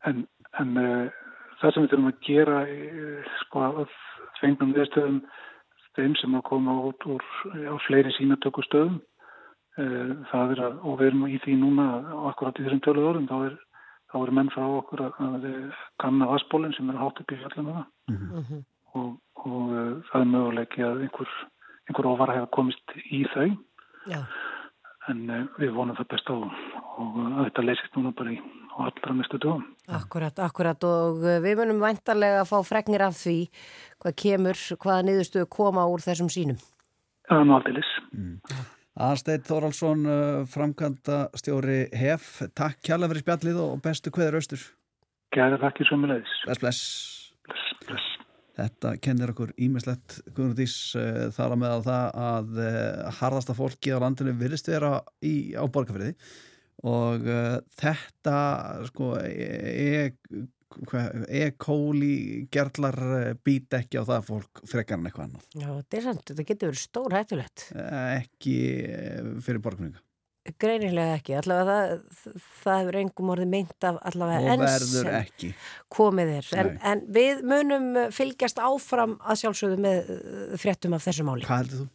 En, 0.09 0.23
en 0.59 0.73
uh, 0.81 1.27
það 1.61 1.73
sem 1.75 1.85
við 1.85 1.93
þurfum 1.93 2.09
að 2.11 2.17
gera 2.27 2.57
uh, 2.67 3.29
sko 3.43 3.63
að 3.67 3.93
fengnum 4.41 4.73
viðstöðum 4.75 5.21
þeim 5.97 6.15
sem 6.19 6.35
að 6.37 6.43
koma 6.49 6.75
út 6.89 7.07
úr 7.09 7.23
á 7.71 7.75
fleiri 7.87 8.11
sínatöku 8.17 8.61
stöðum 8.67 8.99
uh, 8.99 10.11
það 10.33 10.51
er 10.57 10.63
að, 10.67 10.75
og 10.83 10.99
við 10.99 11.07
erum 11.11 11.23
í 11.31 11.39
því 11.45 11.55
núna 11.63 11.87
og 12.17 12.27
akkurat 12.33 12.59
í 12.59 12.65
þessum 12.67 12.83
töluð 12.85 13.07
orðum 13.13 13.29
þá 13.31 13.37
er, 13.47 13.55
þá 14.11 14.15
er 14.25 14.33
menn 14.37 14.51
frá 14.53 14.65
okkur 14.81 15.05
að, 15.07 15.21
að 15.25 15.47
kanna 16.03 16.27
vassbólinn 16.33 16.75
sem 16.77 16.91
er 16.93 16.99
hátt 17.01 17.23
upp 17.23 17.31
í 17.33 17.39
fjallum 17.43 17.71
það 17.73 17.85
Mhm. 18.07 18.59
og, 18.95 19.07
og 19.43 19.71
uh, 19.71 19.95
það 20.11 20.21
er 20.21 20.29
möguleiki 20.31 20.83
að 20.85 21.01
einhver, 21.07 21.31
einhver 21.89 22.07
ofara 22.11 22.37
hefur 22.37 22.53
komist 22.55 22.93
í 23.11 23.23
þau 23.33 23.47
Já. 24.07 24.21
en 25.11 25.19
uh, 25.31 25.43
við 25.59 25.73
vonum 25.75 25.97
það 25.97 26.09
best 26.13 26.31
á 26.31 26.35
og 26.35 27.19
uh, 27.21 27.41
þetta 27.45 27.65
leysist 27.65 27.97
núna 27.97 28.13
bara 28.17 28.33
í 28.35 28.39
á 28.77 28.79
allra 28.85 29.17
næstu 29.17 29.39
dögum. 29.41 29.65
Akkurat, 29.97 30.39
akkurat 30.43 30.87
og 30.87 31.21
við 31.43 31.59
munum 31.61 31.81
væntarlega 31.81 32.43
að 32.43 32.49
fá 32.51 32.57
fregnir 32.67 33.03
af 33.07 33.17
því 33.17 33.37
hvað 34.03 34.17
kemur, 34.23 34.63
hvaða 34.83 35.05
niðurstöðu 35.07 35.51
koma 35.57 35.85
úr 35.89 36.03
þessum 36.05 36.31
sínum. 36.31 36.59
Það 37.27 37.43
er 37.43 37.47
nú 37.47 37.55
aldeilis. 37.57 37.93
Aðarsteit 38.97 39.45
Þóraldsson 39.49 40.07
uh, 40.09 40.41
framkvæmda 40.49 41.27
stjóri 41.37 41.85
HEF 41.93 42.47
takk 42.57 42.81
kjærlega 42.81 43.13
fyrir 43.13 43.25
spjallið 43.25 43.63
og 43.65 43.79
bestu 43.85 44.13
kveður 44.13 44.39
austur 44.41 44.63
Gæða 45.35 45.59
þakkir 45.61 45.89
sömulegis. 45.89 46.35
Bless, 46.45 46.61
bless. 46.61 47.16
Þetta 48.57 48.95
kennir 49.05 49.29
okkur 49.35 49.51
ímislegt 49.61 50.19
Guðnudís 50.33 50.75
uh, 50.97 51.27
þar 51.35 51.53
á 51.53 51.57
meðal 51.61 51.83
það 51.85 52.21
að 52.27 52.61
uh, 52.63 53.09
harðasta 53.19 53.53
fólki 53.57 53.93
á 53.93 54.01
landinu 54.01 54.33
virðist 54.39 54.69
vera 54.71 54.95
í, 55.21 55.53
á 55.53 55.61
borgarfriði 55.69 56.15
og 56.87 57.25
uh, 57.29 57.57
þetta 57.77 58.37
sko 58.89 59.11
e, 59.25 60.01
hvað- 60.87 61.23
E. 61.33 61.43
coli 61.57 62.47
gerlar 62.53 62.97
uh, 63.01 63.29
být 63.45 63.77
ekki 63.79 64.01
á 64.01 64.03
það 64.09 64.25
fólk 64.31 64.61
frekar 64.69 64.99
en 64.99 65.07
eitthvað 65.09 65.29
annað 65.29 65.45
Já, 65.61 65.69
þetta 65.79 65.97
er 66.01 66.05
sant, 66.09 66.25
þetta 66.31 66.47
getur 66.51 66.71
verið 66.73 66.81
stór 66.83 67.15
hættulegt. 67.17 67.63
Eh, 67.77 68.09
ekki 68.23 68.57
eh, 68.83 69.31
fyrir 69.45 69.61
borgarfriðinga 69.63 70.03
Greinilega 70.61 71.17
ekki, 71.17 71.35
allavega 71.41 71.97
það, 71.97 72.37
það 72.61 72.79
hefur 72.81 72.99
engum 73.01 73.33
orðið 73.33 73.51
meint 73.51 73.87
af 73.89 73.99
allavega 74.11 74.55
enn 74.55 74.63
komið 75.93 76.33
er. 76.37 76.49
En, 76.63 76.71
en 76.91 77.03
við 77.17 77.43
munum 77.47 77.89
fylgjast 78.15 78.61
áfram 78.63 79.17
að 79.23 79.43
sjálfsögðu 79.43 79.83
með 79.83 80.11
uh, 80.15 80.57
fréttum 80.61 80.95
af 80.97 81.07
þessu 81.07 81.27
máli. 81.27 81.47
Hvað 81.47 81.63
heldur 81.63 81.83
þú? 81.83 81.87